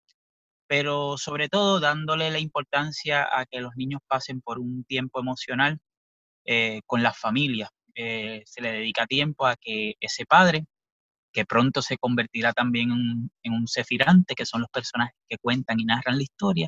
pero 0.67 1.17
sobre 1.17 1.47
todo 1.47 1.79
dándole 1.79 2.29
la 2.29 2.39
importancia 2.39 3.25
a 3.31 3.45
que 3.45 3.61
los 3.61 3.71
niños 3.77 4.01
pasen 4.05 4.41
por 4.41 4.59
un 4.59 4.83
tiempo 4.83 5.21
emocional 5.21 5.77
eh, 6.43 6.81
con 6.87 7.03
las 7.03 7.17
familias, 7.17 7.69
eh, 7.95 8.41
se 8.45 8.61
le 8.61 8.73
dedica 8.73 9.05
tiempo 9.05 9.45
a 9.45 9.55
que 9.55 9.93
ese 10.01 10.25
padre, 10.25 10.65
que 11.31 11.45
pronto 11.45 11.81
se 11.81 11.97
convertirá 11.97 12.53
también 12.53 12.91
en, 13.43 13.53
un 13.53 13.67
cefirante, 13.67 14.35
que 14.35 14.45
son 14.45 14.61
los 14.61 14.69
personajes 14.69 15.15
que 15.29 15.37
cuentan 15.37 15.79
y 15.79 15.85
narran 15.85 16.17
la 16.17 16.23
historia, 16.23 16.67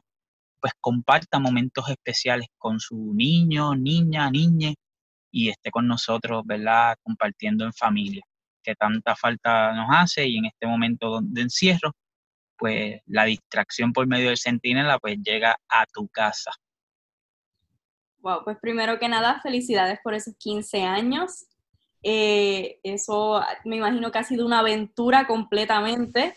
pues 0.60 0.74
comparta 0.80 1.40
momentos 1.40 1.90
especiales 1.90 2.48
con 2.58 2.80
su 2.80 3.14
niño, 3.14 3.76
niña, 3.76 4.30
niñe 4.30 4.76
y 5.32 5.50
esté 5.50 5.72
con 5.72 5.88
nosotros, 5.88 6.44
¿verdad? 6.46 6.96
Compartiendo 7.04 7.66
en 7.66 7.74
familia, 7.74 8.24
que 8.64 8.76
tanta 8.76 9.16
falta 9.16 9.74
nos 9.74 9.88
hace 9.92 10.28
y 10.28 10.38
en 10.38 10.46
este 10.46 10.66
momento 10.68 11.20
de 11.22 11.42
encierro, 11.42 11.92
pues 12.58 13.02
la 13.08 13.26
distracción 13.26 13.92
por 13.92 14.08
medio 14.08 14.28
del 14.28 14.38
centinela 14.38 15.00
pues 15.00 15.18
llega 15.22 15.58
a 15.68 15.86
tu 15.92 16.08
casa. 16.08 16.52
Wow, 18.20 18.46
pues 18.46 18.58
primero 18.62 19.00
que 19.00 19.10
nada, 19.10 19.42
felicidades 19.42 20.00
por 20.02 20.14
esos 20.14 20.34
15 20.38 20.84
años. 20.84 21.46
Eh, 22.04 22.80
eso 22.84 23.42
me 23.64 23.78
imagino 23.78 24.12
que 24.12 24.20
ha 24.20 24.24
sido 24.24 24.46
una 24.46 24.60
aventura 24.60 25.26
completamente. 25.26 26.36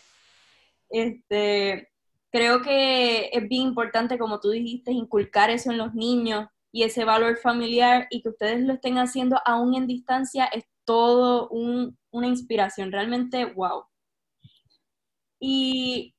Este, 0.89 1.91
creo 2.31 2.63
que 2.63 3.31
es 3.33 3.49
bien 3.49 3.63
importante, 3.63 4.19
como 4.19 4.41
tú 4.41 4.51
dijiste, 4.51 4.93
inculcar 4.93 5.51
eso 5.51 5.73
en 5.73 5.79
los 5.79 5.95
niños 5.95 6.49
y 6.71 6.85
ese 6.85 7.05
valor 7.05 7.39
familiar 7.39 8.07
y 8.11 8.23
que 8.23 8.29
ustedes 8.29 8.61
lo 8.61 8.75
estén 8.75 8.99
haciendo 8.99 9.41
aún 9.45 9.75
en 9.75 9.87
distancia 9.87 10.45
es 10.47 10.65
todo 10.85 11.49
una 11.49 12.27
inspiración, 12.27 12.93
realmente 12.93 13.45
wow. 13.45 13.85
Y 15.41 16.15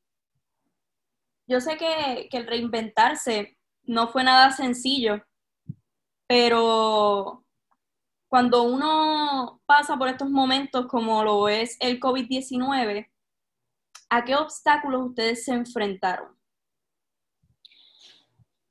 yo 1.48 1.62
sé 1.62 1.78
que, 1.78 2.28
que 2.30 2.38
el 2.38 2.48
reinventarse 2.48 3.58
no 3.84 4.10
fue 4.10 4.24
nada 4.24 4.52
sencillo, 4.52 5.24
pero 6.28 7.47
cuando 8.28 8.64
uno 8.64 9.62
pasa 9.66 9.98
por 9.98 10.10
estos 10.10 10.30
momentos 10.30 10.88
como 10.88 11.24
lo 11.24 11.48
es 11.50 11.78
el 11.80 12.00
COVID-19, 12.00 13.08
¿a 14.10 14.26
qué 14.26 14.36
obstáculos 14.36 15.10
ustedes 15.10 15.46
se 15.46 15.54
enfrentaron? 15.54 16.38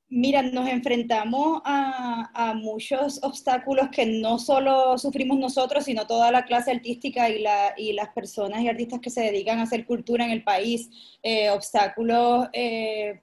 Mira, 0.09 0.41
nos 0.41 0.69
enfrentamos 0.69 1.61
a, 1.65 2.55
muchos 2.55 3.19
obstáculos 3.25 3.89
que 3.91 4.07
no 4.07 4.39
solo 4.39 4.97
sufrimos 4.99 5.37
nosotros, 5.37 5.85
sino 5.85 6.07
toda 6.07 6.31
la 6.31 6.45
clase 6.45 6.71
artística 6.71 7.29
y, 7.29 7.43
las 7.93 8.09
personas 8.15 8.63
y 8.63 8.69
artistas 8.69 9.01
que 9.01 9.11
se 9.11 9.23
dedican 9.23 9.59
a 9.59 9.63
hacer 9.65 9.85
cultura 9.85 10.25
en 10.25 10.31
el 10.31 10.45
país. 10.45 10.89
Eh, 11.23 11.51
obstáculos 11.51 12.49
eh, 12.53 13.21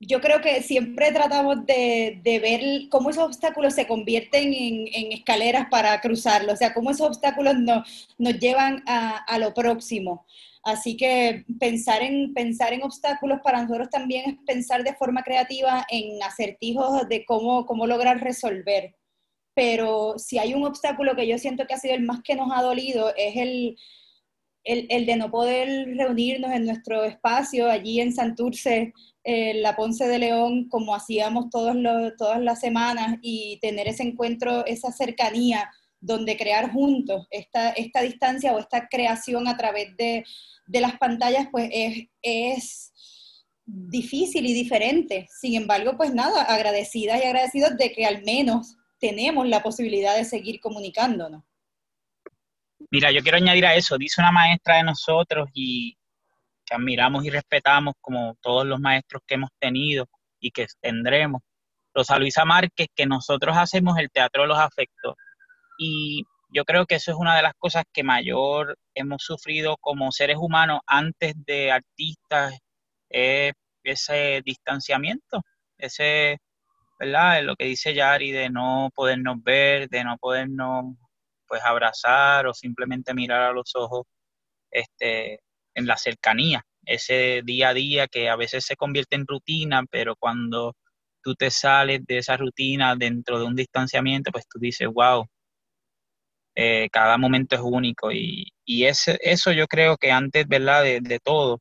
yo 0.00 0.20
creo 0.20 0.40
que 0.40 0.62
siempre 0.62 1.10
tratamos 1.12 1.66
de, 1.66 2.20
ver 2.24 2.88
cómo 2.88 3.10
esos 3.10 3.24
obstáculos 3.24 3.74
se 3.74 3.86
convierten 3.86 4.54
en, 4.54 5.12
escaleras 5.12 5.68
para 5.70 6.00
cruzarlos, 6.00 6.54
o 6.54 6.56
sea, 6.56 6.72
cómo 6.72 6.90
esos 6.90 7.08
obstáculos 7.08 7.56
nos 7.56 8.38
llevan 8.38 8.82
a, 8.86 9.38
lo 9.38 9.52
próximo. 9.54 10.24
Así 10.62 10.96
que 10.96 11.44
pensar 11.58 12.02
en, 12.02 12.34
pensar 12.34 12.72
en 12.72 12.82
obstáculos 12.82 13.40
para 13.42 13.62
nosotros 13.62 13.88
también 13.90 14.30
es 14.30 14.36
pensar 14.46 14.84
de 14.84 14.94
forma 14.94 15.22
creativa 15.22 15.86
en 15.88 16.22
acertijos 16.22 17.08
de 17.08 17.24
cómo, 17.24 17.66
cómo 17.66 17.86
lograr 17.86 18.20
resolver. 18.20 18.94
Pero 19.54 20.18
si 20.18 20.38
hay 20.38 20.54
un 20.54 20.64
obstáculo 20.64 21.16
que 21.16 21.26
yo 21.26 21.38
siento 21.38 21.66
que 21.66 21.74
ha 21.74 21.78
sido 21.78 21.94
el 21.94 22.02
más 22.02 22.22
que 22.22 22.36
nos 22.36 22.50
ha 22.52 22.62
dolido, 22.62 23.12
es 23.16 23.36
el, 23.36 23.76
el, 24.68 24.86
el 24.90 25.06
de 25.06 25.16
no 25.16 25.30
poder 25.30 25.96
reunirnos 25.96 26.52
en 26.52 26.66
nuestro 26.66 27.04
espacio 27.04 27.70
allí 27.70 28.00
en 28.00 28.12
Santurce 28.12 28.92
eh, 29.24 29.54
la 29.54 29.74
Ponce 29.74 30.06
de 30.06 30.18
León 30.18 30.68
como 30.68 30.94
hacíamos 30.94 31.48
todos 31.48 31.74
todas 32.18 32.40
las 32.40 32.60
semanas 32.60 33.18
y 33.22 33.58
tener 33.60 33.88
ese 33.88 34.02
encuentro, 34.02 34.66
esa 34.66 34.92
cercanía 34.92 35.70
donde 36.00 36.36
crear 36.36 36.70
juntos 36.70 37.26
esta, 37.30 37.70
esta 37.70 38.02
distancia 38.02 38.54
o 38.54 38.58
esta 38.58 38.88
creación 38.88 39.48
a 39.48 39.56
través 39.56 39.96
de, 39.96 40.24
las 40.68 40.98
pantallas, 40.98 41.48
pues 41.50 41.70
es, 41.72 42.08
es, 42.22 42.92
difícil 43.64 44.46
y 44.46 44.54
diferente. 44.54 45.28
Sin 45.40 45.54
embargo, 45.54 45.96
pues 45.96 46.14
nada, 46.14 46.42
agradecidas 46.42 47.22
y 47.22 47.26
agradecidos 47.26 47.76
de 47.76 47.92
que 47.92 48.06
al 48.06 48.22
menos 48.24 48.76
tenemos 48.98 49.46
la 49.46 49.62
posibilidad 49.62 50.16
de 50.16 50.24
seguir 50.24 50.60
comunicándonos. 50.60 51.42
Mira, 52.90 53.10
yo 53.12 53.22
quiero 53.22 53.36
añadir 53.36 53.66
a 53.66 53.74
eso, 53.74 53.98
dice 53.98 54.20
una 54.20 54.32
maestra 54.32 54.76
de 54.76 54.84
nosotros 54.84 55.48
y 55.52 55.96
que 56.64 56.74
admiramos 56.74 57.24
y 57.24 57.30
respetamos 57.30 57.94
como 58.00 58.36
todos 58.40 58.66
los 58.66 58.80
maestros 58.80 59.22
que 59.26 59.34
hemos 59.34 59.50
tenido 59.58 60.06
y 60.40 60.50
que 60.50 60.66
tendremos. 60.80 61.42
Rosa 61.94 62.18
Luisa 62.18 62.44
Márquez, 62.44 62.88
que 62.94 63.06
nosotros 63.06 63.56
hacemos 63.56 63.98
el 63.98 64.10
teatro 64.10 64.42
de 64.42 64.48
los 64.48 64.58
afectos. 64.58 65.16
Y 65.78 66.24
yo 66.50 66.64
creo 66.64 66.86
que 66.86 66.94
eso 66.96 67.10
es 67.10 67.16
una 67.18 67.36
de 67.36 67.42
las 67.42 67.54
cosas 67.58 67.84
que 67.92 68.02
mayor 68.02 68.78
hemos 68.94 69.22
sufrido 69.22 69.76
como 69.80 70.12
seres 70.12 70.36
humanos 70.38 70.80
antes 70.86 71.34
de 71.44 71.72
artistas, 71.72 72.58
ese 73.10 74.42
distanciamiento, 74.44 75.42
ese, 75.76 76.38
¿verdad? 76.98 77.42
Lo 77.42 77.56
que 77.56 77.64
dice 77.64 77.94
Yari 77.94 78.32
de 78.32 78.50
no 78.50 78.90
podernos 78.94 79.42
ver, 79.42 79.88
de 79.88 80.04
no 80.04 80.16
podernos 80.18 80.94
pues 81.48 81.62
abrazar 81.64 82.46
o 82.46 82.54
simplemente 82.54 83.14
mirar 83.14 83.42
a 83.42 83.52
los 83.52 83.74
ojos 83.74 84.06
este, 84.70 85.40
en 85.74 85.86
la 85.86 85.96
cercanía, 85.96 86.64
ese 86.84 87.42
día 87.44 87.70
a 87.70 87.74
día 87.74 88.08
que 88.08 88.28
a 88.28 88.36
veces 88.36 88.64
se 88.64 88.76
convierte 88.76 89.16
en 89.16 89.26
rutina, 89.26 89.84
pero 89.90 90.16
cuando 90.16 90.74
tú 91.22 91.34
te 91.34 91.50
sales 91.50 92.04
de 92.06 92.18
esa 92.18 92.36
rutina 92.36 92.96
dentro 92.96 93.38
de 93.38 93.46
un 93.46 93.56
distanciamiento, 93.56 94.30
pues 94.32 94.46
tú 94.48 94.58
dices, 94.58 94.88
wow, 94.88 95.26
eh, 96.54 96.88
cada 96.90 97.16
momento 97.18 97.54
es 97.56 97.62
único 97.62 98.10
y, 98.12 98.52
ese, 98.66 99.18
eso 99.22 99.52
yo 99.52 99.66
creo 99.66 99.96
que 99.96 100.10
antes, 100.10 100.46
¿verdad? 100.48 100.82
De, 100.82 101.20
todo, 101.22 101.60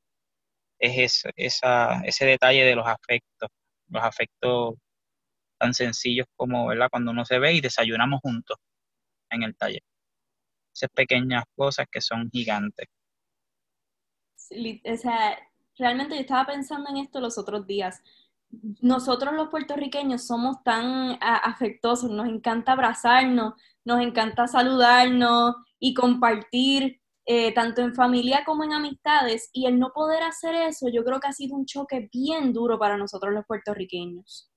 es 0.80 1.24
esa, 1.36 2.02
ese 2.06 2.26
detalle 2.26 2.66
de 2.66 2.76
los 2.76 2.88
afectos, 2.88 3.50
los 3.90 4.04
afectos 4.04 4.76
tan 5.60 5.74
sencillos 5.74 6.28
como, 6.36 6.68
¿verdad? 6.68 6.90
Cuando 6.92 7.12
uno 7.12 7.26
se 7.26 7.40
ve 7.40 7.54
y 7.54 7.62
desayunamos 7.62 8.22
juntos 8.22 8.58
en 9.30 9.44
el 9.44 9.56
taller. 9.56 9.84
Esas 10.74 10.90
pequeñas 10.92 11.44
cosas 11.56 11.88
que 11.92 12.02
son 12.02 12.30
gigantes 12.32 12.88
o 14.52 14.98
sea, 14.98 15.38
realmente 15.78 16.16
yo 16.16 16.22
estaba 16.22 16.46
pensando 16.46 16.90
en 16.90 16.98
esto 16.98 17.20
los 17.20 17.38
otros 17.38 17.66
días. 17.68 18.02
Nosotros 18.82 19.34
los 19.34 19.50
puertorriqueños 19.50 20.26
somos 20.26 20.64
tan 20.64 21.18
afectuosos, 21.22 22.10
nos 22.10 22.28
encanta 22.28 22.74
abrazarnos, 22.74 23.54
nos 23.84 24.02
encanta 24.02 24.48
saludarnos 24.48 25.56
y 25.80 25.94
compartir, 25.94 27.02
eh, 27.26 27.54
tanto 27.54 27.82
en 27.82 27.94
familia 27.94 28.44
como 28.46 28.64
en 28.64 28.74
amistades, 28.74 29.50
y 29.52 29.66
el 29.66 29.80
no 29.80 29.92
poder 29.94 30.24
hacer 30.24 30.56
eso, 30.56 30.88
yo 30.90 31.04
creo 31.04 31.20
que 31.20 31.28
ha 31.28 31.34
sido 31.34 31.58
un 31.58 31.66
choque 31.66 32.10
bien 32.12 32.54
duro 32.54 32.80
para 32.80 32.98
nosotros 32.98 33.34
los 33.34 33.46
puertorriqueños. 33.46 34.50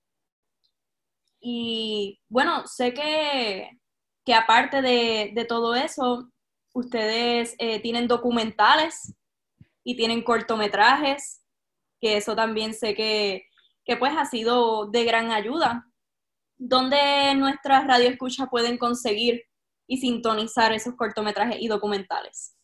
Y 1.41 2.19
bueno, 2.29 2.65
sé 2.67 2.93
que, 2.93 3.71
que 4.25 4.33
aparte 4.33 4.81
de, 4.81 5.31
de, 5.33 5.45
todo 5.45 5.75
eso, 5.75 6.31
ustedes 6.73 7.55
eh, 7.57 7.79
tienen 7.81 8.07
documentales 8.07 9.15
y 9.83 9.95
tienen 9.95 10.21
cortometrajes, 10.23 11.41
que 11.99 12.17
eso 12.17 12.35
también 12.35 12.73
sé 12.73 12.95
que, 12.95 13.45
pues 13.99 14.13
ha 14.17 14.25
sido 14.25 14.85
de 14.89 15.03
gran 15.03 15.31
ayuda. 15.31 15.85
¿Dónde 16.57 17.35
nuestras 17.35 17.85
radioescuchas 17.85 18.47
pueden 18.49 18.77
conseguir 18.77 19.43
y 19.85 19.97
sintonizar 19.97 20.71
esos 20.71 20.95
cortometrajes 20.95 21.57
y 21.59 21.67
documentales? 21.67 22.55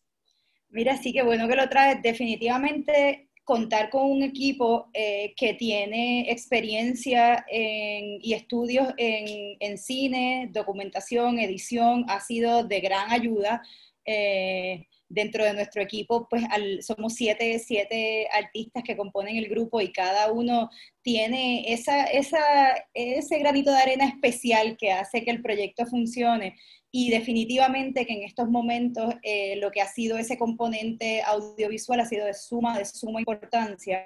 Mira, 0.69 0.95
sí 0.95 1.11
que 1.11 1.23
bueno 1.23 1.47
que 1.49 1.55
lo 1.55 1.67
traes. 1.67 2.01
Definitivamente 2.01 3.26
contar 3.47 3.89
con 3.89 4.11
un 4.11 4.23
equipo 4.23 4.89
eh, 4.93 5.33
que 5.37 5.53
tiene 5.53 6.29
experiencia 6.29 7.45
y 7.49 8.33
estudios 8.33 8.89
en, 8.97 9.55
en, 9.61 9.77
cine, 9.77 10.49
documentación, 10.51 11.39
edición, 11.39 12.03
ha 12.09 12.19
sido 12.19 12.65
de 12.65 12.81
gran 12.81 13.09
ayuda. 13.09 13.61
Eh, 14.05 14.85
dentro 15.09 15.45
de 15.45 15.53
nuestro 15.53 15.81
equipo, 15.81 16.27
pues 16.29 16.43
somos 16.81 17.13
siete, 17.13 17.57
siete 17.59 18.27
artistas 18.33 18.83
que 18.83 18.97
componen 18.97 19.37
el 19.37 19.47
grupo 19.47 19.79
y 19.79 19.93
cada 19.93 20.29
uno 20.29 20.69
tiene 21.01 21.71
esa, 21.71 22.03
esa, 22.03 22.41
ese 22.93 23.39
granito 23.39 23.71
de 23.71 23.77
arena 23.77 24.05
especial 24.05 24.75
que 24.75 24.91
hace 24.91 25.23
que 25.23 25.31
el 25.31 25.41
proyecto 25.41 25.85
funcione. 25.85 26.57
Y 26.99 27.11
definitivamente 27.11 28.07
que 28.07 28.13
en 28.13 28.23
estos 28.23 28.49
momentos 28.49 29.13
eh, 29.21 29.57
lo 29.57 29.69
que 29.69 29.81
ha 29.81 29.87
sido 29.87 30.17
ese 30.17 30.35
componente 30.35 31.21
audiovisual 31.21 31.99
ha 31.99 32.07
sido 32.07 32.25
de 32.25 32.33
suma, 32.33 32.75
de 32.75 32.85
suma 32.85 33.19
importancia. 33.19 34.03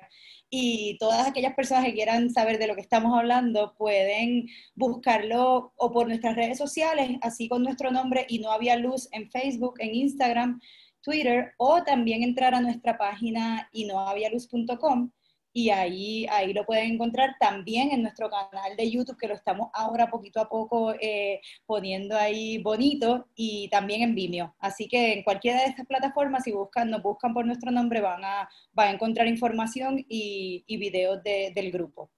Y 0.50 0.98
todas 1.00 1.26
aquellas 1.26 1.56
personas 1.56 1.86
que 1.86 1.94
quieran 1.94 2.30
saber 2.32 2.60
de 2.60 2.68
lo 2.68 2.76
que 2.76 2.82
estamos 2.82 3.18
hablando 3.18 3.76
pueden 3.78 4.46
buscarlo 4.76 5.72
o 5.78 5.92
por 5.94 6.10
nuestras 6.10 6.36
redes 6.36 6.58
sociales, 6.58 7.12
así 7.22 7.48
con 7.48 7.64
nuestro 7.64 7.92
nombre 7.92 8.26
y 8.28 8.40
no 8.40 8.52
había 8.52 8.76
luz 8.76 9.08
en 9.14 9.32
Facebook, 9.32 9.76
en 9.80 9.96
Instagram 9.96 10.60
Twitter 11.02 11.54
o 11.56 11.84
también 11.84 12.24
entrar 12.24 12.54
a 12.54 12.60
nuestra 12.60 12.98
página 12.98 13.70
inoavialuz.com 13.72 15.12
y 15.54 15.70
ahí, 15.70 16.26
ahí 16.28 16.54
lo 16.54 16.66
pueden 16.66 16.94
encontrar 16.94 17.36
también 17.40 17.92
en 17.92 18.04
nuestro 18.04 18.30
canal 18.30 18.76
de 18.78 18.90
YouTube 18.90 19.18
que 19.18 19.28
lo 19.28 19.34
estamos 19.34 19.70
ahora 19.74 20.10
poquito 20.10 20.40
a 20.40 20.48
poco 20.48 20.94
eh, 21.00 21.42
poniendo 21.66 22.18
ahí 22.18 22.58
bonito 22.60 23.28
y 23.36 23.68
también 23.70 24.02
en 24.02 24.16
Vimeo. 24.16 24.56
Así 24.60 24.88
que 24.88 25.14
en 25.14 25.24
cualquiera 25.24 25.62
de 25.62 25.68
estas 25.68 25.86
plataformas, 25.86 26.44
si 26.44 26.52
buscan, 26.52 26.90
nos 26.90 27.04
buscan 27.04 27.34
por 27.34 27.46
nuestro 27.46 27.72
nombre, 27.72 28.00
van 28.00 28.24
a, 28.24 28.50
van 28.72 28.88
a 28.88 28.92
encontrar 28.92 29.28
información 29.28 30.06
y, 30.08 30.64
y 30.66 30.78
videos 30.78 31.22
del 31.24 31.72
grupo. 31.72 32.10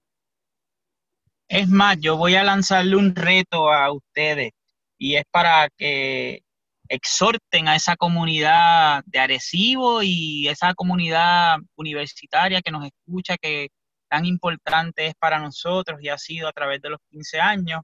Es 1.48 1.68
más, 1.68 1.98
yo 2.00 2.16
voy 2.16 2.36
a 2.36 2.44
lanzarle 2.44 2.96
un 2.96 3.14
reto 3.14 3.70
a 3.70 3.92
ustedes 3.92 4.52
y 4.96 5.16
es 5.16 5.24
para 5.30 5.68
que 5.76 6.43
exhorten 6.88 7.68
a 7.68 7.76
esa 7.76 7.96
comunidad 7.96 9.02
de 9.06 9.18
Arecibo 9.18 10.02
y 10.02 10.48
esa 10.48 10.74
comunidad 10.74 11.58
universitaria 11.76 12.62
que 12.62 12.70
nos 12.70 12.86
escucha, 12.86 13.36
que 13.36 13.68
tan 14.08 14.26
importante 14.26 15.06
es 15.06 15.14
para 15.14 15.38
nosotros 15.38 16.00
y 16.02 16.08
ha 16.08 16.18
sido 16.18 16.48
a 16.48 16.52
través 16.52 16.80
de 16.82 16.90
los 16.90 17.00
15 17.10 17.40
años, 17.40 17.80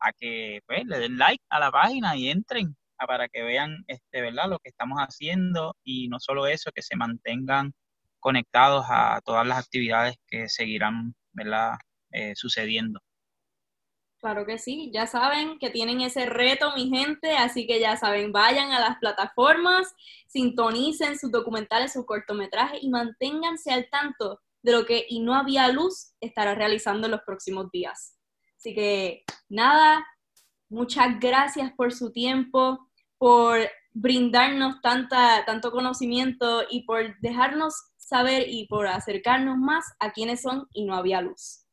a 0.00 0.12
que 0.12 0.60
pues, 0.66 0.84
le 0.86 0.98
den 0.98 1.18
like 1.18 1.42
a 1.48 1.58
la 1.58 1.70
página 1.70 2.16
y 2.16 2.28
entren 2.28 2.76
para 3.06 3.28
que 3.28 3.42
vean 3.42 3.84
este, 3.88 4.22
¿verdad? 4.22 4.48
lo 4.48 4.58
que 4.58 4.68
estamos 4.70 4.98
haciendo 4.98 5.76
y 5.84 6.08
no 6.08 6.18
solo 6.20 6.46
eso, 6.46 6.70
que 6.74 6.82
se 6.82 6.96
mantengan 6.96 7.72
conectados 8.20 8.86
a 8.88 9.20
todas 9.24 9.46
las 9.46 9.58
actividades 9.58 10.16
que 10.26 10.48
seguirán 10.48 11.14
¿verdad? 11.32 11.74
Eh, 12.10 12.32
sucediendo. 12.34 13.00
Claro 14.18 14.46
que 14.46 14.58
sí, 14.58 14.90
ya 14.92 15.06
saben 15.06 15.58
que 15.58 15.70
tienen 15.70 16.00
ese 16.00 16.26
reto, 16.26 16.72
mi 16.74 16.88
gente, 16.88 17.36
así 17.36 17.66
que 17.66 17.78
ya 17.78 17.96
saben, 17.96 18.32
vayan 18.32 18.72
a 18.72 18.80
las 18.80 18.98
plataformas, 18.98 19.94
sintonicen 20.26 21.18
sus 21.18 21.30
documentales, 21.30 21.92
sus 21.92 22.06
cortometrajes 22.06 22.82
y 22.82 22.88
manténganse 22.88 23.72
al 23.72 23.88
tanto 23.90 24.40
de 24.62 24.72
lo 24.72 24.84
que 24.84 25.06
Y 25.08 25.20
no 25.20 25.34
había 25.34 25.68
luz 25.68 26.14
estará 26.20 26.54
realizando 26.54 27.06
en 27.06 27.12
los 27.12 27.20
próximos 27.22 27.70
días. 27.70 28.18
Así 28.56 28.74
que 28.74 29.22
nada, 29.48 30.04
muchas 30.68 31.20
gracias 31.20 31.72
por 31.76 31.92
su 31.92 32.10
tiempo, 32.10 32.88
por 33.18 33.60
brindarnos 33.92 34.80
tanta, 34.80 35.44
tanto 35.44 35.70
conocimiento 35.70 36.64
y 36.68 36.82
por 36.84 37.18
dejarnos 37.20 37.74
saber 37.96 38.46
y 38.48 38.66
por 38.66 38.86
acercarnos 38.86 39.56
más 39.56 39.84
a 40.00 40.12
quienes 40.12 40.42
son 40.42 40.66
y 40.72 40.84
no 40.84 40.96
había 40.96 41.20
luz. 41.20 41.65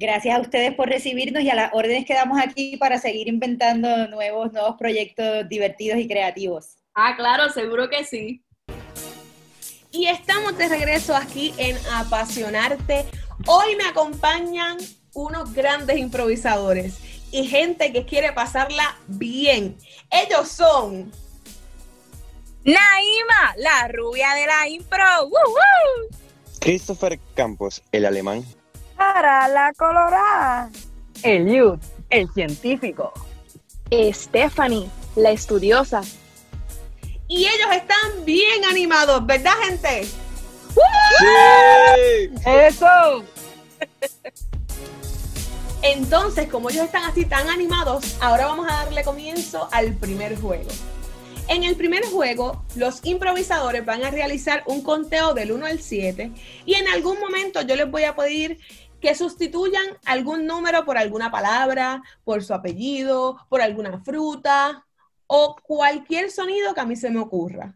Gracias 0.00 0.36
a 0.36 0.40
ustedes 0.40 0.74
por 0.74 0.88
recibirnos 0.88 1.42
y 1.42 1.50
a 1.50 1.56
las 1.56 1.72
órdenes 1.74 2.06
que 2.06 2.14
damos 2.14 2.40
aquí 2.40 2.76
para 2.76 2.98
seguir 2.98 3.26
inventando 3.26 4.06
nuevos, 4.06 4.52
nuevos 4.52 4.76
proyectos 4.78 5.48
divertidos 5.48 5.98
y 5.98 6.06
creativos. 6.06 6.76
Ah, 6.94 7.14
claro, 7.16 7.50
seguro 7.50 7.90
que 7.90 8.04
sí. 8.04 8.44
Y 9.90 10.06
estamos 10.06 10.56
de 10.56 10.68
regreso 10.68 11.16
aquí 11.16 11.52
en 11.58 11.76
Apasionarte. 11.94 13.06
Hoy 13.48 13.74
me 13.74 13.86
acompañan 13.86 14.78
unos 15.14 15.52
grandes 15.52 15.98
improvisadores 15.98 16.98
y 17.32 17.48
gente 17.48 17.92
que 17.92 18.06
quiere 18.06 18.30
pasarla 18.32 18.96
bien. 19.08 19.76
Ellos 20.12 20.46
son 20.48 21.10
Naima, 22.62 23.56
la 23.56 23.88
rubia 23.88 24.32
de 24.34 24.46
la 24.46 24.68
impro. 24.68 25.04
Christopher 26.60 27.18
Campos, 27.34 27.82
el 27.90 28.06
alemán. 28.06 28.44
Para 28.98 29.48
la 29.48 29.72
colorada. 29.74 30.70
Eliud, 31.22 31.78
el 32.10 32.28
científico. 32.32 33.12
Stephanie, 34.12 34.90
la 35.16 35.30
estudiosa. 35.30 36.02
Y 37.28 37.46
ellos 37.46 37.68
están 37.72 38.24
bien 38.24 38.64
animados, 38.68 39.24
¿verdad, 39.24 39.54
gente? 39.62 40.04
¡Sí! 40.04 40.20
¡Eso! 42.44 43.24
Entonces, 45.82 46.48
como 46.48 46.70
ellos 46.70 46.84
están 46.84 47.04
así 47.04 47.24
tan 47.24 47.48
animados, 47.48 48.16
ahora 48.20 48.46
vamos 48.46 48.66
a 48.68 48.84
darle 48.84 49.04
comienzo 49.04 49.68
al 49.70 49.94
primer 49.94 50.36
juego. 50.40 50.70
En 51.48 51.64
el 51.64 51.76
primer 51.76 52.04
juego, 52.04 52.62
los 52.74 53.00
improvisadores 53.04 53.86
van 53.86 54.04
a 54.04 54.10
realizar 54.10 54.64
un 54.66 54.82
conteo 54.82 55.32
del 55.32 55.52
1 55.52 55.66
al 55.66 55.80
7 55.80 56.30
y 56.66 56.74
en 56.74 56.88
algún 56.88 57.18
momento 57.20 57.62
yo 57.62 57.74
les 57.74 57.90
voy 57.90 58.04
a 58.04 58.14
pedir 58.14 58.58
que 59.00 59.14
sustituyan 59.14 59.84
algún 60.04 60.46
número 60.46 60.84
por 60.84 60.98
alguna 60.98 61.30
palabra, 61.30 62.02
por 62.24 62.42
su 62.42 62.54
apellido, 62.54 63.38
por 63.48 63.60
alguna 63.60 64.00
fruta 64.00 64.84
o 65.26 65.56
cualquier 65.62 66.30
sonido 66.30 66.74
que 66.74 66.80
a 66.80 66.86
mí 66.86 66.96
se 66.96 67.10
me 67.10 67.20
ocurra. 67.20 67.74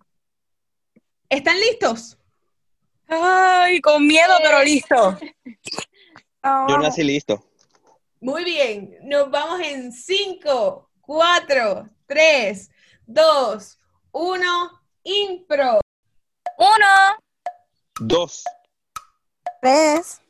¿Están 1.28 1.58
listos? 1.60 2.18
Ay, 3.06 3.80
con 3.80 4.06
miedo, 4.06 4.32
pero 4.42 4.62
listo. 4.62 5.18
Yo 6.68 6.78
nací 6.78 7.02
listo. 7.02 7.44
Muy 8.20 8.44
bien, 8.44 8.96
nos 9.02 9.30
vamos 9.30 9.60
en 9.60 9.92
5, 9.92 10.90
4, 11.00 11.88
3, 12.06 12.70
2, 13.06 13.78
1, 14.12 14.82
impro. 15.04 15.80
1, 16.58 16.86
2, 18.00 18.44
3, 19.60 20.21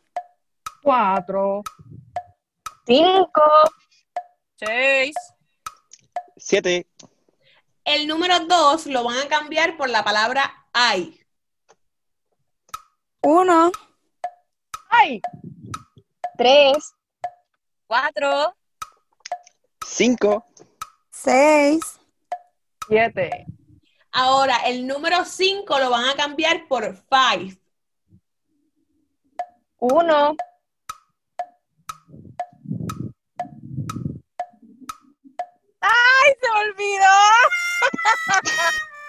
4, 0.83 1.63
5, 2.87 3.43
6, 4.57 5.15
7, 6.37 6.87
El 7.85 8.09
número 8.09 8.41
2 8.41 8.87
lo 8.87 9.05
van 9.05 9.19
a 9.19 9.29
cambiar 9.29 9.77
por 9.77 9.89
la 9.89 10.03
palabra 10.03 10.67
ay. 10.73 11.21
1, 13.23 13.73
¡Ay! 14.91 15.21
3, 16.37 16.95
4, 17.87 18.55
5, 19.87 20.45
6, 21.11 21.81
7, 22.89 23.47
Ahora, 24.15 24.57
el 24.67 24.87
número 24.87 25.25
5 25.25 25.79
lo 25.79 25.91
van 25.91 26.09
a 26.09 26.15
cambiar 26.17 26.67
por 26.69 26.97
5. 26.97 27.59
1, 29.79 30.37
¡Ay, 36.23 36.33
se 36.41 36.53
me 36.53 36.61
olvidó! 36.61 37.07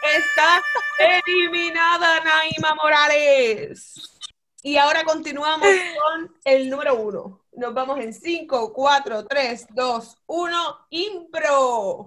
Está 0.18 0.62
eliminada 1.00 2.20
Naima 2.22 2.76
Morales. 2.76 4.20
Y 4.64 4.78
ahora 4.78 5.04
continuamos 5.04 5.68
con 6.02 6.36
el 6.46 6.70
número 6.70 6.96
1. 6.96 7.46
Nos 7.54 7.74
vamos 7.74 8.00
en 8.00 8.14
5, 8.14 8.74
4, 8.74 9.26
3, 9.28 9.68
2, 9.70 10.18
1, 10.26 10.88
impro. 10.90 12.06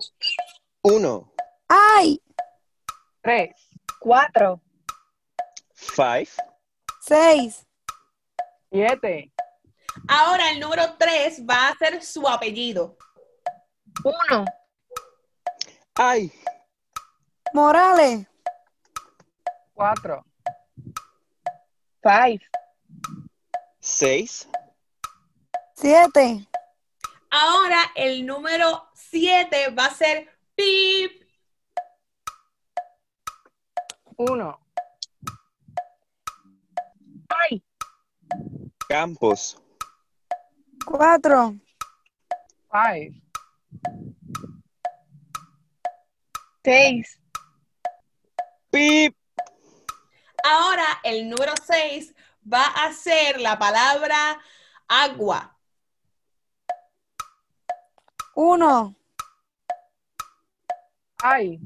1, 0.83 1.33
ay, 1.69 2.23
3, 3.23 3.51
4, 4.01 4.61
5, 5.75 6.33
6, 7.01 7.67
7, 8.71 9.33
Ahora 10.09 10.51
el 10.51 10.61
número 10.61 10.95
3 10.99 11.43
va 11.49 11.69
a 11.69 11.77
ser 11.77 12.03
su 12.03 12.29
apellido. 12.29 12.97
1, 14.05 14.45
ay, 15.99 16.33
Morales, 17.53 18.27
4, 19.75 20.25
5, 22.03 22.45
6, 23.81 24.49
7, 25.75 26.49
Ahora 27.31 27.93
el 27.95 28.25
número 28.25 28.89
7 28.95 29.71
va 29.71 29.87
a 29.87 29.95
ser 29.95 30.29
pip. 30.55 31.23
1, 34.19 34.61
ay, 37.29 37.63
Campos, 38.89 39.61
4, 40.87 41.55
5, 42.73 43.27
6, 46.67 47.21
pip, 48.73 49.17
Ahora 50.43 50.85
el 51.05 51.31
número 51.31 51.53
6 51.65 52.13
va 52.53 52.65
a 52.65 52.93
ser 52.93 53.41
la 53.41 53.57
palabra 53.57 54.41
agua. 54.89 55.57
1, 58.35 58.97
¡Ay! 61.23 61.61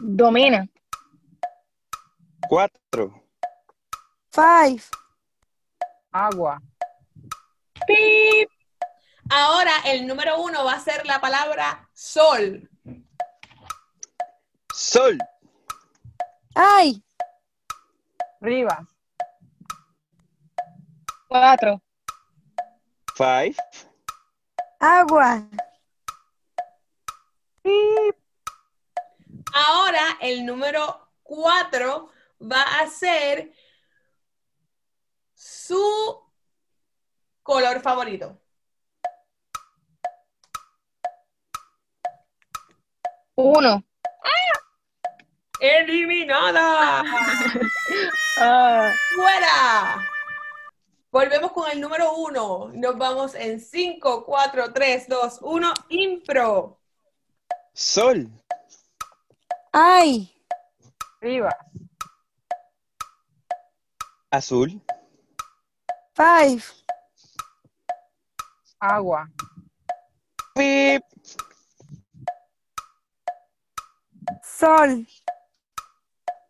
domina, 0.00 0.66
4, 2.48 3.24
5, 4.32 4.98
Agua. 6.10 6.60
Pip. 7.86 8.50
Ahora 9.30 9.72
el 9.84 10.04
número 10.04 10.40
1 10.40 10.64
va 10.64 10.72
a 10.72 10.80
ser 10.80 11.06
la 11.06 11.20
palabra 11.20 11.88
sol. 11.92 12.68
Sol, 14.90 15.18
ay, 16.54 17.04
Rivas. 18.40 18.88
4, 21.28 21.82
5, 23.14 23.62
agua, 24.80 25.46
Ahora 29.52 30.16
el 30.22 30.46
número 30.46 31.10
4 31.22 32.08
va 32.50 32.62
a 32.80 32.86
ser 32.86 33.52
su 35.34 36.18
color 37.42 37.82
favorito. 37.82 38.40
Uno. 43.34 43.84
¡Eliminada! 45.60 47.04
Ah, 48.40 48.92
¡Fuera! 49.16 50.08
Volvemos 51.10 51.50
con 51.50 51.68
el 51.72 51.80
número 51.80 52.12
1. 52.14 52.70
Nos 52.74 52.96
vamos 52.96 53.34
en 53.34 53.58
5, 53.58 54.24
4, 54.24 54.72
3, 54.72 55.08
2, 55.08 55.38
1. 55.42 55.74
Impro. 55.88 56.78
Sol, 57.72 58.30
ay, 59.72 60.32
Rivas. 61.20 61.54
Azul, 64.30 64.80
5, 66.16 66.64
Agua. 68.78 69.28
Pip, 70.54 71.02
sol, 74.42 75.06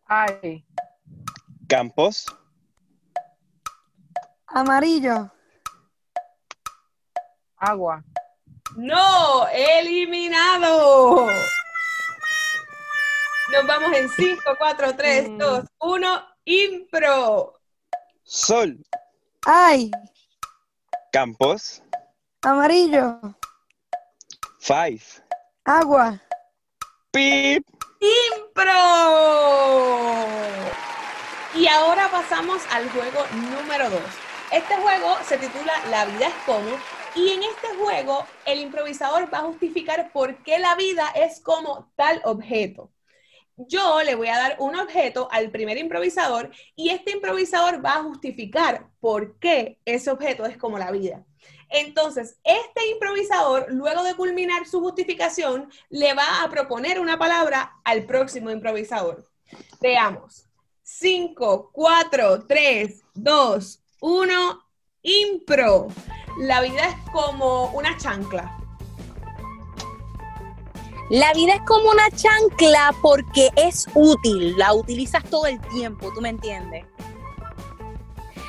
Ay. 0.08 0.64
Campos, 1.68 2.24
amarillo, 4.46 5.30
Agua. 7.58 8.02
No, 8.76 9.46
eliminado. 9.48 11.26
Nos 13.52 13.66
vamos 13.66 13.92
en 13.96 14.08
5, 14.08 14.42
4, 14.56 14.96
3, 14.96 15.38
2, 15.38 15.64
1, 15.80 16.22
impro. 16.44 17.60
Sol, 18.22 18.78
Ay, 19.44 19.90
campos, 21.12 21.82
amarillo, 22.42 23.18
five, 24.58 25.02
agua, 25.64 26.20
pip. 27.10 27.77
¡Impro! 28.00 28.72
Y 31.54 31.66
ahora 31.66 32.08
pasamos 32.10 32.62
al 32.70 32.88
juego 32.90 33.24
número 33.32 33.90
2. 33.90 34.00
Este 34.52 34.76
juego 34.76 35.16
se 35.24 35.38
titula 35.38 35.72
La 35.90 36.04
vida 36.06 36.28
es 36.28 36.34
como 36.46 36.70
y 37.14 37.30
en 37.30 37.42
este 37.42 37.68
juego 37.78 38.24
el 38.44 38.60
improvisador 38.60 39.32
va 39.32 39.38
a 39.38 39.42
justificar 39.42 40.12
por 40.12 40.42
qué 40.42 40.58
la 40.58 40.76
vida 40.76 41.08
es 41.14 41.40
como 41.40 41.90
tal 41.96 42.20
objeto. 42.24 42.92
Yo 43.56 44.02
le 44.04 44.14
voy 44.14 44.28
a 44.28 44.38
dar 44.38 44.56
un 44.60 44.76
objeto 44.76 45.28
al 45.32 45.50
primer 45.50 45.78
improvisador 45.78 46.50
y 46.76 46.90
este 46.90 47.10
improvisador 47.10 47.84
va 47.84 47.94
a 47.96 48.02
justificar 48.04 48.86
por 49.00 49.38
qué 49.40 49.80
ese 49.84 50.12
objeto 50.12 50.46
es 50.46 50.56
como 50.56 50.78
la 50.78 50.92
vida. 50.92 51.24
Entonces, 51.70 52.38
este 52.44 52.86
improvisador, 52.92 53.66
luego 53.70 54.02
de 54.02 54.14
culminar 54.14 54.66
su 54.66 54.80
justificación, 54.80 55.70
le 55.90 56.14
va 56.14 56.42
a 56.42 56.50
proponer 56.50 56.98
una 56.98 57.18
palabra 57.18 57.80
al 57.84 58.04
próximo 58.04 58.50
improvisador. 58.50 59.24
Veamos. 59.80 60.44
5, 60.82 61.70
4, 61.72 62.46
3, 62.46 63.02
2, 63.14 63.80
1, 64.00 64.64
impro. 65.02 65.88
La 66.38 66.62
vida 66.62 66.88
es 66.88 67.10
como 67.12 67.70
una 67.72 67.96
chancla. 67.98 68.58
La 71.10 71.32
vida 71.32 71.54
es 71.54 71.62
como 71.62 71.90
una 71.90 72.10
chancla 72.10 72.94
porque 73.00 73.50
es 73.56 73.86
útil, 73.94 74.56
la 74.58 74.74
utilizas 74.74 75.24
todo 75.24 75.46
el 75.46 75.58
tiempo, 75.68 76.12
¿tú 76.14 76.20
me 76.20 76.28
entiendes? 76.28 76.84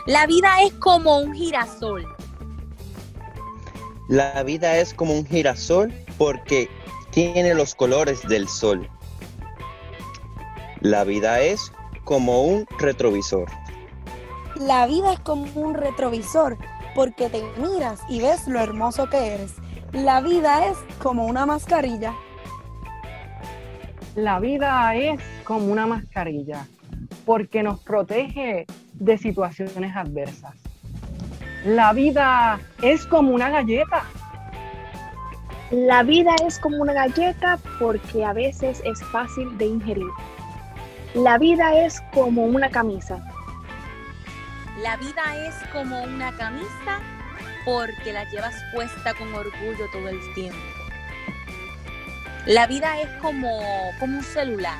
La 0.06 0.26
vida 0.26 0.62
es 0.64 0.74
como 0.74 1.20
un 1.20 1.34
girasol. 1.34 2.06
La 4.10 4.42
vida 4.42 4.76
es 4.78 4.96
como 4.96 5.14
un 5.14 5.24
girasol 5.24 5.94
porque 6.18 6.68
tiene 7.12 7.54
los 7.54 7.76
colores 7.76 8.28
del 8.28 8.48
sol. 8.48 8.90
La 10.82 11.04
vida 11.04 11.42
es 11.42 11.72
como 12.06 12.42
un 12.42 12.66
retrovisor. 12.80 13.48
La 14.56 14.88
vida 14.88 15.14
es 15.14 15.20
como 15.20 15.46
un 15.54 15.76
retrovisor 15.76 16.58
porque 16.96 17.30
te 17.30 17.44
miras 17.60 18.02
y 18.10 18.20
ves 18.20 18.48
lo 18.48 18.60
hermoso 18.60 19.12
que 19.12 19.36
eres. 19.36 19.54
La 19.92 20.22
vida 20.22 20.66
es 20.66 20.78
como 20.98 21.28
una 21.28 21.46
mascarilla. 21.46 22.16
La 24.16 24.40
vida 24.40 24.96
es 24.96 25.22
como 25.44 25.72
una 25.72 25.86
mascarilla 25.86 26.66
porque 27.28 27.62
nos 27.62 27.80
protege 27.84 28.66
de 28.94 29.18
situaciones 29.20 29.96
adversas. 29.96 30.59
La 31.66 31.92
vida 31.92 32.58
es 32.82 33.06
como 33.06 33.34
una 33.34 33.50
galleta. 33.50 34.06
La 35.72 36.04
vida 36.04 36.34
es 36.48 36.58
como 36.58 36.78
una 36.78 36.94
galleta 36.94 37.60
porque 37.78 38.24
a 38.24 38.32
veces 38.32 38.82
es 38.86 39.04
fácil 39.12 39.58
de 39.58 39.66
ingerir. 39.66 40.08
La 41.14 41.38
vida 41.38 41.76
es 41.76 42.02
como 42.14 42.46
una 42.46 42.70
camisa. 42.70 43.20
La 44.82 44.96
vida 44.98 45.48
es 45.48 45.56
como 45.74 46.02
una 46.02 46.32
camisa 46.38 47.02
porque 47.66 48.14
la 48.14 48.24
llevas 48.30 48.56
puesta 48.74 49.14
con 49.16 49.34
orgullo 49.34 49.86
todo 49.92 50.08
el 50.08 50.34
tiempo. 50.36 50.58
La 52.46 52.68
vida 52.68 53.02
es 53.02 53.10
como, 53.22 53.60
como 54.00 54.18
un 54.20 54.24
celular. 54.24 54.80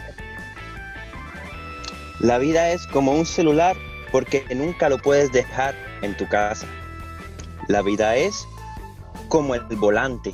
La 2.22 2.38
vida 2.38 2.70
es 2.70 2.88
como 2.88 3.12
un 3.12 3.26
celular 3.26 3.76
porque 4.14 4.46
nunca 4.56 4.88
lo 4.88 4.98
puedes 4.98 5.30
dejar 5.34 5.89
en 6.02 6.16
tu 6.18 6.28
casa. 6.28 6.68
La 7.68 7.82
vida 7.82 8.16
es 8.16 8.48
como 9.28 9.56
el 9.56 9.62
volante. 9.76 10.34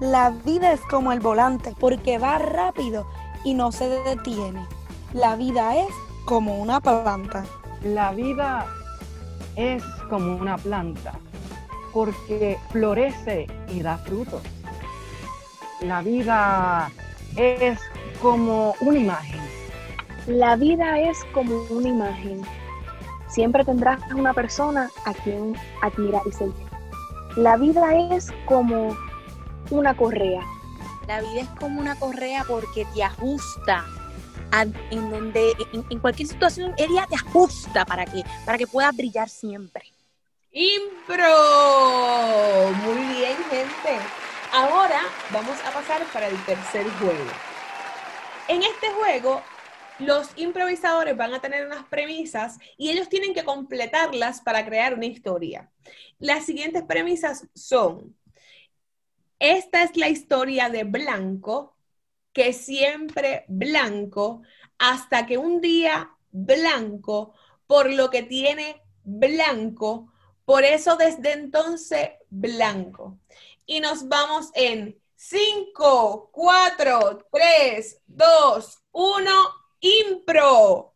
La 0.00 0.30
vida 0.30 0.72
es 0.72 0.80
como 0.82 1.12
el 1.12 1.20
volante 1.20 1.74
porque 1.78 2.18
va 2.18 2.38
rápido 2.38 3.06
y 3.44 3.54
no 3.54 3.72
se 3.72 3.88
detiene. 3.88 4.66
La 5.12 5.36
vida 5.36 5.76
es 5.76 5.92
como 6.24 6.58
una 6.60 6.80
planta. 6.80 7.44
La 7.82 8.12
vida 8.12 8.66
es 9.56 9.82
como 10.10 10.36
una 10.36 10.58
planta 10.58 11.12
porque 11.92 12.58
florece 12.70 13.46
y 13.68 13.80
da 13.80 13.96
frutos. 13.98 14.42
La 15.80 16.02
vida 16.02 16.90
es 17.36 17.78
como 18.20 18.74
una 18.80 18.98
imagen. 18.98 19.40
La 20.26 20.56
vida 20.56 20.98
es 20.98 21.24
como 21.32 21.62
una 21.70 21.88
imagen. 21.88 22.42
Siempre 23.34 23.64
tendrás 23.64 23.98
una 24.14 24.32
persona 24.32 24.88
a 25.04 25.12
quien 25.12 25.56
admirar 25.82 26.22
y 26.24 26.30
seguir. 26.30 26.54
La 27.34 27.56
vida 27.56 27.92
es 28.12 28.32
como 28.46 28.96
una 29.70 29.96
correa. 29.96 30.40
La 31.08 31.20
vida 31.20 31.40
es 31.40 31.48
como 31.58 31.80
una 31.80 31.98
correa 31.98 32.44
porque 32.46 32.86
te 32.94 33.02
ajusta 33.02 33.84
a- 34.52 34.62
en 34.62 35.10
donde 35.10 35.52
en, 35.72 35.84
en 35.90 35.98
cualquier 35.98 36.28
situación 36.28 36.74
ella 36.76 37.06
te 37.08 37.16
ajusta 37.16 37.84
para 37.84 38.04
que 38.04 38.22
para 38.46 38.56
que 38.56 38.68
puedas 38.68 38.96
brillar 38.96 39.28
siempre. 39.28 39.82
Impro. 40.52 41.24
Muy 42.84 43.02
bien, 43.16 43.36
gente. 43.50 43.98
Ahora 44.52 45.00
vamos 45.32 45.56
a 45.66 45.72
pasar 45.72 46.02
para 46.12 46.28
el 46.28 46.36
tercer 46.44 46.86
juego. 47.00 47.32
En 48.46 48.62
este 48.62 48.92
juego, 48.92 49.42
los 49.98 50.30
improvisadores 50.36 51.16
van 51.16 51.34
a 51.34 51.40
tener 51.40 51.66
unas 51.66 51.84
premisas 51.86 52.58
y 52.76 52.90
ellos 52.90 53.08
tienen 53.08 53.34
que 53.34 53.44
completarlas 53.44 54.40
para 54.40 54.64
crear 54.64 54.94
una 54.94 55.06
historia. 55.06 55.70
Las 56.18 56.46
siguientes 56.46 56.82
premisas 56.82 57.46
son, 57.54 58.16
esta 59.38 59.82
es 59.82 59.96
la 59.96 60.08
historia 60.08 60.68
de 60.68 60.84
Blanco, 60.84 61.76
que 62.32 62.52
siempre 62.52 63.44
Blanco, 63.48 64.42
hasta 64.78 65.26
que 65.26 65.38
un 65.38 65.60
día 65.60 66.10
Blanco, 66.30 67.34
por 67.66 67.90
lo 67.92 68.10
que 68.10 68.22
tiene 68.22 68.82
Blanco, 69.04 70.12
por 70.44 70.64
eso 70.64 70.96
desde 70.96 71.32
entonces 71.32 72.10
Blanco. 72.28 73.18
Y 73.66 73.80
nos 73.80 74.08
vamos 74.08 74.50
en 74.54 75.00
5, 75.14 76.30
4, 76.32 77.28
3, 77.30 78.00
2, 78.06 78.82
1, 78.92 79.30
impro. 79.84 80.92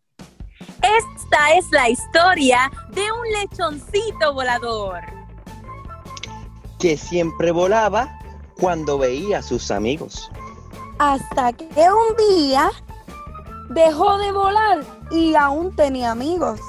Esta 0.83 1.55
es 1.57 1.71
la 1.73 1.89
historia 1.91 2.71
de 2.91 3.03
un 3.03 3.33
lechoncito 3.41 4.33
volador. 4.33 5.01
que 6.79 6.97
siempre 6.97 7.51
volaba 7.51 8.17
cuando 8.61 8.99
veía 8.99 9.39
a 9.39 9.43
sus 9.43 9.71
amigos. 9.73 10.31
Hasta 11.01 11.53
que 11.53 11.65
un 11.67 12.17
día 12.37 12.71
dejó 13.71 14.17
de 14.19 14.31
volar 14.31 14.85
y 15.11 15.35
aún 15.35 15.75
tenía 15.75 16.13
amigos. 16.13 16.61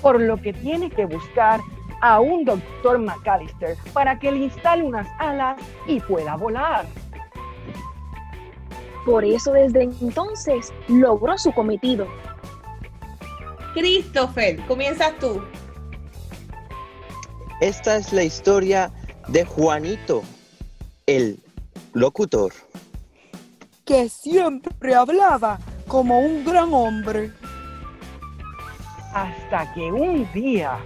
Por 0.00 0.20
lo 0.20 0.36
que 0.40 0.52
tiene 0.52 0.88
que 0.88 1.04
buscar 1.04 1.60
a 2.00 2.20
un 2.20 2.44
doctor 2.44 2.98
McAllister 2.98 3.76
para 3.92 4.18
que 4.18 4.30
le 4.30 4.38
instale 4.44 4.84
unas 4.84 5.08
alas 5.18 5.60
y 5.86 5.98
pueda 5.98 6.36
volar. 6.36 6.86
Por 9.04 9.24
eso 9.24 9.52
desde 9.52 9.82
entonces 9.82 10.72
logró 10.88 11.36
su 11.38 11.52
cometido. 11.52 12.06
Christopher, 13.74 14.64
comienzas 14.66 15.18
tú. 15.18 15.42
Esta 17.60 17.96
es 17.96 18.12
la 18.12 18.22
historia 18.24 18.92
de 19.28 19.44
Juanito, 19.44 20.22
el 21.06 21.38
locutor. 21.92 22.52
que 23.84 24.08
siempre 24.08 24.94
hablaba 24.94 25.58
como 25.88 26.20
un 26.20 26.44
gran 26.44 26.72
hombre. 26.72 27.32
Hasta 29.12 29.72
que 29.74 29.92
un 29.92 30.30
día, 30.32 30.78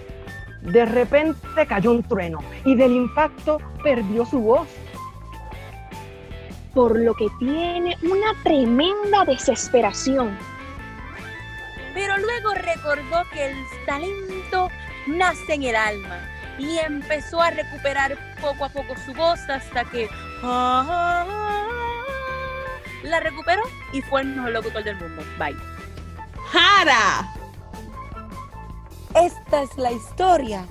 de 0.62 0.85
repente 0.87 1.67
cayó 1.69 1.93
un 1.93 2.03
trueno 2.03 2.41
y 2.64 2.75
del 2.75 2.93
impacto 2.93 3.59
perdió 3.83 4.25
su 4.27 4.41
voz. 4.41 4.67
Por 6.77 7.01
lo 7.01 7.14
que 7.14 7.29
tiene 7.39 7.97
una 8.03 8.35
tremenda 8.45 9.24
desesperación. 9.24 10.37
Pero 11.95 12.18
luego 12.18 12.53
recordó 12.53 13.24
que 13.33 13.47
el 13.47 13.57
talento 13.87 14.68
nace 15.07 15.55
en 15.55 15.62
el 15.62 15.74
alma 15.74 16.18
y 16.59 16.77
empezó 16.77 17.41
a 17.41 17.51
recuperar 17.51 18.18
poco 18.43 18.66
a 18.66 18.68
poco 18.68 18.95
su 19.07 19.14
voz 19.14 19.41
hasta 19.49 19.85
que 19.87 20.07
la 23.03 23.20
recuperó 23.20 23.62
y 23.95 24.03
fue 24.03 24.20
el 24.20 24.37
mejor 24.37 24.51
locutor 24.51 24.85
del 24.85 24.97
mundo. 24.97 25.22
Bye. 25.39 25.57
Jara. 26.53 27.33
Esta 29.14 29.62
es 29.62 29.79
la 29.79 29.93
historia 29.93 30.66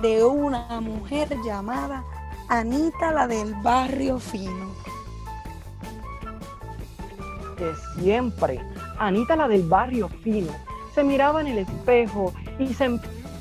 de 0.00 0.22
una 0.22 0.80
mujer 0.80 1.36
llamada 1.44 2.04
Anita 2.48 3.10
la 3.10 3.26
del 3.26 3.52
barrio 3.56 4.20
fino. 4.20 4.89
Que 7.60 7.74
siempre 8.00 8.58
Anita 8.98 9.36
la 9.36 9.46
del 9.46 9.68
barrio 9.68 10.08
fino 10.24 10.50
se 10.94 11.04
miraba 11.04 11.42
en 11.42 11.48
el 11.48 11.58
espejo 11.58 12.32
y 12.58 12.72
se 12.72 12.98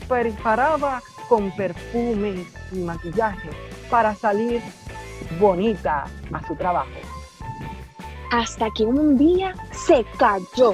preparaba 0.09 1.01
con 1.30 1.51
perfumes 1.55 2.47
y 2.74 2.80
maquillaje 2.80 3.49
para 3.89 4.13
salir 4.13 4.61
bonita 5.39 6.05
a 6.34 6.47
su 6.47 6.55
trabajo. 6.55 6.89
Hasta 8.32 8.70
que 8.72 8.84
un 8.84 9.17
día 9.17 9.55
se 9.72 10.05
cayó. 10.17 10.74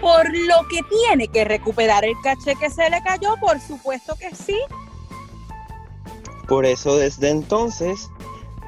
Por 0.00 0.26
lo 0.32 0.68
que 0.68 0.80
tiene 0.84 1.26
que 1.28 1.44
recuperar 1.44 2.04
el 2.04 2.14
caché 2.22 2.54
que 2.54 2.70
se 2.70 2.88
le 2.88 3.02
cayó, 3.02 3.36
por 3.40 3.60
supuesto 3.60 4.14
que 4.16 4.34
sí. 4.34 4.58
Por 6.48 6.64
eso 6.64 6.96
desde 6.96 7.30
entonces 7.30 8.08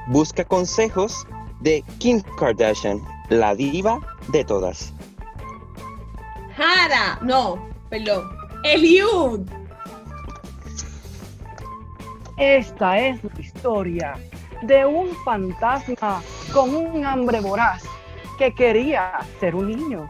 busca 0.07 0.45
consejos 0.45 1.25
de 1.63 1.83
Kim 1.97 2.21
Kardashian, 2.37 3.01
la 3.29 3.55
diva 3.55 3.99
de 4.27 4.43
todas. 4.43 4.93
Hara, 6.57 7.17
no, 7.21 7.67
perdón, 7.89 8.29
Eliud. 8.63 9.41
Esta 12.37 12.99
es 12.99 13.23
la 13.23 13.41
historia 13.41 14.13
de 14.63 14.85
un 14.85 15.09
fantasma 15.23 16.21
con 16.51 16.75
un 16.75 17.05
hambre 17.05 17.39
voraz 17.39 17.83
que 18.37 18.53
quería 18.53 19.19
ser 19.39 19.55
un 19.55 19.67
niño. 19.67 20.09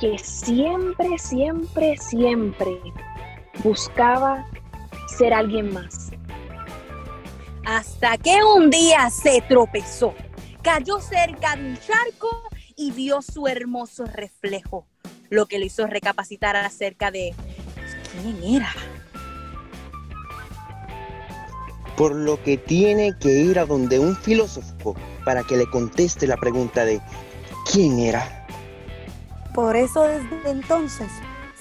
Que 0.00 0.18
siempre, 0.18 1.18
siempre, 1.18 1.96
siempre 1.96 2.78
buscaba 3.62 4.46
ser 5.06 5.32
alguien 5.32 5.72
más. 5.72 6.13
Hasta 7.64 8.18
que 8.18 8.44
un 8.44 8.68
día 8.68 9.08
se 9.08 9.42
tropezó, 9.48 10.14
cayó 10.62 11.00
cerca 11.00 11.56
de 11.56 11.70
un 11.70 11.78
charco 11.78 12.28
y 12.76 12.92
vio 12.92 13.22
su 13.22 13.46
hermoso 13.46 14.04
reflejo, 14.04 14.86
lo 15.30 15.46
que 15.46 15.58
le 15.58 15.66
hizo 15.66 15.86
recapacitar 15.86 16.56
acerca 16.56 17.10
de 17.10 17.34
quién 18.12 18.56
era. 18.56 18.70
Por 21.96 22.14
lo 22.14 22.42
que 22.42 22.58
tiene 22.58 23.16
que 23.18 23.30
ir 23.30 23.58
a 23.58 23.64
donde 23.64 23.98
un 23.98 24.14
filósofo 24.14 24.94
para 25.24 25.42
que 25.42 25.56
le 25.56 25.70
conteste 25.70 26.26
la 26.26 26.36
pregunta 26.36 26.84
de 26.84 27.00
quién 27.72 27.98
era. 27.98 28.46
Por 29.54 29.74
eso 29.74 30.02
desde 30.02 30.50
entonces 30.50 31.10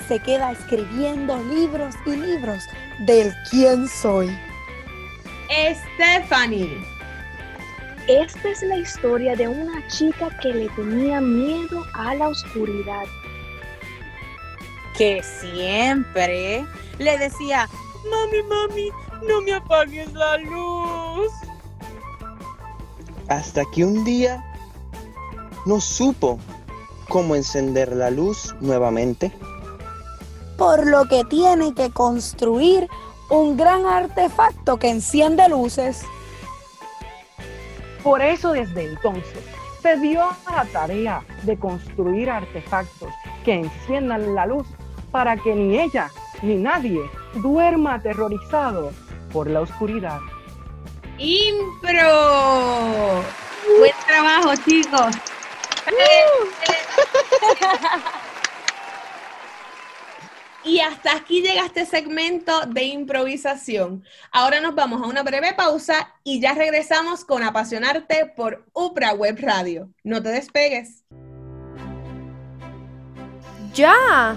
se 0.07 0.19
queda 0.19 0.51
escribiendo 0.51 1.41
libros 1.43 1.95
y 2.05 2.15
libros 2.15 2.63
del 3.05 3.33
quién 3.49 3.87
soy. 3.87 4.29
Stephanie. 5.53 6.81
Esta 8.07 8.49
es 8.49 8.61
la 8.63 8.77
historia 8.77 9.35
de 9.35 9.47
una 9.47 9.87
chica 9.87 10.29
que 10.41 10.53
le 10.53 10.69
tenía 10.69 11.21
miedo 11.21 11.85
a 11.93 12.15
la 12.15 12.29
oscuridad. 12.29 13.03
Que 14.97 15.21
siempre 15.23 16.65
le 16.97 17.17
decía, 17.17 17.69
mami, 18.09 18.43
mami, 18.43 18.89
no 19.27 19.41
me 19.41 19.53
apagues 19.53 20.11
la 20.13 20.37
luz. 20.37 21.31
Hasta 23.29 23.63
que 23.73 23.85
un 23.85 24.03
día 24.03 24.43
no 25.65 25.79
supo 25.79 26.39
cómo 27.09 27.35
encender 27.35 27.95
la 27.95 28.09
luz 28.09 28.55
nuevamente. 28.59 29.31
Por 30.57 30.85
lo 30.87 31.05
que 31.05 31.23
tiene 31.25 31.73
que 31.73 31.89
construir 31.91 32.87
un 33.29 33.57
gran 33.57 33.85
artefacto 33.85 34.77
que 34.77 34.89
enciende 34.89 35.47
luces. 35.49 36.03
Por 38.03 38.21
eso 38.21 38.51
desde 38.51 38.85
entonces 38.85 39.43
se 39.81 39.97
dio 39.97 40.21
a 40.21 40.51
la 40.51 40.65
tarea 40.65 41.23
de 41.43 41.57
construir 41.57 42.29
artefactos 42.29 43.09
que 43.43 43.53
enciendan 43.53 44.35
la 44.35 44.45
luz 44.45 44.67
para 45.11 45.37
que 45.37 45.55
ni 45.55 45.79
ella 45.79 46.09
ni 46.41 46.55
nadie 46.55 46.99
duerma 47.35 47.95
aterrorizado 47.95 48.91
por 49.31 49.49
la 49.49 49.61
oscuridad. 49.61 50.19
¡Impro! 51.17 53.23
Buen 53.79 53.93
trabajo, 54.05 54.53
chicos. 54.65 55.15
Y 60.65 60.79
hasta 60.79 61.15
aquí 61.15 61.41
llega 61.41 61.65
este 61.65 61.85
segmento 61.85 62.65
de 62.67 62.83
improvisación. 62.85 64.03
Ahora 64.31 64.61
nos 64.61 64.75
vamos 64.75 65.01
a 65.01 65.07
una 65.07 65.21
breve 65.21 65.53
pausa 65.53 66.13
y 66.23 66.39
ya 66.39 66.53
regresamos 66.53 67.25
con 67.25 67.43
Apasionarte 67.43 68.31
por 68.35 68.65
UPRA 68.73 69.13
Web 69.13 69.39
Radio. 69.41 69.89
No 70.03 70.23
te 70.23 70.29
despegues. 70.29 71.03
¿Ya? 73.73 74.35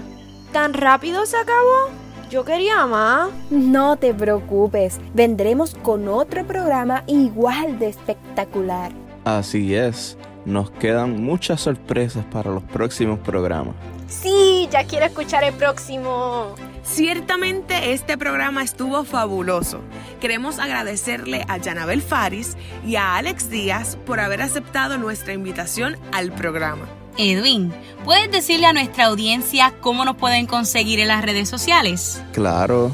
¿Tan 0.51 0.73
rápido 0.73 1.25
se 1.25 1.37
acabó? 1.37 1.89
Yo 2.29 2.43
quería 2.43 2.85
más. 2.87 3.29
No 3.49 3.95
te 3.95 4.13
preocupes, 4.13 4.99
vendremos 5.13 5.75
con 5.75 6.09
otro 6.09 6.45
programa 6.45 7.03
igual 7.07 7.79
de 7.79 7.87
espectacular. 7.87 8.91
Así 9.23 9.75
es, 9.75 10.17
nos 10.45 10.71
quedan 10.71 11.23
muchas 11.23 11.61
sorpresas 11.61 12.25
para 12.25 12.51
los 12.51 12.63
próximos 12.63 13.19
programas. 13.19 13.75
Sí, 14.07 14.67
ya 14.71 14.85
quiero 14.85 15.05
escuchar 15.05 15.43
el 15.43 15.53
próximo. 15.53 16.55
Ciertamente 16.83 17.91
este 17.91 18.17
programa 18.17 18.63
estuvo 18.63 19.03
fabuloso. 19.03 19.81
Queremos 20.21 20.59
agradecerle 20.59 21.43
a 21.49 21.59
Janabel 21.59 22.01
Faris 22.01 22.55
y 22.85 22.95
a 22.95 23.17
Alex 23.17 23.49
Díaz 23.49 23.97
por 24.05 24.19
haber 24.19 24.41
aceptado 24.41 24.97
nuestra 24.97 25.33
invitación 25.33 25.97
al 26.13 26.31
programa. 26.31 26.87
Edwin, 27.17 27.73
¿puedes 28.05 28.31
decirle 28.31 28.67
a 28.67 28.73
nuestra 28.73 29.05
audiencia 29.05 29.73
cómo 29.81 30.05
nos 30.05 30.15
pueden 30.15 30.45
conseguir 30.45 30.99
en 30.99 31.09
las 31.09 31.25
redes 31.25 31.49
sociales? 31.49 32.21
Claro, 32.31 32.91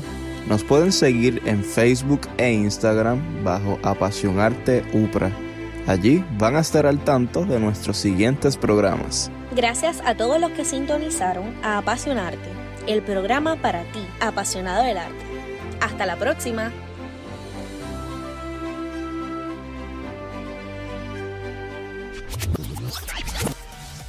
nos 0.48 0.64
pueden 0.64 0.92
seguir 0.92 1.42
en 1.46 1.64
Facebook 1.64 2.22
e 2.38 2.52
Instagram 2.52 3.44
bajo 3.44 3.80
Apasionarte 3.84 4.84
Upra. 4.94 5.32
Allí 5.86 6.24
van 6.38 6.56
a 6.56 6.62
estar 6.62 6.88
al 6.88 7.04
tanto 7.04 7.46
de 7.46 7.60
nuestros 7.60 7.98
siguientes 7.98 8.58
programas. 8.58 9.30
Gracias 9.56 10.02
a 10.04 10.16
todos 10.18 10.42
los 10.42 10.50
que 10.52 10.66
sintonizaron 10.66 11.54
a 11.64 11.78
Apasionarte, 11.78 12.50
el 12.88 13.04
programa 13.04 13.56
para 13.56 13.84
ti, 13.92 14.04
apasionado 14.20 14.84
del 14.84 14.98
arte. 14.98 15.26
Hasta 15.80 16.08
la 16.08 16.16
próxima. 16.16 16.72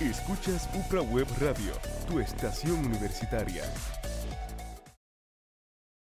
Escuchas 0.00 0.66
UPRA 0.74 1.02
Web 1.02 1.26
Radio, 1.38 1.74
tu 2.08 2.20
estación 2.20 2.86
universitaria. 2.86 3.64